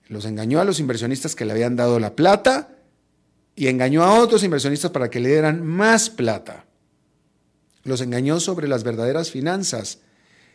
los 0.09 0.25
engañó 0.25 0.59
a 0.59 0.65
los 0.65 0.79
inversionistas 0.79 1.35
que 1.35 1.45
le 1.45 1.53
habían 1.53 1.75
dado 1.75 1.99
la 1.99 2.15
plata 2.15 2.77
y 3.55 3.67
engañó 3.67 4.03
a 4.03 4.19
otros 4.19 4.43
inversionistas 4.43 4.91
para 4.91 5.09
que 5.09 5.19
le 5.19 5.29
dieran 5.29 5.65
más 5.65 6.09
plata. 6.09 6.65
Los 7.83 8.01
engañó 8.01 8.39
sobre 8.39 8.67
las 8.67 8.83
verdaderas 8.83 9.31
finanzas 9.31 9.99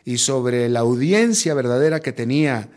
y 0.05 0.17
sobre 0.17 0.69
la 0.69 0.79
audiencia 0.79 1.53
verdadera 1.53 1.99
que 1.99 2.11
tenía 2.11 2.69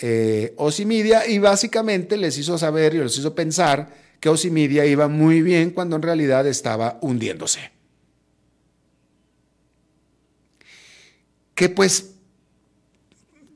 eh, 0.00 0.54
Media 0.86 1.26
y 1.26 1.38
básicamente 1.38 2.16
les 2.16 2.38
hizo 2.38 2.56
saber 2.56 2.94
y 2.94 2.98
les 2.98 3.18
hizo 3.18 3.34
pensar 3.34 3.92
que 4.20 4.28
Osimidia 4.28 4.86
iba 4.86 5.08
muy 5.08 5.42
bien 5.42 5.70
cuando 5.70 5.96
en 5.96 6.02
realidad 6.02 6.46
estaba 6.46 6.98
hundiéndose. 7.02 7.70
Que 11.54 11.68
pues, 11.68 12.12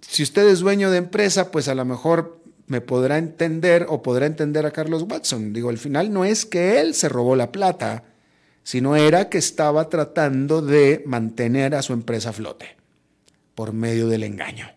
si 0.00 0.24
usted 0.24 0.48
es 0.48 0.60
dueño 0.60 0.90
de 0.90 0.98
empresa, 0.98 1.52
pues 1.52 1.68
a 1.68 1.74
lo 1.74 1.84
mejor 1.84 2.40
me 2.66 2.80
podrá 2.80 3.18
entender 3.18 3.86
o 3.88 4.02
podrá 4.02 4.26
entender 4.26 4.66
a 4.66 4.72
Carlos 4.72 5.04
Watson. 5.08 5.52
Digo, 5.52 5.68
al 5.68 5.78
final 5.78 6.12
no 6.12 6.24
es 6.24 6.44
que 6.44 6.80
él 6.80 6.94
se 6.94 7.08
robó 7.08 7.36
la 7.36 7.52
plata, 7.52 8.04
sino 8.62 8.96
era 8.96 9.28
que 9.28 9.38
estaba 9.38 9.88
tratando 9.88 10.62
de 10.62 11.02
mantener 11.06 11.74
a 11.74 11.82
su 11.82 11.92
empresa 11.92 12.30
a 12.30 12.32
flote 12.32 12.76
por 13.54 13.72
medio 13.72 14.08
del 14.08 14.22
engaño. 14.22 14.70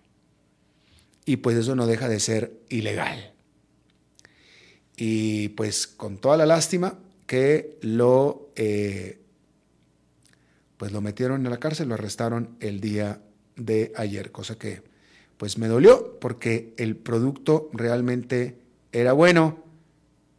Y 1.26 1.38
pues 1.38 1.58
eso 1.58 1.76
no 1.76 1.88
deja 1.88 2.08
de 2.08 2.20
ser 2.20 2.60
ilegal. 2.70 3.34
Y 4.98 5.50
pues 5.50 5.88
con 5.88 6.18
toda 6.18 6.38
la 6.38 6.46
lástima 6.46 7.00
que 7.26 7.78
lo, 7.82 8.52
eh, 8.56 9.20
pues 10.78 10.92
lo 10.92 11.02
metieron 11.02 11.44
en 11.46 11.52
la 11.52 11.60
cárcel, 11.60 11.90
lo 11.90 11.96
arrestaron 11.96 12.56
el 12.60 12.80
día 12.80 13.22
de 13.56 13.92
ayer, 13.96 14.32
cosa 14.32 14.58
que 14.58 14.84
pues 15.38 15.58
me 15.58 15.68
dolió 15.68 16.18
porque 16.20 16.74
el 16.78 16.96
producto 16.96 17.70
realmente 17.74 18.58
era 18.92 19.14
bueno, 19.14 19.64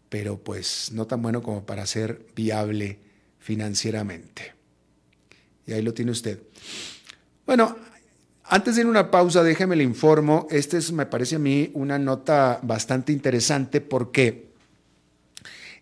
pero 0.09 0.39
pues 0.39 0.91
no 0.93 1.07
tan 1.07 1.21
bueno 1.21 1.43
como 1.43 1.67
para 1.67 1.87
ser 1.87 2.27
viable 2.35 3.01
financieramente. 3.47 4.55
Y 5.69 5.73
ahí 5.73 5.81
lo 5.81 5.95
tiene 5.95 6.11
usted. 6.11 6.41
Bueno, 7.47 7.77
antes 8.43 8.75
de 8.75 8.81
ir 8.81 8.89
a 8.89 8.91
una 8.91 9.09
pausa, 9.09 9.45
déjeme 9.45 9.77
le 9.77 9.85
informo. 9.85 10.49
Este 10.51 10.79
es, 10.79 10.91
me 10.91 11.07
parece 11.07 11.37
a 11.37 11.39
mí 11.39 11.71
una 11.75 11.97
nota 11.97 12.59
bastante 12.65 13.13
interesante 13.13 13.81
porque 13.81 14.49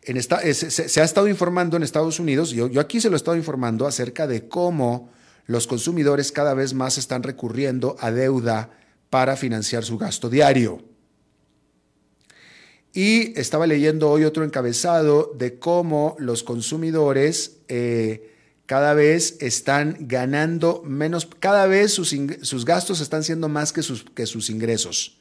en 0.02 0.18
esta, 0.18 0.40
se, 0.52 1.00
ha 1.00 1.04
estado 1.04 1.26
informando 1.26 1.78
en 1.78 1.82
Estados 1.82 2.20
Unidos, 2.20 2.50
yo, 2.50 2.68
yo 2.68 2.82
aquí 2.82 3.00
se 3.00 3.08
lo 3.08 3.16
he 3.16 3.22
estado 3.22 3.38
informando 3.38 3.86
acerca 3.86 4.26
de 4.26 4.46
cómo 4.46 5.10
los 5.46 5.66
consumidores 5.66 6.32
cada 6.32 6.52
vez 6.52 6.74
más 6.74 6.98
están 6.98 7.22
recurriendo 7.22 7.96
a 7.98 8.10
deuda 8.10 8.72
para 9.08 9.36
financiar 9.36 9.84
su 9.84 9.96
gasto 9.96 10.28
diario. 10.28 10.82
Y 12.94 13.38
estaba 13.38 13.66
leyendo 13.66 14.08
hoy 14.08 14.24
otro 14.24 14.44
encabezado 14.44 15.34
de 15.36 15.58
cómo 15.58 16.16
los 16.18 16.42
consumidores 16.42 17.56
eh, 17.68 18.30
cada 18.66 18.94
vez 18.94 19.36
están 19.40 19.96
ganando 20.00 20.82
menos, 20.86 21.28
cada 21.38 21.66
vez 21.66 21.92
sus, 21.92 22.14
sus, 22.42 22.64
gastos 22.64 23.00
están 23.00 23.24
siendo 23.24 23.48
más 23.48 23.72
que 23.72 23.82
sus, 23.82 24.04
que 24.14 24.24
sus 24.26 24.48
ingresos. 24.48 25.18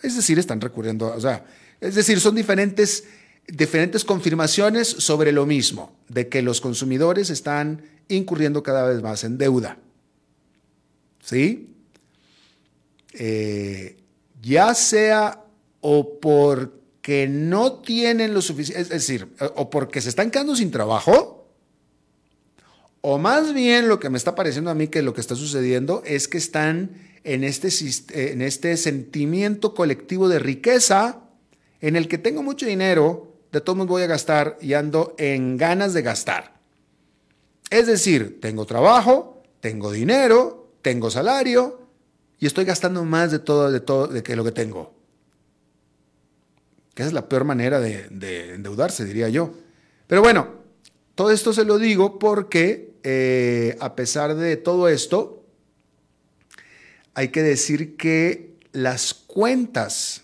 Es 0.00 0.14
decir, 0.14 0.38
están 0.38 0.60
recurriendo, 0.60 1.12
o 1.12 1.20
sea, 1.20 1.44
es 1.80 1.96
decir, 1.96 2.20
son 2.20 2.36
diferentes 2.36 3.04
diferentes 3.48 4.04
confirmaciones 4.04 4.88
sobre 4.88 5.32
lo 5.32 5.46
mismo, 5.46 5.96
de 6.08 6.28
que 6.28 6.42
los 6.42 6.60
consumidores 6.60 7.30
están 7.30 7.82
incurriendo 8.08 8.62
cada 8.62 8.86
vez 8.86 9.02
más 9.02 9.24
en 9.24 9.38
deuda. 9.38 9.78
¿Sí? 11.22 11.74
Eh, 13.14 13.96
ya 14.42 14.74
sea 14.74 15.44
o 15.80 16.18
porque 17.08 17.26
no 17.26 17.80
tienen 17.80 18.34
lo 18.34 18.42
suficiente, 18.42 18.82
es 18.82 18.90
decir, 18.90 19.28
o 19.54 19.70
porque 19.70 20.02
se 20.02 20.10
están 20.10 20.30
quedando 20.30 20.54
sin 20.54 20.70
trabajo, 20.70 21.48
o 23.00 23.16
más 23.16 23.54
bien 23.54 23.88
lo 23.88 23.98
que 23.98 24.10
me 24.10 24.18
está 24.18 24.34
pareciendo 24.34 24.70
a 24.70 24.74
mí 24.74 24.88
que 24.88 25.00
lo 25.00 25.14
que 25.14 25.22
está 25.22 25.34
sucediendo 25.34 26.02
es 26.04 26.28
que 26.28 26.36
están 26.36 26.90
en 27.24 27.44
este, 27.44 27.70
en 28.30 28.42
este 28.42 28.76
sentimiento 28.76 29.72
colectivo 29.72 30.28
de 30.28 30.38
riqueza 30.38 31.20
en 31.80 31.96
el 31.96 32.08
que 32.08 32.18
tengo 32.18 32.42
mucho 32.42 32.66
dinero, 32.66 33.32
de 33.52 33.62
todos 33.62 33.78
modos 33.78 33.88
voy 33.88 34.02
a 34.02 34.06
gastar 34.06 34.58
y 34.60 34.74
ando 34.74 35.14
en 35.16 35.56
ganas 35.56 35.94
de 35.94 36.02
gastar. 36.02 36.60
Es 37.70 37.86
decir, 37.86 38.38
tengo 38.42 38.66
trabajo, 38.66 39.42
tengo 39.60 39.92
dinero, 39.92 40.74
tengo 40.82 41.10
salario 41.10 41.88
y 42.38 42.44
estoy 42.44 42.66
gastando 42.66 43.02
más 43.06 43.30
de 43.30 43.38
todo, 43.38 43.72
de 43.72 43.80
todo, 43.80 44.08
de 44.08 44.22
que 44.22 44.36
lo 44.36 44.44
que 44.44 44.52
tengo. 44.52 44.97
Que 46.98 47.04
es 47.04 47.12
la 47.12 47.28
peor 47.28 47.44
manera 47.44 47.78
de, 47.78 48.08
de 48.10 48.54
endeudarse, 48.54 49.04
diría 49.04 49.28
yo. 49.28 49.52
Pero 50.08 50.20
bueno, 50.20 50.48
todo 51.14 51.30
esto 51.30 51.52
se 51.52 51.64
lo 51.64 51.78
digo 51.78 52.18
porque 52.18 52.98
eh, 53.04 53.76
a 53.78 53.94
pesar 53.94 54.34
de 54.34 54.56
todo 54.56 54.88
esto, 54.88 55.44
hay 57.14 57.28
que 57.28 57.44
decir 57.44 57.96
que 57.96 58.56
las 58.72 59.14
cuentas 59.14 60.22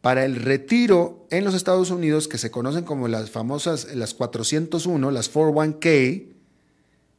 para 0.00 0.24
el 0.24 0.36
retiro 0.36 1.26
en 1.30 1.42
los 1.42 1.54
Estados 1.54 1.90
Unidos, 1.90 2.28
que 2.28 2.38
se 2.38 2.52
conocen 2.52 2.84
como 2.84 3.08
las 3.08 3.32
famosas, 3.32 3.92
las 3.96 4.14
401, 4.14 5.10
las 5.10 5.34
401k, 5.34 6.26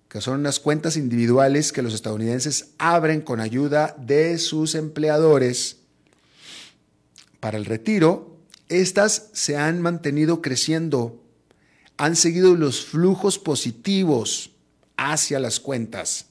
que 0.08 0.22
son 0.22 0.40
unas 0.40 0.62
cuentas 0.62 0.96
individuales 0.96 1.74
que 1.74 1.82
los 1.82 1.94
estadounidenses 1.94 2.70
abren 2.78 3.20
con 3.20 3.42
ayuda 3.42 3.94
de 4.00 4.38
sus 4.38 4.74
empleadores 4.76 5.81
para 7.42 7.58
el 7.58 7.66
retiro, 7.66 8.38
estas 8.70 9.30
se 9.34 9.58
han 9.58 9.82
mantenido 9.82 10.42
creciendo, 10.42 11.22
han 11.98 12.16
seguido 12.16 12.56
los 12.56 12.86
flujos 12.86 13.38
positivos 13.38 14.52
hacia 14.96 15.40
las 15.40 15.60
cuentas 15.60 16.28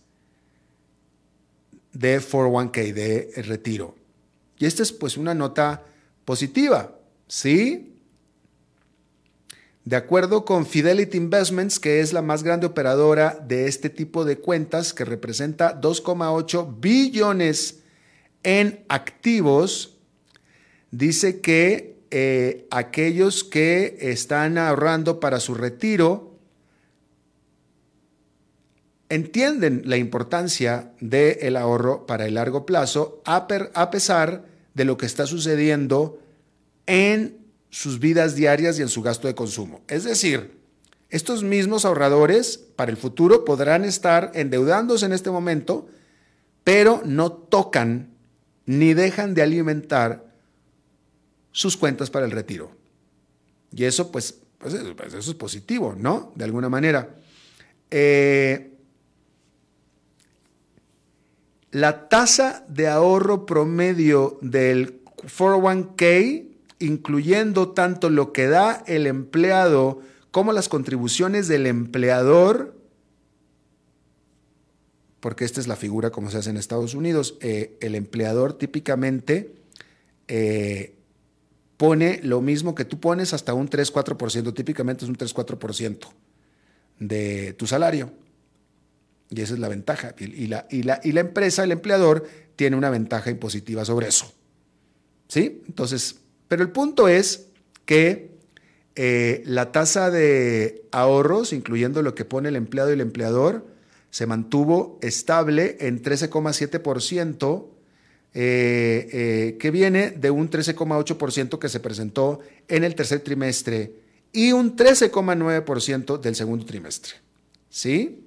de 1.92 2.18
401k, 2.18 2.94
de 2.94 3.42
retiro. 3.42 3.94
Y 4.59 4.66
esta 4.66 4.83
es 4.83 4.92
pues 4.92 5.16
una 5.16 5.35
nota 5.35 5.85
positiva, 6.25 6.96
¿sí? 7.27 7.96
De 9.85 9.96
acuerdo 9.96 10.44
con 10.44 10.66
Fidelity 10.66 11.16
Investments, 11.16 11.81
que 11.81 12.01
es 12.01 12.12
la 12.12 12.23
más 12.23 12.42
grande 12.42 12.66
operadora 12.66 13.42
de 13.46 13.66
este 13.66 13.90
tipo 13.90 14.25
de 14.25 14.38
cuentas, 14.38 14.94
que 14.94 15.05
representa 15.05 15.81
2,8 15.81 16.79
billones 16.79 17.81
en 18.42 18.85
activos, 18.88 19.96
dice 20.90 21.40
que 21.40 22.00
eh, 22.11 22.66
aquellos 22.70 23.44
que 23.44 23.98
están 24.00 24.59
ahorrando 24.59 25.20
para 25.20 25.38
su 25.38 25.55
retiro 25.55 26.31
entienden 29.09 29.83
la 29.85 29.96
importancia 29.96 30.92
del 31.00 31.57
ahorro 31.57 32.07
para 32.07 32.26
el 32.26 32.35
largo 32.35 32.64
plazo, 32.64 33.22
a, 33.24 33.46
a 33.74 33.90
pesar 33.90 34.44
de 34.74 34.85
lo 34.85 34.96
que 34.96 35.07
está 35.07 35.26
sucediendo 35.26 36.20
en 36.87 37.38
sus 37.70 38.00
vidas 38.00 38.35
diarias 38.35 38.79
y 38.79 38.83
en 38.83 38.88
su 38.88 39.03
gasto 39.03 39.29
de 39.29 39.35
consumo. 39.35 39.83
Es 39.88 40.05
decir, 40.05 40.59
estos 41.11 41.42
mismos 41.42 41.85
ahorradores 41.85 42.59
para 42.59 42.90
el 42.90 42.96
futuro 42.96 43.44
podrán 43.44 43.85
estar 43.85 44.31
endeudándose 44.35 45.07
en 45.07 45.12
este 45.12 45.31
momento, 45.31 45.88
pero 46.62 47.03
no 47.05 47.33
tocan 47.33 48.11
ni 48.64 48.94
dejan 48.94 49.35
de 49.35 49.42
alimentar 49.42 50.30
sus 51.53 51.77
cuentas 51.77 52.11
para 52.11 52.27
el 52.27 52.33
retiro. 52.33 52.73
Y 53.73 53.85
eso, 53.85 54.11
pues, 54.11 54.41
pues, 54.59 54.75
pues 54.97 55.15
eso 55.15 55.31
es 55.31 55.37
positivo, 55.37 55.95
¿no? 55.97 56.33
De 56.35 56.45
alguna 56.45 56.69
manera. 56.69 57.17
Eh, 57.91 58.73
la 61.73 62.09
tasa 62.09 62.65
de 62.69 62.89
ahorro 62.89 63.47
promedio 63.47 64.39
del 64.43 65.05
401k 65.05 66.51
incluyendo 66.81 67.69
tanto 67.71 68.11
lo 68.11 68.33
que 68.33 68.49
da 68.49 68.83
el 68.87 69.07
empleado 69.07 70.01
como 70.33 70.53
las 70.53 70.69
contribuciones 70.69 71.47
del 71.47 71.67
empleador, 71.67 72.75
porque 75.21 75.45
esta 75.45 75.61
es 75.61 75.69
la 75.69 75.77
figura 75.77 76.11
como 76.11 76.31
se 76.31 76.39
hace 76.39 76.51
en 76.51 76.57
Estados 76.57 76.95
Unidos, 76.95 77.37
eh, 77.41 77.77
el 77.81 77.95
empleador 77.95 78.55
típicamente 78.55 79.55
eh, 80.27 80.95
pone 81.81 82.21
lo 82.23 82.43
mismo 82.43 82.75
que 82.75 82.85
tú 82.85 83.01
pones 83.01 83.33
hasta 83.33 83.55
un 83.55 83.66
3-4%, 83.66 84.53
típicamente 84.53 85.07
es 85.07 85.09
un 85.09 85.16
3-4% 85.16 86.09
de 86.99 87.55
tu 87.55 87.66
salario. 87.66 88.12
Y 89.31 89.40
esa 89.40 89.55
es 89.55 89.61
la 89.61 89.69
ventaja. 89.69 90.14
Y, 90.19 90.49
la, 90.49 90.66
y, 90.69 90.83
la, 90.83 91.01
y 91.03 91.12
la 91.12 91.21
empresa, 91.21 91.64
el 91.64 91.73
empleador, 91.73 92.29
tiene 92.55 92.77
una 92.77 92.90
ventaja 92.90 93.31
impositiva 93.31 93.87
sobre 93.87 94.09
eso. 94.09 94.31
¿Sí? 95.27 95.62
Entonces, 95.69 96.16
pero 96.49 96.62
el 96.62 96.69
punto 96.69 97.09
es 97.09 97.47
que 97.87 98.33
eh, 98.95 99.43
la 99.47 99.73
tasa 99.73 100.11
de 100.11 100.85
ahorros, 100.93 101.55
incluyendo 101.55 102.03
lo 102.03 102.14
que 102.14 102.27
pone 102.27 102.51
el 102.51 102.57
empleado 102.57 102.90
y 102.90 102.93
el 102.93 103.01
empleador, 103.01 103.66
se 104.11 104.27
mantuvo 104.27 104.99
estable 105.01 105.79
en 105.81 106.03
13,7%, 106.03 107.66
eh, 108.35 109.09
eh, 109.12 109.57
que 109.59 109.71
viene 109.71 110.11
de 110.11 110.31
un 110.31 110.51
13,8% 110.51 111.59
que 111.59 111.69
se 111.69 111.81
presentó 111.81 112.40
en 112.69 112.85
el 112.85 112.95
tercer 112.95 113.21
trimestre 113.21 113.93
y 114.33 114.53
un 114.53 114.77
13,9% 114.77 116.21
del 116.21 116.35
segundo 116.35 116.64
trimestre. 116.64 117.14
¿Sí? 117.69 118.27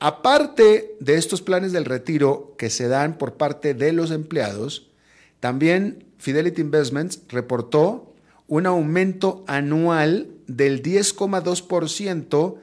aparte 0.00 0.96
de 0.98 1.14
estos 1.14 1.40
planes 1.40 1.70
del 1.70 1.84
retiro 1.84 2.56
que 2.58 2.68
se 2.68 2.88
dan 2.88 3.16
por 3.16 3.34
parte 3.34 3.72
de 3.72 3.92
los 3.92 4.10
empleados, 4.10 4.88
también 5.38 6.04
Fidelity 6.18 6.62
Investments 6.62 7.20
reportó 7.28 8.12
un 8.48 8.66
aumento 8.66 9.44
anual 9.46 10.28
del 10.46 10.82
10,2% 10.82 12.56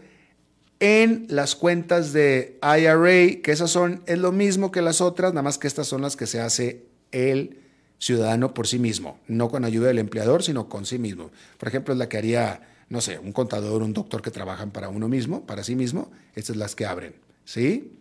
en 0.82 1.28
las 1.30 1.56
cuentas 1.56 2.12
de 2.12 2.58
IRA, 2.64 3.42
que 3.44 3.52
esas 3.52 3.70
son, 3.70 4.02
es 4.08 4.18
lo 4.18 4.32
mismo 4.32 4.72
que 4.72 4.82
las 4.82 5.00
otras, 5.00 5.32
nada 5.32 5.44
más 5.44 5.60
que 5.60 5.68
estas 5.68 5.88
son 5.88 6.02
las 6.02 6.18
que 6.18 6.26
se 6.26 6.42
hace 6.42 6.86
el 7.12 7.60
ciudadano 8.00 8.56
por 8.56 8.66
sí 8.68 8.80
mismo, 8.80 9.20
no 9.28 9.50
con 9.50 9.64
ayuda 9.64 9.90
del 9.90 10.00
empleador, 10.00 10.42
sino 10.42 10.68
con 10.70 10.88
sí 10.88 10.98
mismo. 10.98 11.30
Por 11.60 11.70
ejemplo, 11.70 11.94
es 11.94 12.00
la 12.00 12.10
que 12.10 12.18
haría, 12.18 12.68
no 12.90 13.00
sé, 13.00 13.20
un 13.20 13.32
contador, 13.32 13.84
un 13.84 13.94
doctor 13.94 14.24
que 14.24 14.32
trabajan 14.32 14.72
para 14.72 14.90
uno 14.90 15.08
mismo, 15.08 15.46
para 15.46 15.64
sí 15.64 15.76
mismo, 15.76 16.12
estas 16.32 16.48
son 16.48 16.60
las 16.60 16.76
que 16.76 16.88
abren, 16.88 17.14
¿sí? 17.46 18.00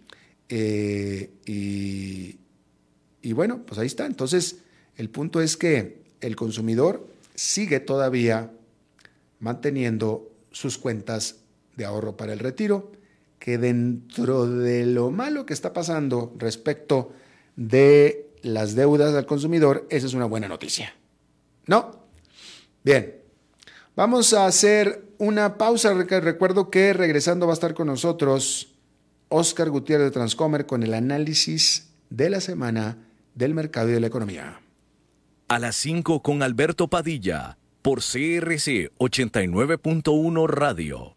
Eh, 0.48 1.28
y, 1.44 2.38
y 3.20 3.32
bueno, 3.34 3.60
pues 3.66 3.78
ahí 3.78 3.88
está. 3.88 4.06
Entonces, 4.06 4.56
el 4.96 5.10
punto 5.10 5.42
es 5.42 5.58
que 5.58 6.00
el 6.22 6.34
consumidor 6.34 7.06
sigue 7.34 7.78
todavía 7.78 8.50
manteniendo 9.38 10.30
sus 10.50 10.78
cuentas 10.78 11.39
de 11.80 11.86
ahorro 11.86 12.16
para 12.16 12.32
el 12.32 12.38
retiro, 12.38 12.92
que 13.38 13.58
dentro 13.58 14.46
de 14.46 14.86
lo 14.86 15.10
malo 15.10 15.46
que 15.46 15.54
está 15.54 15.72
pasando 15.72 16.34
respecto 16.36 17.12
de 17.56 18.30
las 18.42 18.74
deudas 18.74 19.14
al 19.14 19.26
consumidor, 19.26 19.86
esa 19.90 20.06
es 20.06 20.14
una 20.14 20.26
buena 20.26 20.48
noticia. 20.48 20.94
¿No? 21.66 22.04
Bien, 22.84 23.16
vamos 23.96 24.32
a 24.32 24.46
hacer 24.46 25.04
una 25.18 25.58
pausa. 25.58 25.92
Recuerdo 25.94 26.70
que 26.70 26.92
regresando 26.92 27.46
va 27.46 27.52
a 27.52 27.54
estar 27.54 27.74
con 27.74 27.86
nosotros 27.86 28.74
Oscar 29.28 29.70
Gutiérrez 29.70 30.06
de 30.06 30.12
Transcomer 30.12 30.66
con 30.66 30.82
el 30.82 30.94
análisis 30.94 31.90
de 32.10 32.30
la 32.30 32.40
semana 32.40 32.98
del 33.34 33.54
mercado 33.54 33.88
y 33.88 33.92
de 33.92 34.00
la 34.00 34.06
economía 34.08 34.60
a 35.50 35.58
las 35.58 35.74
5 35.74 36.22
con 36.22 36.44
Alberto 36.44 36.86
Padilla 36.86 37.58
por 37.82 38.02
CRC 38.02 38.92
89.1 38.98 40.46
Radio. 40.48 41.16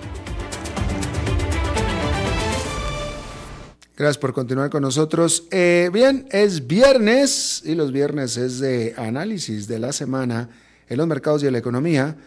Gracias 4.01 4.17
por 4.17 4.33
continuar 4.33 4.71
con 4.71 4.81
nosotros. 4.81 5.47
Eh, 5.51 5.91
bien, 5.93 6.27
es 6.31 6.65
viernes 6.65 7.61
y 7.63 7.75
los 7.75 7.91
viernes 7.91 8.35
es 8.35 8.59
de 8.59 8.95
análisis 8.97 9.67
de 9.67 9.77
la 9.77 9.93
semana 9.93 10.49
en 10.89 10.97
los 10.97 11.05
mercados 11.05 11.43
y 11.43 11.45
en 11.45 11.53
la 11.53 11.59
economía 11.59 12.17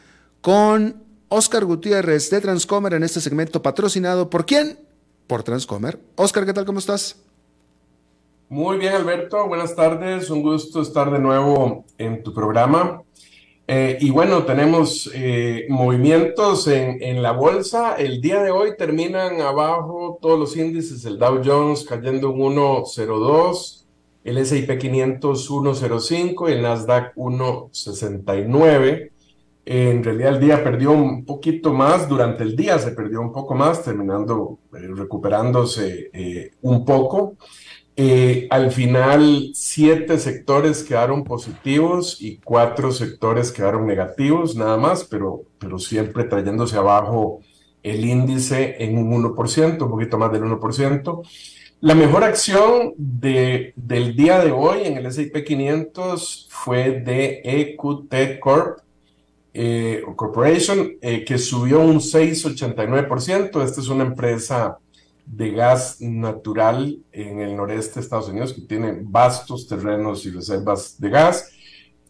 con 0.40 1.02
Oscar 1.28 1.64
Gutiérrez 1.64 2.30
de 2.30 2.40
Transcomer 2.40 2.94
en 2.94 3.02
este 3.02 3.20
segmento 3.20 3.60
patrocinado 3.60 4.30
por 4.30 4.46
quién? 4.46 4.78
Por 5.26 5.42
Transcomer. 5.42 5.98
Oscar, 6.14 6.46
¿qué 6.46 6.52
tal? 6.52 6.64
¿Cómo 6.64 6.78
estás? 6.78 7.20
Muy 8.48 8.78
bien, 8.78 8.92
Alberto. 8.92 9.48
Buenas 9.48 9.74
tardes. 9.74 10.30
Un 10.30 10.42
gusto 10.42 10.80
estar 10.80 11.10
de 11.10 11.18
nuevo 11.18 11.84
en 11.98 12.22
tu 12.22 12.32
programa. 12.32 13.02
Eh, 13.66 13.96
y 14.00 14.10
bueno, 14.10 14.44
tenemos 14.44 15.10
eh, 15.14 15.64
movimientos 15.70 16.68
en, 16.68 17.02
en, 17.02 17.22
la 17.22 17.32
bolsa. 17.32 17.96
El 17.96 18.20
día 18.20 18.42
de 18.42 18.50
hoy 18.50 18.76
terminan 18.76 19.40
abajo 19.40 20.18
todos 20.20 20.38
los 20.38 20.56
índices, 20.56 21.04
el 21.06 21.18
Dow 21.18 21.40
Jones 21.42 21.84
cayendo 21.84 22.30
un 22.30 22.56
1.02, 22.56 23.84
el 24.24 24.38
S&P 24.38 24.78
500 24.78 25.50
1.05 25.50 26.48
y 26.50 26.52
el 26.52 26.62
Nasdaq 26.62 27.14
1.69. 27.14 29.10
En 29.66 30.04
realidad 30.04 30.34
el 30.34 30.40
día 30.40 30.62
perdió 30.62 30.92
un 30.92 31.24
poquito 31.24 31.72
más, 31.72 32.06
durante 32.06 32.42
el 32.42 32.54
día 32.54 32.78
se 32.78 32.90
perdió 32.90 33.22
un 33.22 33.32
poco 33.32 33.54
más, 33.54 33.82
terminando 33.82 34.58
eh, 34.74 34.88
recuperándose 34.94 36.52
un 36.60 36.84
poco. 36.84 37.36
Al 38.50 38.72
final, 38.72 39.50
siete 39.54 40.18
sectores 40.18 40.82
quedaron 40.82 41.22
positivos 41.22 42.20
y 42.20 42.38
cuatro 42.38 42.90
sectores 42.90 43.52
quedaron 43.52 43.86
negativos, 43.86 44.56
nada 44.56 44.76
más, 44.76 45.04
pero, 45.04 45.42
pero 45.58 45.78
siempre 45.78 46.24
trayéndose 46.24 46.76
abajo 46.76 47.40
el 47.84 48.04
índice 48.04 48.82
en 48.82 48.98
un 48.98 49.12
1%, 49.22 49.82
un 49.82 49.90
poquito 49.90 50.18
más 50.18 50.32
del 50.32 50.42
1%. 50.42 51.22
La 51.80 51.94
mejor 51.94 52.24
acción 52.24 52.94
de, 52.96 53.74
del 53.76 54.16
día 54.16 54.42
de 54.42 54.50
hoy 54.50 54.84
en 54.84 54.96
el 54.96 55.06
S&P 55.06 55.44
500 55.44 56.48
fue 56.50 57.02
de 57.02 57.42
EQT 57.44 58.40
Corp, 58.40 58.78
eh, 59.52 60.02
Corporation, 60.16 60.92
eh, 61.02 61.24
que 61.26 61.36
subió 61.36 61.80
un 61.80 62.00
6,89%. 62.00 63.62
Esta 63.62 63.80
es 63.82 63.88
una 63.88 64.04
empresa 64.04 64.78
de 65.26 65.50
gas 65.50 66.00
natural 66.00 66.98
en 67.12 67.40
el 67.40 67.56
noreste 67.56 67.94
de 67.94 68.00
Estados 68.00 68.28
Unidos, 68.28 68.52
que 68.52 68.60
tiene 68.62 68.98
vastos 69.02 69.66
terrenos 69.66 70.24
y 70.26 70.30
reservas 70.30 71.00
de 71.00 71.10
gas. 71.10 71.50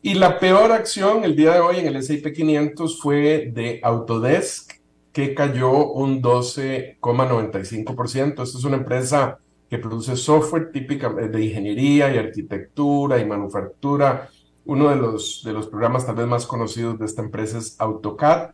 Y 0.02 0.14
la 0.14 0.38
peor 0.38 0.72
acción 0.72 1.24
el 1.24 1.34
día 1.34 1.54
de 1.54 1.60
hoy 1.60 1.78
en 1.78 1.86
el 1.86 1.96
S&P 1.96 2.32
500 2.32 3.00
fue 3.00 3.50
de 3.54 3.80
Autodesk, 3.82 4.72
que 5.12 5.34
cayó 5.34 5.92
un 5.92 6.20
12,95%. 6.20 8.42
Esta 8.42 8.58
es 8.58 8.64
una 8.64 8.76
empresa 8.76 9.38
que 9.70 9.78
produce 9.78 10.16
software 10.16 10.72
típica 10.72 11.08
de 11.08 11.44
ingeniería 11.44 12.14
y 12.14 12.18
arquitectura 12.18 13.18
y 13.18 13.24
manufactura. 13.24 14.28
Uno 14.66 14.90
de 14.90 14.96
los, 14.96 15.42
de 15.44 15.52
los 15.52 15.68
programas 15.68 16.04
tal 16.04 16.16
vez 16.16 16.26
más 16.26 16.46
conocidos 16.46 16.98
de 16.98 17.06
esta 17.06 17.22
empresa 17.22 17.58
es 17.58 17.76
AutoCAD, 17.78 18.50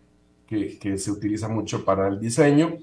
que, 0.46 0.78
que 0.78 0.98
se 0.98 1.11
utiliza 1.11 1.48
mucho 1.48 1.84
para 1.84 2.08
el 2.08 2.20
diseño. 2.20 2.78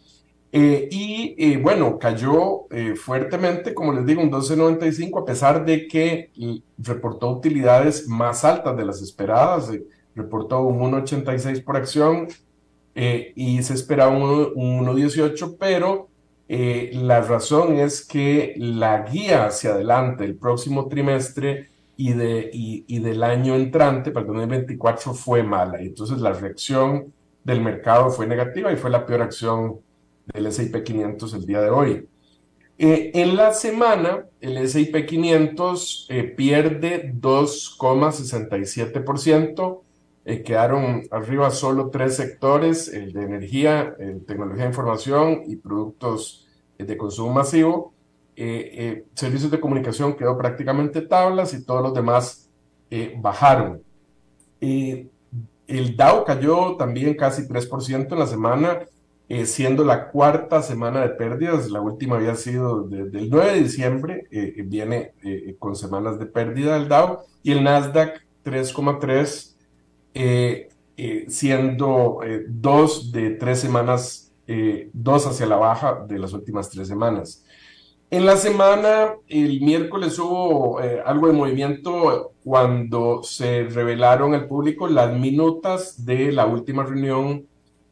Eh, 0.52 0.88
y 0.90 1.36
eh, 1.38 1.58
bueno, 1.58 2.00
cayó 2.00 2.72
eh, 2.72 2.96
fuertemente, 2.96 3.74
como 3.74 3.92
les 3.94 4.06
digo, 4.06 4.22
un 4.22 4.32
12.95, 4.32 5.22
a 5.22 5.26
pesar 5.26 5.66
de 5.66 5.88
que 5.88 6.32
reportó 6.78 7.32
utilidades 7.32 8.08
más 8.08 8.46
altas 8.46 8.78
de 8.78 8.86
las 8.86 9.02
esperadas, 9.02 9.72
reportó 10.16 10.62
un 10.62 10.80
1.86 10.92 11.64
por 11.64 11.78
acción 11.78 12.28
y 13.36 13.62
se 13.62 13.76
esperaba 13.76 14.10
un, 14.10 14.86
1.18, 14.86 15.58
pero 15.60 16.10
la 16.48 17.22
razón 17.22 17.76
es 17.78 18.04
que 18.04 18.56
la 18.58 19.04
guía 19.04 19.46
hacia 19.46 19.72
adelante 19.72 20.24
el 20.24 20.36
próximo 20.36 20.88
trimestre 20.88 21.70
y, 21.96 22.14
de, 22.14 22.50
y, 22.52 22.86
y 22.88 23.00
del 23.00 23.22
año 23.22 23.56
entrante, 23.56 24.10
para 24.10 24.26
el 24.26 24.34
2024, 24.34 25.14
fue 25.14 25.44
mala. 25.44 25.82
Y 25.82 25.88
entonces 25.88 26.20
la 26.20 26.34
reacción 26.34 27.14
del 27.44 27.62
mercado 27.62 28.10
fue 28.10 28.26
negativa 28.26 28.72
y 28.72 28.78
fue 28.78 28.90
la 28.90 29.06
peor 29.06 29.22
acción 29.22 29.80
del 30.34 30.48
S&P 30.48 30.84
500 30.84 31.34
el 31.34 31.46
día 31.46 31.62
de 31.62 31.70
hoy. 31.70 32.10
Eh, 32.80 33.12
en 33.16 33.36
la 33.36 33.54
semana, 33.54 34.28
el 34.40 34.58
S&P 34.58 35.06
500 35.06 36.08
eh, 36.10 36.24
pierde 36.24 37.14
2,67%. 37.14 39.82
Eh, 40.26 40.44
quedaron 40.44 41.04
arriba 41.10 41.50
solo 41.52 41.90
tres 41.90 42.16
sectores, 42.18 42.90
el 42.90 43.14
de 43.14 43.24
energía, 43.24 43.96
tecnología 44.28 44.64
de 44.64 44.70
información 44.70 45.44
y 45.48 45.56
productos 45.56 46.46
de 46.78 46.98
consumo 46.98 47.34
masivo. 47.34 47.94
servicios 49.16 49.50
de 49.50 49.60
comunicación 49.60 50.16
quedó 50.16 50.38
prácticamente 50.38 51.02
tablas 51.02 51.54
y 51.54 51.66
todos 51.66 51.82
los 51.82 51.94
demás 51.94 52.50
bajaron. 53.20 53.82
el 54.60 55.96
Dow 55.96 56.26
cayó 56.26 56.76
también 56.76 57.16
casi 57.16 57.48
3% 57.48 58.12
en 58.12 58.20
la 58.20 58.28
semana 58.28 58.80
eh, 59.30 59.46
siendo 59.46 59.84
la 59.84 60.10
cuarta 60.10 60.62
semana 60.62 61.02
de 61.02 61.10
pérdidas, 61.10 61.70
la 61.70 61.82
última 61.82 62.16
había 62.16 62.36
sido 62.36 62.84
desde 62.84 63.20
el 63.20 63.30
9 63.30 63.54
de 63.54 63.62
diciembre, 63.62 64.28
eh, 64.32 64.54
eh, 64.56 64.62
viene 64.66 65.12
con 65.60 65.76
semanas 65.76 66.18
de 66.18 66.28
pérdida 66.28 66.78
el 66.78 66.88
Dow, 66.88 67.20
y 67.44 67.52
el 67.52 67.62
Nasdaq 67.64 68.22
3,3, 68.46 69.56
siendo 71.28 72.20
dos 72.48 73.12
de 73.12 73.32
tres 73.32 73.60
semanas, 73.60 74.32
dos 74.94 75.28
hacia 75.28 75.46
la 75.46 75.58
baja 75.58 76.06
de 76.08 76.20
las 76.20 76.32
últimas 76.32 76.70
tres 76.70 76.88
semanas. 76.88 77.44
En 78.10 78.26
la 78.26 78.38
semana, 78.38 79.16
el 79.28 79.60
miércoles 79.60 80.18
hubo 80.18 80.80
algo 80.80 81.28
de 81.28 81.34
movimiento 81.34 82.32
cuando 82.46 83.22
se 83.24 83.64
revelaron 83.64 84.34
al 84.34 84.48
público 84.48 84.88
las 84.88 85.14
minutas 85.14 86.06
de 86.06 86.32
la 86.32 86.46
última 86.46 86.86
reunión 86.86 87.46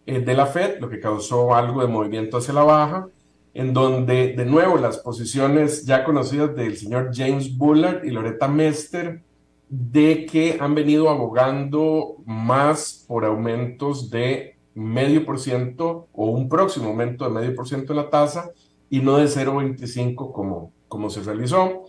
eh, 0.06 0.20
de 0.20 0.34
la 0.34 0.46
Fed, 0.46 0.80
lo 0.80 0.90
que 0.90 1.00
causó 1.00 1.56
algo 1.56 1.82
de 1.82 1.88
movimiento 1.88 2.38
hacia 2.38 2.54
la 2.54 2.64
baja, 2.64 3.08
en 3.54 3.74
donde 3.74 4.34
de 4.34 4.46
nuevo 4.46 4.78
las 4.78 4.98
posiciones 4.98 5.86
ya 5.86 6.04
conocidas 6.04 6.56
del 6.56 6.78
señor 6.78 7.12
James 7.14 7.58
Bullard 7.58 8.04
y 8.04 8.12
Loretta 8.12 8.48
Mester, 8.48 9.22
de 9.70 10.26
que 10.26 10.58
han 10.60 10.76
venido 10.76 11.10
abogando 11.10 12.18
más 12.26 13.06
por 13.08 13.26
aumentos 13.26 14.10
de 14.10 14.58
medio 14.76 15.26
por 15.26 15.40
ciento 15.40 16.08
o 16.14 16.28
un 16.28 16.50
próximo 16.50 16.90
aumento 16.90 17.24
de 17.26 17.32
medio 17.32 17.56
por 17.56 17.68
ciento 17.68 17.94
de 17.94 18.02
la 18.02 18.10
tasa 18.10 18.52
y 18.90 19.00
no 19.00 19.18
de 19.18 19.26
0,25 19.26 20.32
como, 20.32 20.72
como 20.88 21.10
se 21.10 21.22
realizó. 21.22 21.86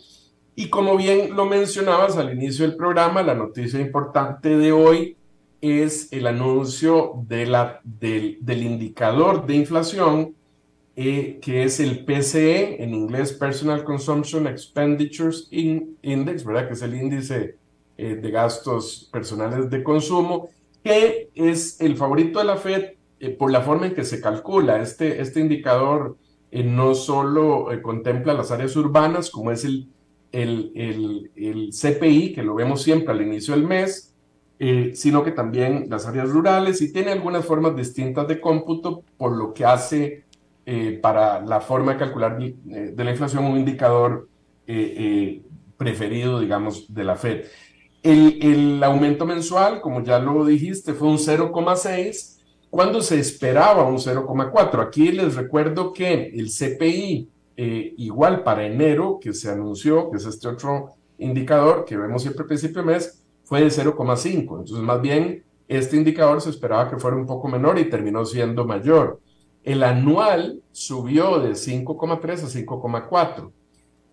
Y 0.54 0.70
como 0.70 0.96
bien 0.96 1.36
lo 1.36 1.44
mencionabas 1.44 2.16
al 2.16 2.32
inicio 2.32 2.66
del 2.66 2.76
programa, 2.76 3.22
la 3.22 3.34
noticia 3.34 3.78
importante 3.78 4.56
de 4.56 4.72
hoy 4.72 5.16
es 5.72 6.12
el 6.12 6.26
anuncio 6.26 7.12
de 7.26 7.46
la, 7.46 7.80
del, 7.84 8.38
del 8.40 8.62
indicador 8.62 9.46
de 9.46 9.54
inflación, 9.54 10.34
eh, 10.98 11.38
que 11.42 11.64
es 11.64 11.78
el 11.78 12.04
PCE, 12.04 12.82
en 12.82 12.94
inglés 12.94 13.32
Personal 13.34 13.84
Consumption 13.84 14.46
Expenditures 14.46 15.48
Index, 15.50 16.44
¿verdad? 16.44 16.68
Que 16.68 16.74
es 16.74 16.82
el 16.82 16.94
índice 16.94 17.56
eh, 17.98 18.16
de 18.16 18.30
gastos 18.30 19.08
personales 19.12 19.68
de 19.68 19.82
consumo, 19.82 20.48
que 20.82 21.28
es 21.34 21.80
el 21.80 21.96
favorito 21.96 22.38
de 22.38 22.46
la 22.46 22.56
Fed 22.56 22.94
eh, 23.20 23.30
por 23.30 23.50
la 23.50 23.60
forma 23.60 23.86
en 23.86 23.94
que 23.94 24.04
se 24.04 24.20
calcula. 24.20 24.80
Este, 24.80 25.20
este 25.20 25.40
indicador 25.40 26.16
no 26.50 26.94
solo 26.94 27.68
contempla 27.82 28.32
las 28.32 28.50
áreas 28.50 28.74
urbanas, 28.76 29.30
como 29.30 29.50
es 29.50 29.66
el, 29.66 29.88
el, 30.32 30.72
el, 30.74 31.30
el 31.36 31.70
CPI, 31.72 32.32
que 32.32 32.42
lo 32.42 32.54
vemos 32.54 32.82
siempre 32.82 33.12
al 33.12 33.20
inicio 33.20 33.54
del 33.54 33.64
mes, 33.64 34.14
eh, 34.58 34.92
sino 34.94 35.22
que 35.22 35.32
también 35.32 35.86
las 35.90 36.06
áreas 36.06 36.30
rurales 36.30 36.80
y 36.80 36.90
tiene 36.90 37.12
algunas 37.12 37.44
formas 37.44 37.76
distintas 37.76 38.26
de 38.26 38.40
cómputo, 38.40 39.02
por 39.18 39.36
lo 39.36 39.52
que 39.52 39.66
hace 39.66 40.24
eh, 40.64 40.98
para 41.02 41.44
la 41.44 41.60
forma 41.60 41.92
de 41.92 41.98
calcular 41.98 42.38
eh, 42.40 42.92
de 42.94 43.04
la 43.04 43.10
inflación 43.10 43.44
un 43.44 43.58
indicador 43.58 44.28
preferido, 45.76 46.40
digamos, 46.40 46.92
de 46.92 47.04
la 47.04 47.14
Fed. 47.14 47.44
El, 48.02 48.38
el, 48.42 48.82
aumento 48.82 49.26
mensual, 49.26 49.80
como 49.80 50.02
ya 50.02 50.18
lo 50.18 50.44
dijiste, 50.44 50.92
fue 50.92 51.06
un 51.06 51.18
0,6 51.18 52.38
cuando 52.68 53.00
se 53.00 53.20
esperaba 53.20 53.86
un 53.86 53.98
0,4. 53.98 54.82
Aquí 54.82 55.12
les 55.12 55.36
recuerdo 55.36 55.92
que 55.92 56.32
el 56.34 56.48
CPI, 56.50 57.28
igual 57.96 58.42
para 58.42 58.66
enero, 58.66 59.20
que 59.20 59.32
se 59.34 59.50
anunció, 59.50 60.10
que 60.10 60.16
es 60.16 60.26
este 60.26 60.48
otro 60.48 60.96
indicador 61.18 61.84
que 61.84 61.96
vemos 61.96 62.22
siempre 62.22 62.44
principio 62.44 62.82
mes, 62.82 63.24
fue 63.46 63.62
de 63.62 63.68
0,5. 63.68 64.38
Entonces, 64.40 64.78
más 64.78 65.00
bien, 65.00 65.44
este 65.68 65.96
indicador 65.96 66.40
se 66.40 66.50
esperaba 66.50 66.90
que 66.90 66.98
fuera 66.98 67.16
un 67.16 67.26
poco 67.26 67.48
menor 67.48 67.78
y 67.78 67.88
terminó 67.88 68.24
siendo 68.24 68.66
mayor. 68.66 69.20
El 69.62 69.84
anual 69.84 70.62
subió 70.72 71.38
de 71.38 71.52
5,3 71.52 72.42
a 72.42 72.48
5,4 72.48 73.50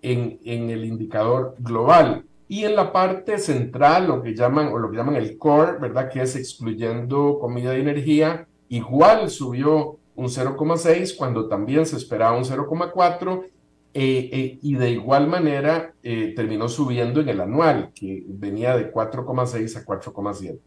en, 0.03 0.39
en 0.45 0.69
el 0.69 0.85
indicador 0.85 1.55
global. 1.59 2.25
Y 2.47 2.65
en 2.65 2.75
la 2.75 2.93
parte 2.93 3.39
central, 3.39 4.07
lo 4.07 4.21
que 4.21 4.35
llaman, 4.35 4.67
o 4.67 4.77
lo 4.77 4.91
que 4.91 4.97
llaman 4.97 5.15
el 5.15 5.37
core, 5.39 5.79
¿verdad? 5.79 6.11
Que 6.11 6.21
es 6.21 6.35
excluyendo 6.35 7.39
comida 7.39 7.75
y 7.75 7.81
energía, 7.81 8.47
igual 8.69 9.31
subió 9.31 9.97
un 10.15 10.27
0,6 10.27 11.15
cuando 11.17 11.47
también 11.47 11.87
se 11.87 11.97
esperaba 11.97 12.37
un 12.37 12.43
0,4 12.43 13.45
eh, 13.93 14.29
eh, 14.31 14.59
y 14.61 14.75
de 14.75 14.91
igual 14.91 15.27
manera 15.27 15.93
eh, 16.01 16.33
terminó 16.35 16.67
subiendo 16.67 17.21
en 17.21 17.29
el 17.29 17.41
anual, 17.41 17.91
que 17.93 18.23
venía 18.27 18.75
de 18.75 18.91
4,6 18.91 19.77
a 19.77 19.85
4,7. 19.85 20.59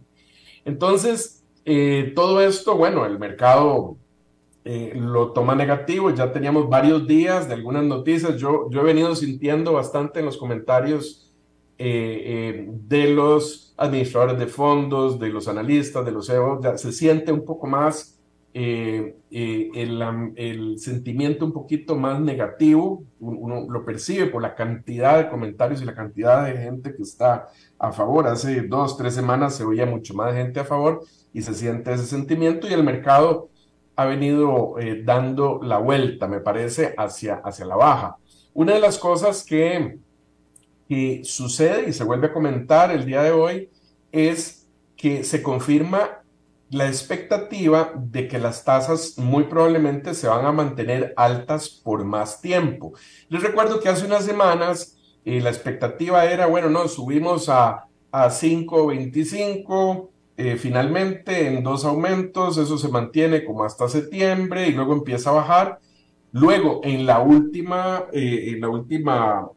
Entonces, 0.64 1.45
todo 2.14 2.41
esto, 2.41 2.77
bueno, 2.77 3.05
el 3.07 3.18
mercado 3.18 3.97
eh, 4.68 4.93
lo 4.97 5.33
toma 5.33 5.55
negativo. 5.55 6.11
Ya 6.11 6.33
teníamos 6.33 6.68
varios 6.68 7.07
días 7.07 7.47
de 7.47 7.55
algunas 7.55 7.85
noticias. 7.85 8.37
Yo, 8.37 8.68
yo 8.68 8.81
he 8.81 8.85
venido 8.85 9.14
sintiendo 9.14 9.72
bastante 9.72 10.18
en 10.18 10.27
los 10.27 10.37
comentarios 10.37 11.33
eh, 11.79 12.66
de 12.68 13.11
los 13.11 13.74
administradores 13.77 14.41
de 14.41 14.49
fondos, 14.49 15.20
de 15.20 15.29
los 15.29 15.47
analistas, 15.47 16.05
de 16.05 16.11
los 16.11 16.27
CEOs, 16.27 16.81
se 16.81 16.91
siente 16.91 17.31
un 17.31 17.45
poco 17.45 17.68
más 17.68 18.16
el, 18.59 20.33
el, 20.37 20.79
sentimiento 20.79 21.45
un 21.45 21.53
poquito 21.53 21.95
más 21.95 22.19
negativo, 22.21 23.05
uno 23.21 23.67
lo 23.69 23.85
percibe 23.85 24.27
por 24.27 24.41
la 24.41 24.55
cantidad 24.55 25.19
de 25.19 25.29
comentarios 25.29 25.83
y 25.83 25.85
la 25.85 25.95
cantidad 25.95 26.47
de 26.47 26.57
gente 26.57 26.95
que 26.95 27.03
está 27.03 27.49
a 27.79 27.93
favor. 27.93 28.27
Hace 28.27 28.63
dos, 28.63 28.97
tres 28.97 29.15
semanas 29.15 29.57
se 29.57 29.65
oía 29.65 29.85
mucho 29.85 30.15
más 30.15 30.33
gente 30.33 30.61
a 30.61 30.65
favor 30.65 31.03
y 31.35 31.43
se 31.43 31.53
siente 31.53 31.93
ese 31.93 32.07
sentimiento 32.07 32.67
y 32.67 32.73
el 32.73 32.83
mercado 32.83 33.51
ha 33.95 34.07
venido 34.07 34.79
eh, 34.79 35.03
dando 35.05 35.61
la 35.63 35.77
vuelta, 35.77 36.27
me 36.27 36.41
parece, 36.41 36.95
hacia, 36.97 37.37
hacia 37.45 37.67
la 37.67 37.77
baja. 37.77 38.17
Una 38.55 38.73
de 38.73 38.81
las 38.81 38.97
cosas 38.97 39.45
que, 39.45 39.99
que 40.89 41.21
sucede 41.25 41.91
y 41.91 41.93
se 41.93 42.05
vuelve 42.05 42.29
a 42.29 42.33
comentar 42.33 42.91
el 42.91 43.05
día 43.05 43.23
de 43.23 43.33
hoy 43.33 43.69
es 44.13 44.67
que 44.97 45.25
se 45.25 45.43
confirma 45.43 46.23
la 46.71 46.89
expectativa 46.89 47.93
de 47.97 48.27
que 48.29 48.39
las 48.39 48.64
tasas 48.64 49.19
muy 49.19 49.45
probablemente 49.45 50.14
se 50.14 50.29
van 50.29 50.45
a 50.45 50.53
mantener 50.53 51.14
altas 51.17 51.69
por 51.69 52.05
más 52.05 52.41
tiempo. 52.41 52.93
Les 53.29 53.43
recuerdo 53.43 53.81
que 53.81 53.89
hace 53.89 54.07
unas 54.07 54.25
semanas 54.25 54.97
eh, 55.25 55.41
la 55.41 55.51
expectativa 55.51 56.25
era, 56.25 56.47
bueno, 56.47 56.69
no, 56.69 56.89
subimos 56.89 57.49
a, 57.49 57.87
a 58.11 58.29
5.25, 58.29 60.09
eh, 60.37 60.57
finalmente 60.57 61.47
en 61.47 61.62
dos 61.62 61.85
aumentos, 61.85 62.59
eso 62.59 62.79
se 62.79 62.89
mantiene 62.89 63.45
como 63.45 63.64
hasta 63.64 63.89
septiembre 63.89 64.69
y 64.69 64.73
luego 64.73 64.93
empieza 64.93 65.31
a 65.31 65.35
bajar. 65.35 65.81
Luego, 66.33 66.81
en 66.85 67.07
la 67.07 67.21
última, 67.21 68.07
eh, 68.12 68.51
en 68.51 68.61
la 68.61 68.69
última 68.69 69.49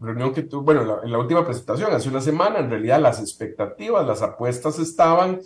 reunión 0.00 0.32
que 0.32 0.42
tuvo, 0.42 0.62
bueno, 0.62 1.02
en 1.02 1.10
la 1.10 1.18
última 1.18 1.44
presentación, 1.44 1.92
hace 1.92 2.08
una 2.08 2.20
semana, 2.20 2.58
en 2.58 2.70
realidad 2.70 3.00
las 3.00 3.20
expectativas, 3.20 4.06
las 4.06 4.22
apuestas 4.22 4.78
estaban 4.78 5.40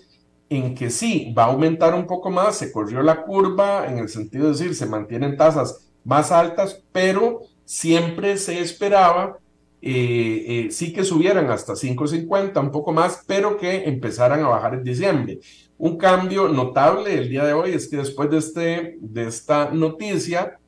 en 0.48 0.74
que 0.74 0.90
sí, 0.90 1.32
va 1.36 1.44
a 1.44 1.52
aumentar 1.52 1.94
un 1.94 2.06
poco 2.06 2.30
más, 2.30 2.56
se 2.56 2.72
corrió 2.72 3.02
la 3.02 3.22
curva 3.22 3.86
en 3.86 3.98
el 3.98 4.08
sentido 4.08 4.46
de 4.46 4.52
decir, 4.52 4.74
se 4.74 4.86
mantienen 4.86 5.36
tasas 5.36 5.88
más 6.04 6.32
altas, 6.32 6.82
pero 6.92 7.42
siempre 7.64 8.36
se 8.36 8.60
esperaba 8.60 9.38
eh, 9.82 10.66
eh, 10.66 10.70
sí 10.70 10.92
que 10.92 11.04
subieran 11.04 11.50
hasta 11.50 11.72
5.50, 11.72 12.60
un 12.60 12.70
poco 12.70 12.92
más, 12.92 13.24
pero 13.26 13.56
que 13.56 13.84
empezaran 13.84 14.42
a 14.44 14.48
bajar 14.48 14.74
en 14.74 14.84
diciembre. 14.84 15.40
Un 15.78 15.96
cambio 15.96 16.48
notable 16.48 17.14
el 17.14 17.30
día 17.30 17.44
de 17.44 17.54
hoy 17.54 17.72
es 17.72 17.88
que 17.88 17.96
después 17.96 18.30
de, 18.30 18.38
este, 18.38 18.98
de 19.00 19.26
esta 19.26 19.70
noticia, 19.70 20.58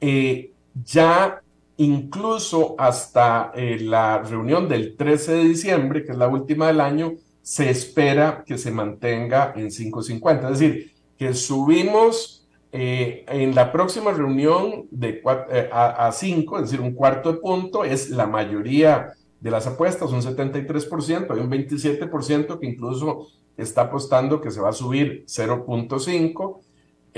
eh, 0.00 0.52
ya 0.84 1.42
incluso 1.78 2.74
hasta 2.78 3.52
la 3.54 4.22
reunión 4.22 4.68
del 4.68 4.96
13 4.96 5.32
de 5.32 5.44
diciembre, 5.44 6.04
que 6.04 6.12
es 6.12 6.18
la 6.18 6.28
última 6.28 6.68
del 6.68 6.80
año, 6.80 7.14
se 7.42 7.70
espera 7.70 8.42
que 8.44 8.58
se 8.58 8.72
mantenga 8.72 9.52
en 9.54 9.66
5.50. 9.66 10.52
Es 10.52 10.58
decir, 10.58 10.92
que 11.16 11.32
subimos 11.34 12.36
eh, 12.72 13.24
en 13.28 13.54
la 13.54 13.72
próxima 13.72 14.12
reunión 14.12 14.86
de 14.90 15.22
eh, 15.50 15.70
a, 15.72 16.10
5, 16.12 16.56
es 16.56 16.62
decir, 16.64 16.80
un 16.80 16.92
cuarto 16.92 17.32
de 17.32 17.38
punto, 17.38 17.84
es 17.84 18.10
la 18.10 18.26
mayoría 18.26 19.12
de 19.40 19.50
las 19.50 19.66
apuestas, 19.66 20.10
un 20.10 20.22
73%, 20.22 21.30
hay 21.30 21.40
un 21.40 21.50
27% 21.50 22.58
que 22.58 22.66
incluso 22.66 23.28
está 23.56 23.82
apostando 23.82 24.40
que 24.40 24.50
se 24.50 24.60
va 24.60 24.70
a 24.70 24.72
subir 24.72 25.24
0.5. 25.26 26.60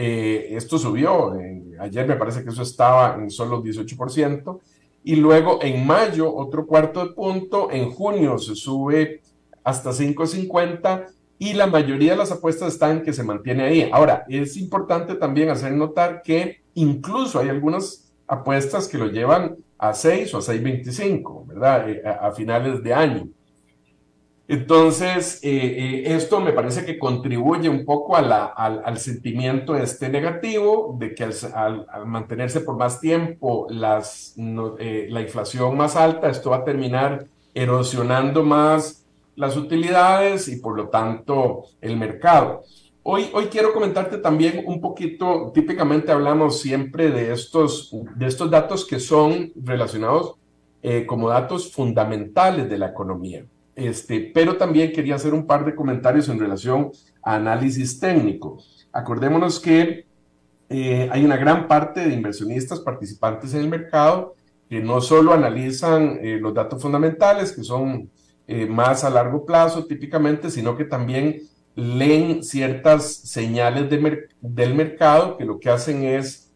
Eh, 0.00 0.54
esto 0.54 0.78
subió, 0.78 1.36
ayer 1.80 2.06
me 2.06 2.14
parece 2.14 2.44
que 2.44 2.50
eso 2.50 2.62
estaba 2.62 3.16
en 3.16 3.32
solo 3.32 3.60
18%. 3.60 4.60
Y 5.02 5.16
luego 5.16 5.58
en 5.60 5.84
mayo, 5.84 6.32
otro 6.32 6.68
cuarto 6.68 7.04
de 7.04 7.14
punto, 7.14 7.68
en 7.72 7.90
junio 7.90 8.38
se 8.38 8.54
sube 8.54 9.22
hasta 9.64 9.90
5.50 9.90 11.06
y 11.40 11.54
la 11.54 11.66
mayoría 11.66 12.12
de 12.12 12.18
las 12.18 12.30
apuestas 12.30 12.74
están 12.74 13.02
que 13.02 13.12
se 13.12 13.24
mantiene 13.24 13.64
ahí. 13.64 13.90
Ahora, 13.92 14.24
es 14.28 14.56
importante 14.56 15.16
también 15.16 15.50
hacer 15.50 15.72
notar 15.72 16.22
que 16.22 16.60
incluso 16.74 17.40
hay 17.40 17.48
algunas 17.48 18.12
apuestas 18.28 18.86
que 18.86 18.98
lo 18.98 19.06
llevan 19.06 19.56
a 19.78 19.94
6 19.94 20.32
o 20.34 20.38
a 20.38 20.42
6.25, 20.42 21.46
¿verdad? 21.48 21.90
Eh, 21.90 22.02
a, 22.06 22.30
finales 22.30 22.84
de 22.84 22.94
año. 22.94 23.28
Entonces, 24.48 25.40
eh, 25.42 25.50
eh, 25.50 26.14
esto 26.16 26.40
me 26.40 26.54
parece 26.54 26.86
que 26.86 26.98
contribuye 26.98 27.68
un 27.68 27.84
poco 27.84 28.16
a 28.16 28.22
la, 28.22 28.46
al, 28.46 28.98
sentimiento 28.98 29.76
este 29.76 30.08
negativo 30.08 30.96
de 30.98 31.14
que 31.14 31.24
al, 31.54 31.86
mantenerse 32.06 32.60
por 32.62 32.78
más 32.78 32.98
tiempo 32.98 33.66
las, 33.68 34.32
la 34.36 35.20
inflación 35.20 35.76
más 35.76 35.96
alta, 35.96 36.30
esto 36.30 36.50
va 36.50 36.56
a 36.56 36.64
terminar 36.64 37.26
erosionando 37.52 38.42
más 38.42 39.04
las 39.36 39.56
utilidades 39.56 40.48
y 40.48 40.56
por 40.56 40.76
lo 40.76 40.88
tanto 40.88 41.64
el 41.82 41.96
mercado. 41.96 42.62
Hoy, 43.02 43.30
hoy 43.32 43.46
quiero 43.46 43.72
comentarte 43.72 44.18
también 44.18 44.64
un 44.66 44.80
poquito, 44.80 45.50
típicamente 45.54 46.10
hablamos 46.10 46.60
siempre 46.60 47.10
de 47.10 47.32
estos, 47.32 47.94
de 48.16 48.26
estos 48.26 48.50
datos 48.50 48.84
que 48.86 48.98
son 48.98 49.52
relacionados 49.56 50.34
eh, 50.82 51.06
como 51.06 51.28
datos 51.28 51.72
fundamentales 51.72 52.68
de 52.68 52.78
la 52.78 52.88
economía. 52.88 53.44
Este, 53.78 54.32
pero 54.34 54.56
también 54.56 54.90
quería 54.90 55.14
hacer 55.14 55.32
un 55.32 55.46
par 55.46 55.64
de 55.64 55.76
comentarios 55.76 56.28
en 56.28 56.40
relación 56.40 56.90
a 57.22 57.36
análisis 57.36 58.00
técnico. 58.00 58.58
Acordémonos 58.92 59.60
que 59.60 60.04
eh, 60.68 61.08
hay 61.12 61.24
una 61.24 61.36
gran 61.36 61.68
parte 61.68 62.00
de 62.00 62.12
inversionistas 62.12 62.80
participantes 62.80 63.54
en 63.54 63.60
el 63.60 63.68
mercado 63.68 64.34
que 64.68 64.80
no 64.80 65.00
solo 65.00 65.32
analizan 65.32 66.18
eh, 66.20 66.38
los 66.40 66.52
datos 66.54 66.82
fundamentales, 66.82 67.52
que 67.52 67.62
son 67.62 68.10
eh, 68.48 68.66
más 68.66 69.04
a 69.04 69.10
largo 69.10 69.46
plazo 69.46 69.86
típicamente, 69.86 70.50
sino 70.50 70.76
que 70.76 70.84
también 70.84 71.42
leen 71.76 72.42
ciertas 72.42 73.14
señales 73.14 73.88
del 74.40 74.74
mercado 74.74 75.36
que 75.36 75.44
lo 75.44 75.60
que 75.60 75.70
hacen 75.70 76.02
es 76.02 76.50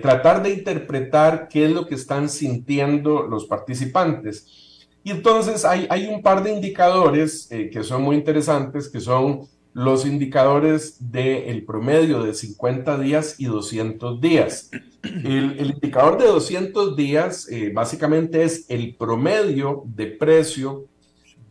tratar 0.00 0.42
de 0.42 0.54
interpretar 0.54 1.48
qué 1.48 1.66
es 1.66 1.72
lo 1.72 1.86
que 1.86 1.96
están 1.96 2.30
sintiendo 2.30 3.26
los 3.26 3.44
participantes. 3.44 4.71
Y 5.04 5.10
entonces 5.10 5.64
hay, 5.64 5.86
hay 5.90 6.06
un 6.06 6.22
par 6.22 6.42
de 6.42 6.52
indicadores 6.52 7.50
eh, 7.50 7.70
que 7.70 7.82
son 7.82 8.02
muy 8.02 8.16
interesantes, 8.16 8.88
que 8.88 9.00
son 9.00 9.48
los 9.74 10.04
indicadores 10.04 10.96
del 11.10 11.64
promedio 11.64 12.22
de 12.22 12.34
50 12.34 12.98
días 12.98 13.36
y 13.38 13.46
200 13.46 14.20
días. 14.20 14.70
El, 15.02 15.72
indicador 15.74 16.18
de 16.18 16.26
200 16.26 16.94
días 16.94 17.48
básicamente 17.72 18.44
es 18.44 18.66
el 18.68 18.94
promedio 18.96 19.82
de 19.86 20.06
precio 20.08 20.86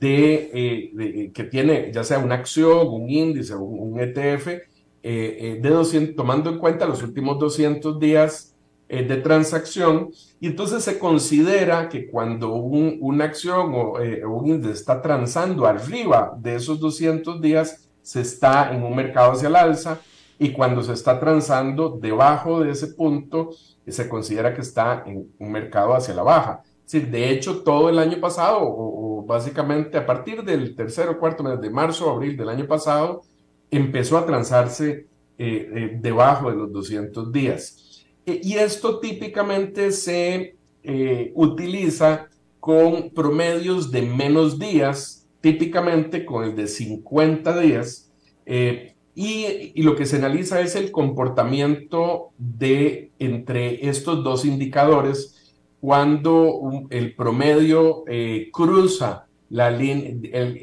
eh, 0.04 0.89
de, 0.93 1.32
que 1.32 1.43
tiene 1.43 1.91
ya 1.93 2.04
sea 2.04 2.18
una 2.18 2.34
acción, 2.36 2.88
un 2.88 3.08
índice, 3.08 3.54
un, 3.56 3.93
un 3.93 3.99
ETF, 3.99 4.47
eh, 4.47 4.64
eh, 5.04 5.60
de 5.62 5.70
200, 5.70 6.16
tomando 6.16 6.49
en 6.49 6.58
cuenta 6.58 6.88
los 6.88 7.04
últimos 7.04 7.38
200 7.38 7.99
días 7.99 8.51
de 8.97 9.17
transacción, 9.17 10.09
y 10.39 10.47
entonces 10.47 10.83
se 10.83 10.99
considera 10.99 11.87
que 11.87 12.09
cuando 12.09 12.53
un, 12.53 12.97
una 12.99 13.25
acción 13.25 13.73
o, 13.73 13.93
un 14.29 14.47
índice 14.47 14.73
está 14.73 15.01
transando 15.01 15.65
arriba 15.65 16.33
de 16.37 16.55
esos 16.55 16.79
200 16.79 17.41
días, 17.41 17.87
se 18.01 18.21
está 18.21 18.73
en 18.73 18.83
un 18.83 18.95
mercado 18.95 19.31
hacia 19.31 19.47
el 19.47 19.55
alza, 19.55 19.99
y 20.37 20.51
cuando 20.51 20.81
se 20.81 20.93
está 20.93 21.19
transando 21.19 21.99
debajo 22.01 22.61
de 22.61 22.71
ese 22.71 22.87
punto, 22.87 23.51
se 23.87 24.09
considera 24.09 24.53
que 24.53 24.61
está 24.61 25.03
en 25.05 25.31
un 25.37 25.51
mercado 25.51 25.93
hacia 25.93 26.13
la 26.13 26.23
baja. 26.23 26.63
Sí, 26.85 26.99
de 26.99 27.29
hecho, 27.29 27.61
todo 27.61 27.89
el 27.89 27.99
año 27.99 28.19
pasado, 28.19 28.59
o, 28.61 29.23
básicamente 29.25 29.97
a 29.97 30.05
partir 30.05 30.43
del 30.43 30.75
tercer 30.75 31.07
o 31.09 31.19
cuarto 31.19 31.43
mes 31.43 31.61
de 31.61 31.69
marzo 31.69 32.07
o 32.07 32.09
abril 32.09 32.35
del 32.35 32.49
año 32.49 32.67
pasado, 32.67 33.21
empezó 33.69 34.17
a 34.17 34.25
transarse 34.25 35.07
eh, 35.37 35.71
eh, 35.75 35.97
debajo 36.01 36.49
de 36.49 36.57
los 36.57 36.73
200 36.73 37.31
días. 37.31 37.90
Y 38.26 38.53
esto 38.53 38.99
típicamente 38.99 39.91
se 39.91 40.55
eh, 40.84 41.32
utiliza 41.36 42.28
con 42.59 43.09
promedios 43.09 43.91
de 43.91 44.03
menos 44.03 44.59
días, 44.59 45.28
típicamente 45.41 46.26
con 46.26 46.43
el 46.43 46.55
de 46.55 46.67
50 46.67 47.59
días. 47.59 48.11
Y, 49.13 49.72
y, 49.76 49.84
lo 49.84 49.95
que 49.95 50.05
se 50.05 50.17
analiza 50.17 50.61
es 50.61 50.76
el 50.76 50.91
comportamiento 50.91 52.30
de 52.38 53.11
entre 53.19 53.88
estos 53.89 54.24
dos 54.24 54.45
indicadores 54.45 55.41
cuando 55.82 56.86
el 56.91 57.15
promedio 57.15 58.03
eh, 58.07 58.49
cruza 58.53 59.26
la 59.49 59.72
línea, 59.72 60.13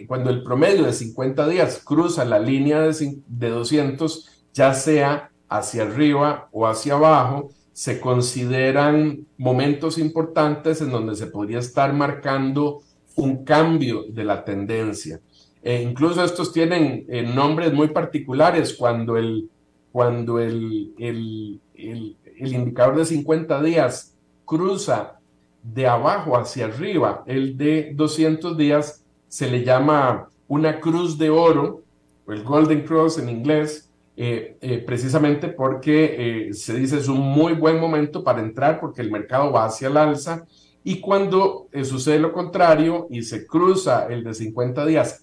cuando 0.06 0.30
el 0.30 0.44
promedio 0.44 0.84
de 0.84 0.92
50 0.92 1.48
días 1.48 1.82
cruza 1.84 2.24
la 2.24 2.38
línea 2.38 2.82
de, 2.82 3.18
de 3.26 3.48
200, 3.50 4.44
ya 4.54 4.72
sea 4.72 5.27
hacia 5.48 5.82
arriba 5.84 6.48
o 6.52 6.66
hacia 6.66 6.94
abajo, 6.94 7.50
se 7.72 8.00
consideran 8.00 9.26
momentos 9.36 9.98
importantes 9.98 10.80
en 10.80 10.90
donde 10.90 11.14
se 11.14 11.28
podría 11.28 11.60
estar 11.60 11.92
marcando 11.92 12.80
un 13.16 13.44
cambio 13.44 14.04
de 14.08 14.24
la 14.24 14.44
tendencia. 14.44 15.20
E 15.62 15.82
incluso 15.82 16.24
estos 16.24 16.52
tienen 16.52 17.04
eh, 17.08 17.22
nombres 17.22 17.72
muy 17.72 17.88
particulares 17.88 18.74
cuando 18.74 19.16
el 19.16 19.48
cuando 19.92 20.38
el, 20.38 20.94
el, 20.98 21.60
el, 21.74 22.16
indicador 22.52 22.96
de 22.96 23.04
50 23.04 23.62
días 23.62 24.14
cruza 24.44 25.18
de 25.62 25.86
abajo 25.86 26.36
hacia 26.36 26.66
arriba, 26.66 27.24
el 27.26 27.56
de 27.56 27.92
200 27.94 28.56
días 28.56 29.04
se 29.28 29.50
le 29.50 29.64
llama 29.64 30.28
una 30.46 30.80
cruz 30.80 31.18
de 31.18 31.30
oro, 31.30 31.82
o 32.26 32.32
el 32.32 32.44
Golden 32.44 32.82
Cross 32.84 33.18
en 33.18 33.28
inglés, 33.28 33.87
eh, 34.20 34.56
eh, 34.60 34.78
precisamente 34.78 35.46
porque 35.46 36.48
eh, 36.48 36.52
se 36.52 36.74
dice 36.74 36.98
es 36.98 37.06
un 37.06 37.20
muy 37.20 37.52
buen 37.52 37.78
momento 37.78 38.24
para 38.24 38.40
entrar 38.40 38.80
porque 38.80 39.00
el 39.00 39.12
mercado 39.12 39.52
va 39.52 39.66
hacia 39.66 39.86
el 39.86 39.96
alza 39.96 40.44
y 40.82 40.98
cuando 40.98 41.68
sucede 41.84 42.18
lo 42.18 42.32
contrario 42.32 43.06
y 43.10 43.22
se 43.22 43.46
cruza 43.46 44.08
el 44.08 44.24
de 44.24 44.34
50 44.34 44.86
días 44.86 45.20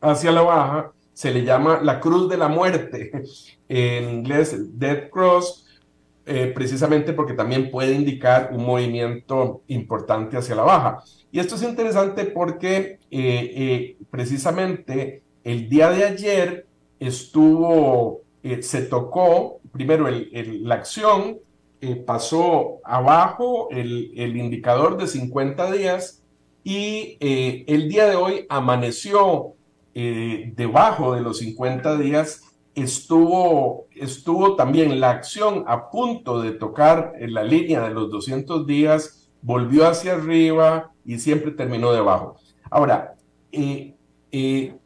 hacia 0.00 0.32
la 0.32 0.42
baja, 0.42 0.92
se 1.12 1.32
le 1.32 1.44
llama 1.44 1.80
la 1.80 2.00
cruz 2.00 2.28
de 2.28 2.38
la 2.38 2.48
muerte, 2.48 3.12
en 3.68 4.10
inglés 4.10 4.56
Death 4.76 5.08
Cross, 5.08 5.66
precisamente 6.24 7.12
porque 7.12 7.34
también 7.34 7.70
puede 7.70 7.92
indicar 7.92 8.50
un 8.52 8.64
movimiento 8.64 9.62
importante 9.68 10.36
hacia 10.36 10.56
la 10.56 10.62
baja. 10.64 11.04
Y 11.30 11.38
esto 11.38 11.54
es 11.54 11.62
interesante 11.62 12.24
porque 12.24 12.98
precisamente 14.10 15.22
el 15.44 15.68
día 15.68 15.90
de 15.90 16.04
ayer 16.04 16.66
estuvo, 17.06 18.22
eh, 18.42 18.62
se 18.62 18.82
tocó, 18.82 19.60
primero 19.72 20.08
la 20.08 20.74
acción 20.74 21.38
eh, 21.80 21.96
pasó 21.96 22.78
abajo 22.84 23.68
el, 23.70 24.36
indicador 24.36 24.96
de 24.96 25.08
50 25.08 25.72
días 25.72 26.22
y 26.62 27.16
eh, 27.18 27.64
el 27.66 27.88
día 27.88 28.06
de 28.06 28.16
hoy 28.16 28.46
amaneció 28.48 29.54
debajo 29.94 31.14
de 31.14 31.20
los 31.20 31.40
50 31.40 31.98
días, 31.98 32.44
estuvo, 32.74 33.88
estuvo 33.94 34.56
también 34.56 35.00
la 35.00 35.10
acción 35.10 35.64
a 35.66 35.90
punto 35.90 36.40
de 36.40 36.52
tocar 36.52 37.12
en 37.18 37.34
la 37.34 37.44
línea 37.44 37.82
de 37.82 37.92
los 37.92 38.10
200 38.10 38.66
días, 38.66 39.28
volvió 39.42 39.86
hacia 39.86 40.14
arriba 40.14 40.92
y 41.04 41.18
siempre 41.18 41.50
terminó 41.50 41.92
debajo. 41.92 42.36
Ahora, 42.70 43.16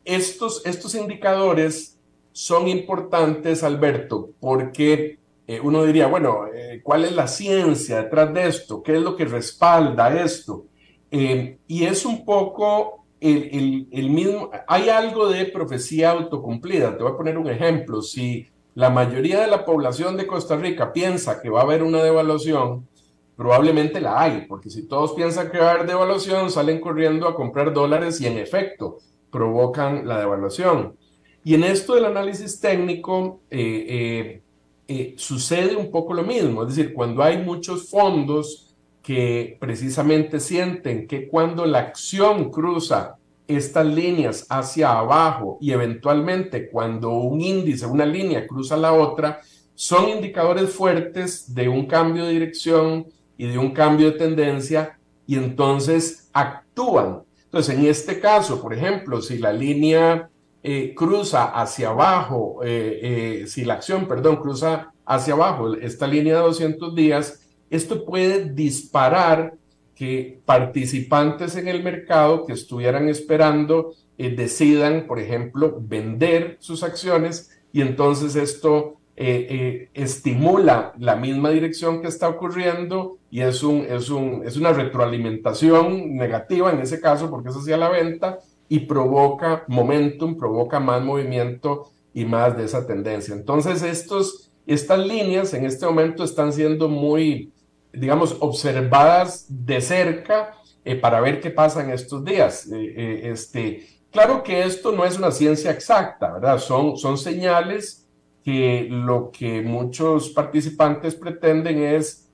estos, 0.04 0.66
estos 0.66 0.96
indicadores 0.96 1.95
son 2.36 2.68
importantes, 2.68 3.62
Alberto, 3.62 4.28
porque 4.38 5.18
eh, 5.46 5.58
uno 5.58 5.84
diría, 5.84 6.06
bueno, 6.06 6.42
eh, 6.54 6.82
¿cuál 6.82 7.06
es 7.06 7.12
la 7.12 7.28
ciencia 7.28 8.02
detrás 8.02 8.34
de 8.34 8.46
esto? 8.46 8.82
¿Qué 8.82 8.96
es 8.96 9.00
lo 9.00 9.16
que 9.16 9.24
respalda 9.24 10.22
esto? 10.22 10.66
Eh, 11.10 11.56
y 11.66 11.84
es 11.84 12.04
un 12.04 12.26
poco 12.26 13.06
el, 13.20 13.88
el, 13.90 14.10
mismo, 14.10 14.50
hay 14.68 14.90
algo 14.90 15.30
de 15.30 15.46
profecía 15.46 16.10
autocumplida. 16.10 16.94
Te 16.94 17.04
voy 17.04 17.12
a 17.12 17.16
poner 17.16 17.38
un 17.38 17.48
ejemplo. 17.48 18.02
Si 18.02 18.46
la 18.74 18.90
mayoría 18.90 19.40
de 19.40 19.46
la 19.46 19.64
población 19.64 20.18
de 20.18 20.26
Costa 20.26 20.56
Rica 20.56 20.92
piensa 20.92 21.40
que 21.40 21.48
va 21.48 21.60
a 21.60 21.64
haber 21.64 21.82
una 21.82 22.02
devaluación, 22.02 22.86
probablemente 23.34 23.98
la 23.98 24.20
hay, 24.20 24.44
porque 24.46 24.68
si 24.68 24.86
todos 24.86 25.14
piensan 25.14 25.50
que 25.50 25.56
va 25.58 25.68
a 25.68 25.70
haber 25.72 25.86
devaluación, 25.86 26.50
salen 26.50 26.82
corriendo 26.82 27.28
a 27.28 27.34
comprar 27.34 27.72
dólares 27.72 28.20
y 28.20 28.26
en 28.26 28.36
efecto 28.36 28.98
provocan 29.30 30.06
la 30.06 30.18
devaluación. 30.18 30.98
Y 31.46 31.54
en 31.54 31.62
esto 31.62 31.94
del 31.94 32.06
análisis 32.06 32.58
técnico 32.58 33.38
eh, 33.48 33.86
eh, 33.88 34.42
eh, 34.88 35.14
sucede 35.16 35.76
un 35.76 35.92
poco 35.92 36.12
lo 36.12 36.24
mismo, 36.24 36.64
es 36.64 36.74
decir, 36.74 36.92
cuando 36.92 37.22
hay 37.22 37.38
muchos 37.38 37.88
fondos 37.88 38.74
que 39.00 39.56
precisamente 39.60 40.40
sienten 40.40 41.06
que 41.06 41.28
cuando 41.28 41.64
la 41.64 41.78
acción 41.78 42.50
cruza 42.50 43.14
estas 43.46 43.86
líneas 43.86 44.44
hacia 44.48 44.98
abajo 44.98 45.56
y 45.60 45.70
eventualmente 45.70 46.68
cuando 46.68 47.10
un 47.10 47.40
índice, 47.40 47.86
una 47.86 48.06
línea 48.06 48.44
cruza 48.48 48.76
la 48.76 48.92
otra, 48.92 49.40
son 49.76 50.08
indicadores 50.08 50.70
fuertes 50.70 51.54
de 51.54 51.68
un 51.68 51.86
cambio 51.86 52.24
de 52.24 52.32
dirección 52.32 53.06
y 53.38 53.46
de 53.46 53.56
un 53.56 53.70
cambio 53.70 54.10
de 54.10 54.18
tendencia 54.18 54.98
y 55.28 55.36
entonces 55.36 56.28
actúan. 56.32 57.22
Entonces, 57.44 57.78
en 57.78 57.86
este 57.86 58.18
caso, 58.18 58.60
por 58.60 58.74
ejemplo, 58.74 59.22
si 59.22 59.38
la 59.38 59.52
línea 59.52 60.28
eh, 60.68 60.94
cruza 60.96 61.44
hacia 61.44 61.90
abajo, 61.90 62.58
eh, 62.64 62.98
eh, 63.00 63.46
si 63.46 63.64
la 63.64 63.74
acción, 63.74 64.08
perdón, 64.08 64.38
cruza 64.38 64.92
hacia 65.04 65.34
abajo 65.34 65.74
esta 65.74 66.08
línea 66.08 66.34
de 66.34 66.40
200 66.40 66.92
días, 66.92 67.46
esto 67.70 68.04
puede 68.04 68.52
disparar 68.52 69.54
que 69.94 70.40
participantes 70.44 71.54
en 71.54 71.68
el 71.68 71.84
mercado 71.84 72.44
que 72.44 72.52
estuvieran 72.52 73.08
esperando 73.08 73.92
decidan, 74.18 75.06
por 75.06 75.20
ejemplo, 75.20 75.78
vender 75.80 76.56
sus 76.58 76.82
acciones 76.82 77.56
y 77.72 77.80
entonces 77.80 78.34
esto 78.34 78.96
estimula 79.14 80.94
la 80.98 81.14
misma 81.14 81.50
dirección 81.50 82.02
que 82.02 82.08
está 82.08 82.28
ocurriendo 82.28 83.18
y 83.30 83.42
es, 83.42 83.62
un, 83.62 83.86
es, 83.88 84.10
un, 84.10 84.42
es 84.44 84.56
una 84.56 84.72
retroalimentación 84.72 86.16
negativa 86.16 86.72
en 86.72 86.80
ese 86.80 87.00
caso 87.00 87.30
porque 87.30 87.50
es 87.50 87.54
hacia 87.54 87.76
la 87.76 87.88
venta 87.88 88.40
y 88.68 88.80
provoca 88.80 89.64
momentum, 89.68 90.36
provoca 90.36 90.80
más 90.80 91.02
movimiento 91.02 91.90
y 92.12 92.24
más 92.24 92.56
de 92.56 92.64
esa 92.64 92.86
tendencia. 92.86 93.34
Entonces, 93.34 93.82
estos, 93.82 94.50
estas 94.66 95.06
líneas 95.06 95.52
en 95.54 95.64
este 95.64 95.86
momento 95.86 96.24
están 96.24 96.52
siendo 96.52 96.88
muy, 96.88 97.52
digamos, 97.92 98.36
observadas 98.40 99.46
de 99.48 99.80
cerca 99.80 100.54
eh, 100.84 100.96
para 100.96 101.20
ver 101.20 101.40
qué 101.40 101.50
pasa 101.50 101.82
en 101.82 101.90
estos 101.90 102.24
días. 102.24 102.66
Eh, 102.72 102.94
eh, 102.96 103.20
este, 103.32 103.86
claro 104.10 104.42
que 104.42 104.64
esto 104.64 104.92
no 104.92 105.04
es 105.04 105.18
una 105.18 105.30
ciencia 105.30 105.70
exacta, 105.70 106.32
¿verdad? 106.32 106.58
Son, 106.58 106.96
son 106.96 107.18
señales 107.18 108.06
que 108.44 108.86
lo 108.88 109.30
que 109.30 109.60
muchos 109.62 110.30
participantes 110.30 111.16
pretenden 111.16 111.78
es, 111.82 112.28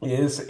es 0.00 0.46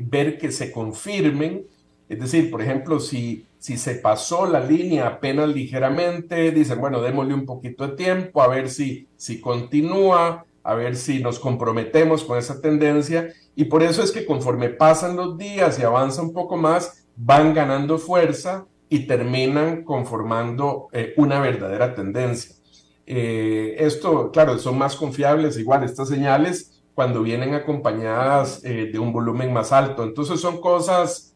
ver 0.00 0.36
que 0.36 0.50
se 0.50 0.72
confirmen. 0.72 1.64
Es 2.08 2.18
decir, 2.18 2.50
por 2.50 2.60
ejemplo, 2.60 2.98
si 2.98 3.46
si 3.60 3.76
se 3.76 3.96
pasó 3.96 4.46
la 4.46 4.58
línea 4.58 5.06
apenas 5.06 5.50
ligeramente, 5.50 6.50
dicen, 6.50 6.80
bueno, 6.80 7.02
démosle 7.02 7.34
un 7.34 7.44
poquito 7.44 7.86
de 7.86 7.94
tiempo 7.94 8.40
a 8.42 8.48
ver 8.48 8.70
si, 8.70 9.06
si 9.16 9.38
continúa, 9.38 10.46
a 10.62 10.74
ver 10.74 10.96
si 10.96 11.22
nos 11.22 11.38
comprometemos 11.38 12.24
con 12.24 12.38
esa 12.38 12.62
tendencia. 12.62 13.28
Y 13.54 13.66
por 13.66 13.82
eso 13.82 14.02
es 14.02 14.12
que 14.12 14.24
conforme 14.24 14.70
pasan 14.70 15.14
los 15.14 15.36
días 15.36 15.78
y 15.78 15.82
avanza 15.82 16.22
un 16.22 16.32
poco 16.32 16.56
más, 16.56 17.06
van 17.16 17.52
ganando 17.52 17.98
fuerza 17.98 18.66
y 18.88 19.00
terminan 19.00 19.84
conformando 19.84 20.88
eh, 20.92 21.12
una 21.18 21.38
verdadera 21.38 21.94
tendencia. 21.94 22.56
Eh, 23.04 23.76
esto, 23.78 24.30
claro, 24.32 24.58
son 24.58 24.78
más 24.78 24.96
confiables 24.96 25.58
igual 25.58 25.84
estas 25.84 26.08
señales 26.08 26.82
cuando 26.94 27.22
vienen 27.22 27.52
acompañadas 27.52 28.64
eh, 28.64 28.88
de 28.90 28.98
un 28.98 29.12
volumen 29.12 29.52
más 29.52 29.70
alto. 29.70 30.02
Entonces 30.02 30.40
son 30.40 30.62
cosas 30.62 31.26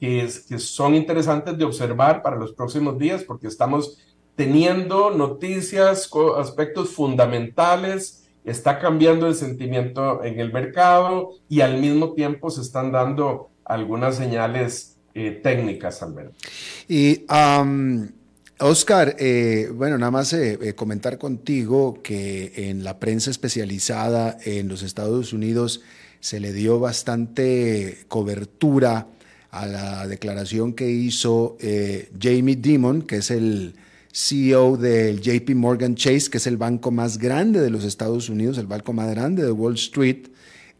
que, 0.00 0.28
son 0.58 0.94
interesantes 0.94 1.56
de 1.56 1.64
observar 1.64 2.22
para 2.22 2.36
los 2.36 2.52
próximos 2.52 2.98
días 2.98 3.22
porque 3.22 3.48
estamos 3.48 3.98
teniendo 4.34 5.10
noticias, 5.10 6.10
aspectos 6.36 6.90
fundamentales, 6.90 8.24
está 8.44 8.78
cambiando 8.78 9.26
el 9.26 9.34
sentimiento 9.34 10.22
en 10.22 10.38
el 10.38 10.52
mercado 10.52 11.30
y 11.48 11.62
al 11.62 11.80
mismo 11.80 12.12
tiempo 12.12 12.50
se 12.50 12.60
están 12.60 12.92
dando 12.92 13.48
algunas 13.64 14.16
señales 14.16 14.96
eh, 15.14 15.40
técnicas, 15.42 16.02
Alberto. 16.02 16.34
Y 16.88 17.24
Oscar, 18.58 19.16
eh, 19.18 19.70
bueno, 19.74 19.98
nada 19.98 20.10
más 20.10 20.32
eh, 20.32 20.74
comentar 20.74 21.18
contigo 21.18 22.00
que 22.02 22.70
en 22.70 22.84
la 22.84 22.98
prensa 22.98 23.30
especializada 23.30 24.36
en 24.44 24.68
los 24.68 24.82
Estados 24.82 25.32
Unidos 25.32 25.82
se 26.20 26.40
le 26.40 26.52
dio 26.52 26.78
bastante 26.80 28.04
cobertura 28.08 29.08
a 29.60 29.66
la 29.66 30.06
declaración 30.06 30.72
que 30.72 30.90
hizo 30.90 31.56
eh, 31.60 32.10
Jamie 32.20 32.56
Dimon, 32.56 33.02
que 33.02 33.16
es 33.16 33.30
el 33.30 33.74
CEO 34.12 34.76
del 34.76 35.20
JP 35.20 35.54
Morgan 35.54 35.94
Chase, 35.94 36.30
que 36.30 36.38
es 36.38 36.46
el 36.46 36.56
banco 36.56 36.90
más 36.90 37.18
grande 37.18 37.60
de 37.60 37.70
los 37.70 37.84
Estados 37.84 38.28
Unidos, 38.28 38.58
el 38.58 38.66
banco 38.66 38.92
más 38.92 39.10
grande 39.10 39.42
de 39.42 39.50
Wall 39.50 39.74
Street, 39.74 40.28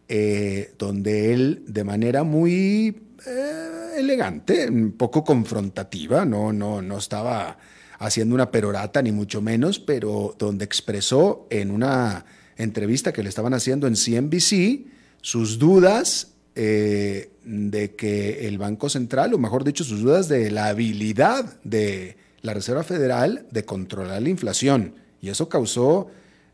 eh, 0.09 0.73
donde 0.79 1.33
él 1.33 1.63
de 1.67 1.85
manera 1.85 2.23
muy 2.23 2.97
eh, 3.27 3.99
elegante, 3.99 4.69
un 4.69 4.93
poco 4.93 5.25
confrontativa, 5.25 6.25
no, 6.25 6.53
no, 6.53 6.81
no 6.81 6.99
estaba 6.99 7.59
haciendo 7.99 8.35
una 8.35 8.51
perorata 8.51 9.03
ni 9.03 9.13
mucho 9.13 9.41
menos, 9.41 9.79
pero 9.79 10.35
donde 10.39 10.65
expresó 10.65 11.47
en 11.51 11.71
una 11.71 12.25
entrevista 12.57 13.13
que 13.13 13.23
le 13.23 13.29
estaban 13.29 13.55
haciendo 13.55 13.87
en 13.87 13.97
CNBC 13.97 14.87
sus 15.21 15.59
dudas 15.59 16.36
eh, 16.59 17.29
de 17.45 17.95
que 17.95 18.49
el 18.49 18.57
Banco 18.57 18.89
Central, 18.89 19.35
o 19.35 19.39
mejor 19.39 19.63
dicho, 19.63 19.85
sus 19.85 20.01
dudas 20.01 20.27
de 20.27 20.51
la 20.51 20.69
habilidad 20.69 21.61
de 21.65 22.17
la 22.41 22.55
Reserva 22.55 22.83
Federal 22.83 23.47
de 23.51 23.67
controlar 23.67 24.23
la 24.23 24.31
inflación. 24.31 24.95
Y 25.21 25.29
eso 25.29 25.51
causó 25.51 26.09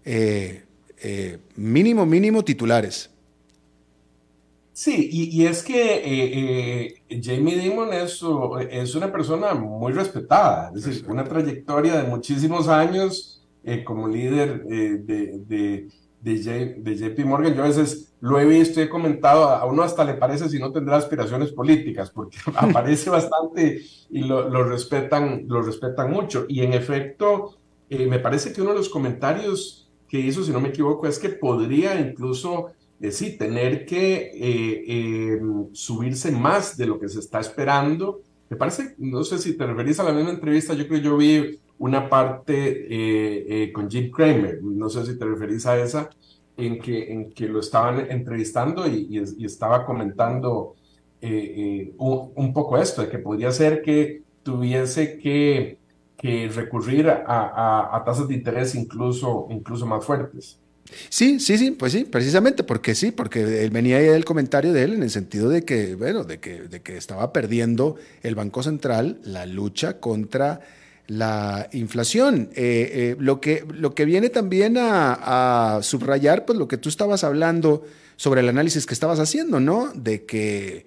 eh, 0.05 0.65
eh, 1.01 1.39
mínimo, 1.55 2.05
mínimo 2.05 2.43
titulares. 2.43 3.11
Sí, 4.73 5.09
y, 5.13 5.47
es 5.47 5.63
que 5.63 6.97
Jamie 7.23 7.59
Dimon 7.59 7.93
es, 7.93 8.25
es, 8.71 8.95
una 8.97 9.13
persona 9.13 9.55
muy 9.55 9.93
respetada, 9.93 10.73
es 10.75 10.83
decir, 10.83 11.05
una 11.09 11.23
trayectoria 11.23 12.03
de 12.03 12.09
muchísimos 12.09 12.67
años 12.67 13.45
como 13.85 14.09
líder 14.09 14.65
de, 14.65 15.89
de, 16.23 16.77
de, 16.79 16.97
JP 16.97 17.25
Morgan, 17.27 17.55
yo 17.55 17.65
a 17.65 17.67
veces 17.67 18.15
lo 18.21 18.39
he 18.39 18.47
visto 18.47 18.81
y 18.81 18.85
he 18.85 18.89
comentado, 18.89 19.49
a 19.49 19.65
uno 19.67 19.83
hasta 19.83 20.05
le 20.05 20.15
parece 20.15 20.49
si 20.49 20.59
no 20.59 20.73
tendrá 20.73 20.97
aspiraciones 20.97 21.53
políticas, 21.53 22.11
porque 22.11 22.39
aparece 22.55 23.11
bastante 23.11 23.83
y 24.11 24.21
lo, 24.21 24.49
lo, 24.49 24.65
respetan, 24.65 25.45
lo 25.49 25.63
respetan 25.63 26.11
mucho. 26.11 26.47
Y 26.49 26.61
en 26.63 26.73
efecto, 26.73 27.57
me 27.91 28.19
parece 28.21 28.53
que 28.53 28.63
uno 28.63 28.71
de 28.71 28.79
los 28.79 28.89
comentarios 28.89 29.91
que 30.09 30.21
hizo, 30.21 30.45
si 30.45 30.53
no 30.53 30.61
me 30.61 30.69
equivoco, 30.69 31.07
es 31.07 31.19
que 31.19 31.31
podría 31.31 31.99
incluso 31.99 32.69
sí, 33.11 33.37
tener 33.37 33.85
que 33.85 35.41
subirse 35.73 36.31
más 36.31 36.77
de 36.77 36.87
lo 36.87 37.01
que 37.01 37.09
se 37.09 37.19
está 37.19 37.41
esperando 37.41 38.21
me 38.53 38.59
parece, 38.59 38.95
no 38.99 39.25
sé 39.25 39.39
si 39.39 39.57
te 39.57 39.67
referís 39.67 39.99
a 39.99 40.05
la 40.05 40.13
misma 40.13 40.29
entrevista, 40.29 40.75
yo 40.75 40.87
creo 40.87 41.01
que 41.01 41.07
yo 41.07 41.17
vi 41.17 41.59
una 41.79 42.09
parte 42.09 42.55
eh, 42.55 43.47
eh, 43.49 43.73
con 43.73 43.91
Jim 43.91 44.11
Kramer, 44.11 44.63
no 44.63 44.89
sé 44.89 45.05
si 45.05 45.19
te 45.19 45.25
referís 45.25 45.67
a 45.67 45.79
esa, 45.79 46.11
en 46.57 46.79
que, 46.79 47.13
en 47.13 47.33
que 47.33 47.49
lo 47.49 47.61
estaban 47.61 48.11
entrevistando 48.11 48.87
y, 48.87 49.19
estaba 49.45 49.85
comentando 49.85 50.77
eh, 51.21 51.93
un, 51.99 52.53
poco 52.53 52.79
esto, 52.79 53.03
de 53.03 53.09
que 53.09 53.19
podría 53.19 53.51
ser 53.51 53.83
que 53.83 54.23
tuviese 54.43 55.19
que, 55.19 55.79
recurrir 56.55 57.09
a, 57.09 58.01
tasas 58.07 58.29
de 58.29 58.35
interés 58.35 58.77
incluso, 58.77 59.49
incluso 59.51 59.85
más 59.87 60.05
fuertes. 60.05 60.57
Sí, 61.09 61.41
sí, 61.41 61.59
sí, 61.59 61.73
pues 61.73 61.93
sí, 61.93 62.05
precisamente 62.05 62.63
porque 62.63 62.95
sí, 62.95 63.11
porque 63.11 63.65
él 63.65 63.71
venía 63.71 63.97
ahí 63.97 64.07
el 64.07 64.25
comentario 64.25 64.73
de 64.73 64.85
él 64.85 64.95
en 64.95 65.03
el 65.03 65.11
sentido 65.11 65.49
de 65.49 65.65
que, 65.65 65.97
bueno, 65.97 66.23
de 66.23 66.39
que, 66.39 66.63
de 66.63 66.81
que 66.81 66.97
estaba 66.97 67.33
perdiendo 67.33 67.97
el 68.23 68.37
Banco 68.37 68.63
Central 68.63 69.21
la 69.25 69.47
lucha 69.47 69.99
contra 69.99 70.61
la 71.07 71.69
inflación. 71.73 72.51
Eh, 72.55 72.91
eh, 72.93 73.17
lo, 73.19 73.41
que, 73.41 73.65
lo 73.73 73.95
que 73.95 74.05
viene 74.05 74.29
también 74.29 74.77
a, 74.79 75.81
subrayar, 75.83 76.45
pues 76.45 76.59
lo 76.59 76.69
que 76.69 76.79
tú 76.79 76.89
estabas 76.89 77.25
hablando 77.25 77.85
sobre 78.17 78.41
el 78.41 78.49
análisis 78.49 78.87
que 78.87 78.95
estabas 78.95 79.19
haciendo, 79.19 79.61
¿no? 79.61 79.93
De 79.95 80.25
que, 80.25 80.87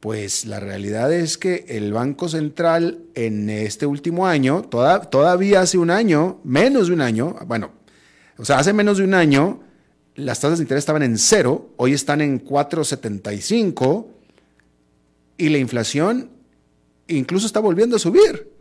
pues 0.00 0.44
la 0.44 0.60
realidad 0.60 1.12
es 1.12 1.36
que 1.38 1.64
el 1.68 1.92
Banco 1.92 2.28
Central 2.28 3.00
en 3.14 3.50
este 3.50 3.86
último 3.86 4.26
año, 4.26 4.62
todavía 4.62 5.62
hace 5.62 5.78
un 5.78 5.90
año, 5.90 6.40
menos 6.44 6.88
de 6.88 6.94
un 6.94 7.00
año, 7.00 7.36
bueno, 7.46 7.72
o 8.38 8.44
sea, 8.44 8.58
hace 8.58 8.72
menos 8.72 8.98
de 8.98 9.04
un 9.04 9.14
año 9.14 9.60
las 10.16 10.40
tasas 10.40 10.58
de 10.58 10.64
interés 10.64 10.82
estaban 10.82 11.02
en 11.02 11.18
cero, 11.18 11.70
hoy 11.76 11.92
están 11.92 12.20
en 12.20 12.42
4,75 12.42 14.06
y 15.38 15.48
la 15.50 15.58
inflación 15.58 16.30
incluso 17.08 17.46
está 17.46 17.60
volviendo 17.60 17.96
a 17.96 17.98
subir. 17.98 18.55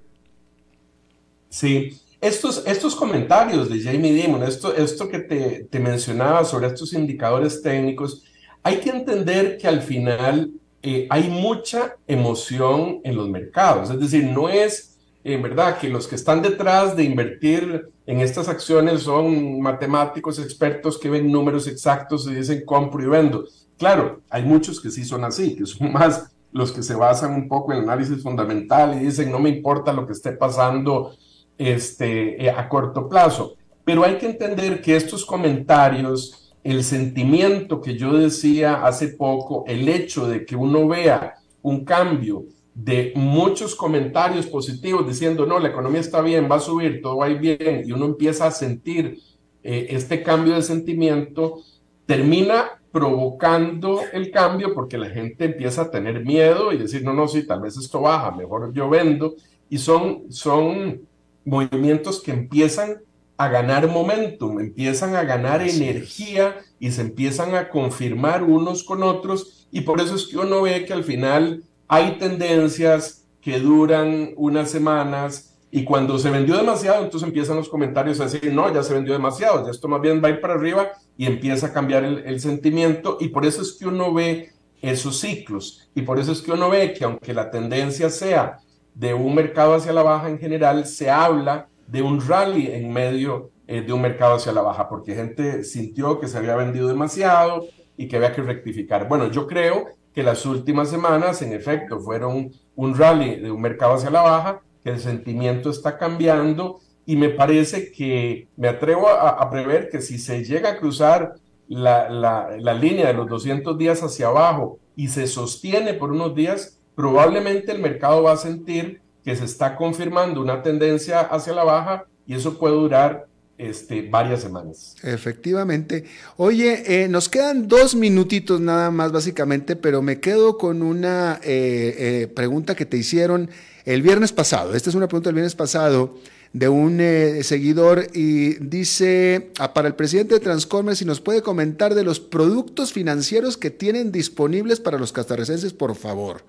Sí, 1.56 2.02
estos, 2.20 2.64
estos 2.68 2.98
comentarios 2.98 3.70
de 3.70 3.82
Jamie 3.82 4.12
Dimon, 4.12 4.44
esto, 4.44 4.76
esto 4.76 5.08
que 5.08 5.20
te, 5.20 5.64
te, 5.72 5.80
mencionaba 5.80 6.44
sobre 6.44 6.68
estos 6.68 6.92
indicadores 6.92 7.62
técnicos, 7.62 8.26
hay 8.62 8.82
que 8.82 8.90
entender 8.90 9.58
que 9.58 9.66
al 9.66 9.82
final 9.82 10.52
eh, 10.84 11.08
hay 11.10 11.30
mucha 11.30 11.96
emoción 12.08 13.00
en 13.06 13.16
los 13.16 13.30
mercados, 13.30 13.90
es 13.90 13.98
decir, 14.02 14.26
no 14.26 14.50
es 14.50 14.98
en 15.24 15.42
verdad 15.42 15.78
que 15.78 15.88
los 15.88 16.10
que 16.10 16.16
están 16.16 16.42
detrás 16.42 16.94
de 16.98 17.06
invertir 17.06 17.88
en 18.06 18.20
estas 18.20 18.50
acciones 18.50 19.04
son 19.04 19.62
matemáticos 19.62 20.40
expertos 20.40 20.98
que 20.98 21.10
ven 21.10 21.32
números 21.32 21.70
exactos 21.70 22.28
y 22.28 22.36
dicen 22.36 22.66
compro 22.66 23.02
y 23.02 23.08
vendo. 23.08 23.46
Claro, 23.78 24.20
hay 24.30 24.44
muchos 24.44 24.82
que 24.82 24.92
sí 24.92 25.06
son 25.06 25.24
así, 25.24 25.56
que 25.56 25.66
son 25.66 25.90
más 25.94 26.36
los 26.52 26.74
que 26.74 26.84
se 26.84 26.96
basan 26.96 27.34
un 27.34 27.48
poco 27.48 27.72
en 27.72 27.80
análisis 27.80 28.22
fundamental 28.22 28.98
y 28.98 29.06
dicen 29.06 29.32
no 29.32 29.40
me 29.40 29.50
importa 29.50 29.94
lo 29.94 30.06
que 30.06 30.14
esté 30.14 30.34
pasando 30.34 31.16
este, 31.58 32.46
eh, 32.46 32.50
a 32.50 32.68
corto 32.68 33.08
plazo. 33.08 33.56
Pero 33.84 34.04
hay 34.04 34.18
que 34.18 34.26
entender 34.26 34.82
que 34.82 34.96
estos 34.96 35.26
comentarios, 35.26 36.54
el 36.64 36.84
sentimiento 36.84 37.82
que 37.82 37.96
yo 37.96 38.14
decía 38.14 38.86
hace 38.86 39.10
poco, 39.10 39.64
el 39.68 39.88
hecho 39.88 40.28
de 40.28 40.46
que 40.46 40.56
uno 40.56 40.88
vea 40.88 41.36
un 41.62 41.86
cambio 41.86 42.46
de 42.74 43.14
muchos 43.16 43.74
comentarios 43.74 44.48
positivos 44.48 45.08
diciendo, 45.08 45.46
no, 45.46 45.60
la 45.60 45.70
economía 45.70 46.02
está 46.02 46.22
bien, 46.22 46.50
va 46.52 46.58
a 46.58 46.60
subir, 46.60 47.02
todo 47.02 47.18
va 47.18 47.28
bien, 47.28 47.84
y 47.86 47.92
uno 47.94 48.06
empieza 48.06 48.48
a 48.48 48.52
sentir 48.52 49.20
eh, 49.64 49.88
este 49.92 50.22
cambio 50.22 50.56
de 50.56 50.62
sentimiento, 50.62 51.62
termina 52.06 52.82
provocando 52.92 54.02
el 54.14 54.30
cambio 54.30 54.74
porque 54.74 54.98
la 54.98 55.10
gente 55.10 55.46
empieza 55.46 55.84
a 55.84 55.92
tener 55.92 56.24
miedo 56.24 56.72
y 56.72 56.78
decir, 56.78 57.04
no, 57.04 57.14
no, 57.14 57.28
sí, 57.28 57.48
tal 57.48 57.62
vez 57.62 57.78
esto 57.78 58.02
baja, 58.02 58.32
mejor 58.32 58.74
yo 58.74 58.90
vendo, 58.90 59.36
y 59.70 59.78
son, 59.78 60.32
son 60.32 61.02
movimientos 61.46 62.22
que 62.22 62.32
empiezan 62.32 62.98
a 63.38 63.48
ganar 63.48 63.88
momentum, 63.88 64.60
empiezan 64.60 65.16
a 65.16 65.24
ganar 65.24 65.62
energía 65.62 66.58
y 66.80 66.92
se 66.92 67.02
empiezan 67.02 67.56
a 67.56 67.70
confirmar 67.70 68.44
unos 68.44 68.84
con 68.84 69.04
otros, 69.04 69.68
y 69.72 69.82
por 69.82 70.02
eso 70.02 70.16
es 70.16 70.28
que 70.28 70.38
uno 70.38 70.62
ve 70.62 70.86
que 70.86 70.94
al 70.94 71.04
final 71.04 71.64
hay 71.88 72.18
tendencias 72.18 73.26
que 73.42 73.60
duran 73.60 74.34
unas 74.38 74.72
semanas 74.72 75.56
y 75.70 75.84
cuando 75.84 76.18
se 76.18 76.30
vendió 76.30 76.56
demasiado, 76.56 77.04
entonces 77.04 77.28
empiezan 77.28 77.58
los 77.58 77.68
comentarios 77.68 78.22
a 78.22 78.24
decir, 78.24 78.54
no, 78.54 78.74
ya 78.74 78.82
se 78.82 78.94
vendió 78.94 79.12
demasiado, 79.12 79.66
ya 79.66 79.72
esto 79.72 79.90
más 79.90 80.00
bien 80.00 80.24
va 80.24 80.30
a 80.30 80.32
ir 80.32 80.40
para 80.40 80.54
arriba 80.54 80.92
y 81.18 81.26
empieza 81.26 81.68
a 81.68 81.74
cambiar 81.74 82.06
el, 82.06 82.40
sentimiento. 82.40 83.18
Y 83.20 83.28
por 83.28 83.46
eso 83.46 83.62
es 83.62 83.74
que 83.74 83.86
uno 83.86 84.14
ve 84.14 84.54
esos 84.82 85.20
ciclos. 85.20 85.90
Y 85.94 86.04
por 86.04 86.18
eso 86.18 86.32
es 86.32 86.42
que 86.42 86.54
uno 86.54 86.70
ve 86.70 86.94
que 86.94 87.04
aunque 87.04 87.34
la 87.34 87.52
tendencia 87.52 88.10
sea 88.10 88.60
de 88.96 89.14
un 89.14 89.36
mercado 89.36 89.76
hacia 89.76 89.94
la 89.94 90.02
baja 90.02 90.30
en 90.30 90.40
general, 90.40 90.86
se 90.86 91.12
habla 91.12 91.68
de 91.88 92.02
un 92.02 92.26
rally 92.26 92.68
en 92.72 92.92
medio 92.92 93.52
eh, 93.68 93.82
de 93.82 93.94
un 93.94 94.02
mercado 94.02 94.36
hacia 94.36 94.52
la 94.52 94.62
baja, 94.62 94.90
porque 94.90 95.14
gente 95.14 95.64
sintió 95.64 96.20
que 96.20 96.28
se 96.28 96.38
había 96.38 96.56
vendido 96.56 96.88
demasiado 96.88 97.68
y 97.98 98.08
que 98.08 98.16
había 98.16 98.34
que 98.34 98.42
rectificar. 98.42 99.08
Bueno, 99.08 99.30
yo 99.30 99.46
creo 99.46 99.86
que 100.14 100.24
las 100.24 100.46
últimas 100.46 100.90
semanas, 100.90 101.42
en 101.42 101.54
efecto, 101.54 102.00
fueron 102.00 102.52
un 102.76 102.98
rally 102.98 103.36
de 103.36 103.52
un 103.52 103.62
mercado 103.62 103.96
hacia 103.96 104.10
la 104.10 104.22
baja, 104.22 104.62
que 104.84 104.92
el 104.92 105.00
sentimiento 105.00 105.70
está 105.70 105.98
cambiando 105.98 106.80
y 107.06 107.16
me 107.16 107.30
parece 107.30 107.92
que 107.92 108.48
me 108.56 108.68
atrevo 108.68 109.10
a, 109.10 109.50
prever 109.50 109.90
que 109.90 110.02
si 110.02 110.18
se 110.18 110.44
llega 110.44 110.72
a 110.72 110.78
cruzar 110.78 111.36
la, 111.68 112.10
la, 112.10 112.74
línea 112.74 113.08
de 113.08 113.14
los 113.14 113.28
200 113.28 113.78
días 113.78 114.02
hacia 114.04 114.28
abajo 114.28 114.80
y 114.96 115.08
se 115.10 115.28
sostiene 115.28 115.94
por 115.94 116.12
unos 116.12 116.36
días, 116.36 116.80
probablemente 116.96 117.72
el 117.72 117.80
mercado 117.80 118.24
va 118.24 118.34
a 118.34 118.38
sentir 118.38 119.02
que 119.24 119.36
se 119.36 119.46
está 119.46 119.76
confirmando 119.76 120.42
una 120.42 120.62
tendencia 120.62 121.22
hacia 121.22 121.54
la 121.54 121.64
baja 121.64 122.06
y 122.28 122.36
eso 122.36 122.58
puede 122.58 122.76
durar 122.76 123.28
este, 123.58 124.08
varias 124.10 124.42
semanas. 124.42 124.96
Efectivamente. 125.02 126.06
Oye, 126.38 127.04
eh, 127.04 127.08
nos 127.08 127.30
quedan 127.30 127.68
dos 127.68 127.96
minutitos 127.96 128.60
nada 128.60 128.92
más 128.92 129.12
básicamente, 129.12 129.76
pero 129.76 130.02
me 130.02 130.20
quedo 130.20 130.58
con 130.58 130.82
una 130.82 131.40
eh, 131.42 131.96
eh, 131.98 132.28
pregunta 132.28 132.76
que 132.76 132.86
te 132.86 132.98
hicieron 132.98 133.50
el 133.86 134.02
viernes 134.02 134.32
pasado. 134.32 134.76
Esta 134.76 134.90
es 134.90 134.96
una 134.96 135.08
pregunta 135.08 135.30
del 135.30 135.36
viernes 135.36 135.56
pasado 135.56 136.18
de 136.52 136.70
un 136.70 137.02
seguidor 137.44 138.08
y 138.14 138.56
dice, 138.56 139.52
ah, 139.60 139.74
para 139.74 139.90
el 139.90 139.96
presidente 139.96 140.36
de 140.36 140.40
Transcomer, 140.40 140.96
si 140.96 141.04
nos 141.04 141.20
puede 141.20 141.42
comentar 141.42 141.96
de 141.96 142.06
los 142.06 142.22
productos 142.22 142.94
financieros 142.94 143.58
que 143.58 143.72
tienen 143.72 144.14
disponibles 144.14 144.80
para 144.80 144.98
los 144.98 145.12
castarrecenses, 145.12 145.74
por 145.74 145.96
favor. 145.96 146.44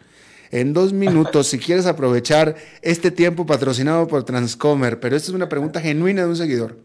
En 0.50 0.72
dos 0.72 0.92
minutos, 0.92 1.46
si 1.48 1.58
quieres 1.58 1.86
aprovechar 1.86 2.54
este 2.82 3.10
tiempo 3.10 3.46
patrocinado 3.46 4.06
por 4.06 4.24
Transcomer, 4.24 5.00
pero 5.00 5.16
esta 5.16 5.30
es 5.30 5.34
una 5.34 5.48
pregunta 5.48 5.80
genuina 5.80 6.22
de 6.22 6.28
un 6.28 6.36
seguidor. 6.36 6.76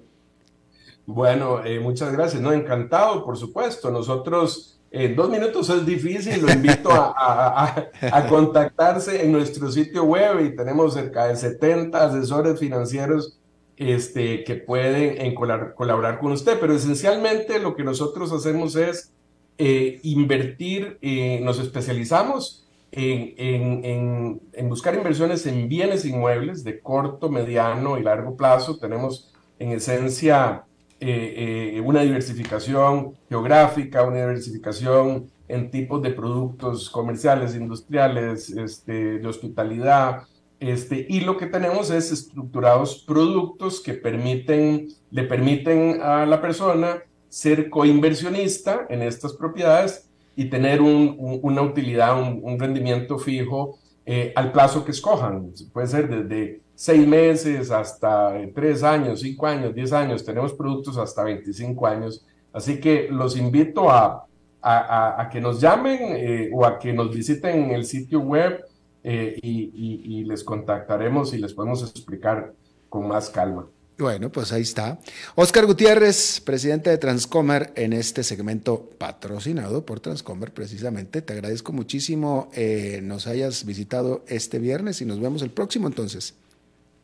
Bueno, 1.06 1.64
eh, 1.66 1.80
muchas 1.80 2.12
gracias. 2.12 2.42
No, 2.42 2.54
encantado, 2.54 3.26
por 3.26 3.38
supuesto. 3.38 3.92
Nosotros 3.92 4.80
en 4.92 5.16
dos 5.16 5.30
minutos 5.30 5.70
es 5.70 5.86
difícil, 5.86 6.42
lo 6.42 6.52
invito 6.52 6.90
a, 6.92 7.88
contactarse 8.28 9.24
en 9.24 9.32
nuestro 9.32 9.72
sitio 9.72 10.04
web 10.04 10.46
y 10.46 10.56
tenemos 10.56 10.94
cerca 10.94 11.28
de 11.28 11.38
70 11.38 12.04
asesores 12.04 12.60
financieros 12.60 13.40
este, 13.78 14.44
que 14.44 14.56
pueden 14.56 15.34
colaborar 15.34 16.20
con 16.20 16.34
usted, 16.34 16.58
pero 16.60 16.74
esencialmente 16.74 17.60
lo 17.60 17.74
que 17.74 17.86
nosotros 17.86 18.34
hacemos 18.34 18.76
es 18.76 19.14
eh, 19.58 20.00
invertir, 20.04 20.98
eh, 21.02 21.40
nos 21.42 21.60
especializamos 21.60 22.68
en, 22.92 24.42
en 24.54 24.70
buscar 24.70 24.96
inversiones 24.96 25.46
en 25.46 25.70
bienes 25.70 26.06
inmuebles 26.06 26.64
de 26.64 26.80
corto, 26.80 27.30
mediano 27.30 27.98
y 27.98 28.04
largo 28.04 28.36
plazo. 28.36 28.78
Tenemos 28.78 29.32
en 29.60 29.72
esencia 29.72 30.66
eh, 31.04 31.74
eh, 31.78 31.82
una 31.82 32.04
diversificación 32.04 33.18
geográfica, 33.28 34.04
una 34.04 34.18
diversificación 34.18 35.32
en 35.48 35.72
tipos 35.72 36.00
de 36.04 36.12
productos 36.12 36.92
comerciales, 36.92 37.56
industriales, 37.56 38.52
este, 38.52 39.18
de 39.18 39.28
hospitalidad, 39.28 40.28
este, 40.60 41.08
y 41.10 41.22
lo 41.22 41.38
que 41.38 41.48
tenemos 41.48 41.90
es 41.90 42.12
estructurados 42.12 43.04
productos 43.08 43.82
que 43.82 43.94
le 43.94 45.24
permiten 45.24 46.02
a 46.04 46.28
la 46.28 46.40
persona 46.40 47.02
ser 47.30 47.72
coinversionista 47.72 48.86
en 48.88 49.02
estas 49.02 49.34
propiedades 49.34 50.11
y 50.36 50.46
tener 50.46 50.82
un, 50.82 51.40
una 51.42 51.62
utilidad, 51.62 52.20
un, 52.22 52.60
rendimiento 52.60 53.20
fijo 53.20 53.78
eh, 54.06 54.32
al 54.36 54.52
plazo 54.52 54.86
que 54.86 54.92
escojan. 54.92 55.52
Puede 55.74 55.88
ser 55.88 56.10
desde 56.10 56.62
seis 56.76 57.06
meses 57.06 57.72
hasta 57.72 58.40
eh, 58.40 58.52
tres 58.54 58.84
años, 58.84 59.22
cinco 59.22 59.48
años, 59.48 59.76
diez 59.76 59.92
años. 59.92 60.24
Tenemos 60.24 60.54
productos 60.54 60.98
hasta 60.98 61.24
25 61.24 61.86
años. 61.88 62.26
Así 62.54 62.80
que 62.80 63.08
los 63.10 63.38
invito 63.38 63.90
a, 63.90 64.26
a, 64.62 65.30
que 65.32 65.42
nos 65.42 65.60
llamen 65.60 66.00
eh, 66.02 66.50
o 66.54 66.66
a 66.66 66.80
que 66.80 66.94
nos 66.94 67.14
visiten 67.14 67.64
en 67.64 67.72
el 67.72 67.86
sitio 67.86 68.20
web 68.20 68.66
y, 69.04 70.20
y 70.20 70.24
les 70.26 70.44
contactaremos 70.44 71.34
y 71.34 71.40
les 71.40 71.54
podemos 71.54 71.82
explicar 71.82 72.54
con 72.88 73.08
más 73.08 73.30
calma. 73.30 73.68
Bueno, 74.02 74.32
pues 74.32 74.52
ahí 74.52 74.64
está. 74.64 75.00
Oscar 75.36 75.68
Gutiérrez, 75.68 76.42
presidente 76.42 76.90
de 76.90 76.98
Transcomer, 76.98 77.72
en 77.76 77.94
este 77.94 78.24
segmento 78.24 78.90
patrocinado 78.98 79.86
por 79.86 80.00
Transcomer, 80.00 80.52
precisamente. 80.52 81.22
Te 81.22 81.34
agradezco 81.34 81.72
muchísimo 81.72 82.50
eh, 82.54 83.00
nos 83.04 83.28
hayas 83.28 83.64
visitado 83.64 84.24
este 84.28 84.58
viernes 84.58 85.02
y 85.02 85.06
nos 85.06 85.22
vemos 85.22 85.44
el 85.44 85.52
próximo 85.52 85.88
entonces. 85.88 86.34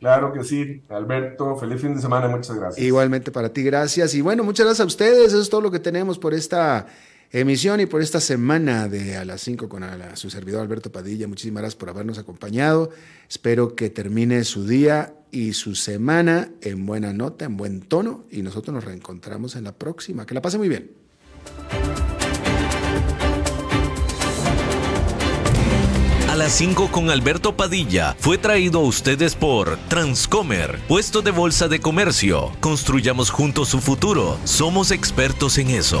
Claro 0.00 0.32
que 0.32 0.42
sí, 0.42 0.82
Alberto. 0.88 1.56
Feliz 1.56 1.80
fin 1.80 1.94
de 1.94 2.00
semana, 2.00 2.28
muchas 2.28 2.56
gracias. 2.56 2.84
Igualmente 2.84 3.30
para 3.30 3.48
ti, 3.50 3.62
gracias. 3.62 4.14
Y 4.14 4.20
bueno, 4.20 4.42
muchas 4.42 4.66
gracias 4.66 4.84
a 4.84 4.86
ustedes. 4.86 5.28
Eso 5.28 5.40
es 5.40 5.48
todo 5.48 5.60
lo 5.60 5.70
que 5.70 5.78
tenemos 5.78 6.18
por 6.18 6.34
esta 6.34 6.86
emisión 7.30 7.80
y 7.80 7.86
por 7.86 8.00
esta 8.00 8.20
semana 8.20 8.88
de 8.88 9.16
a 9.16 9.24
las 9.24 9.40
5 9.42 9.68
con 9.68 9.84
su 10.14 10.30
servidor 10.30 10.62
Alberto 10.62 10.90
Padilla. 10.90 11.28
Muchísimas 11.28 11.62
gracias 11.62 11.78
por 11.78 11.90
habernos 11.90 12.18
acompañado. 12.18 12.90
Espero 13.28 13.74
que 13.74 13.90
termine 13.90 14.44
su 14.44 14.66
día 14.66 15.14
y 15.30 15.52
su 15.52 15.74
semana 15.74 16.50
en 16.60 16.86
buena 16.86 17.12
nota, 17.12 17.44
en 17.44 17.56
buen 17.56 17.80
tono 17.80 18.24
y 18.30 18.42
nosotros 18.42 18.74
nos 18.74 18.84
reencontramos 18.84 19.56
en 19.56 19.64
la 19.64 19.72
próxima. 19.72 20.26
Que 20.26 20.34
la 20.34 20.42
pase 20.42 20.58
muy 20.58 20.68
bien. 20.68 20.90
A 26.28 26.36
las 26.36 26.52
5 26.52 26.90
con 26.92 27.10
Alberto 27.10 27.56
Padilla 27.56 28.14
fue 28.18 28.38
traído 28.38 28.80
a 28.80 28.84
ustedes 28.84 29.34
por 29.34 29.76
Transcomer, 29.88 30.78
puesto 30.86 31.22
de 31.22 31.30
bolsa 31.30 31.68
de 31.68 31.80
comercio. 31.80 32.52
Construyamos 32.60 33.30
juntos 33.30 33.68
su 33.68 33.80
futuro. 33.80 34.38
Somos 34.44 34.90
expertos 34.90 35.58
en 35.58 35.70
eso. 35.70 36.00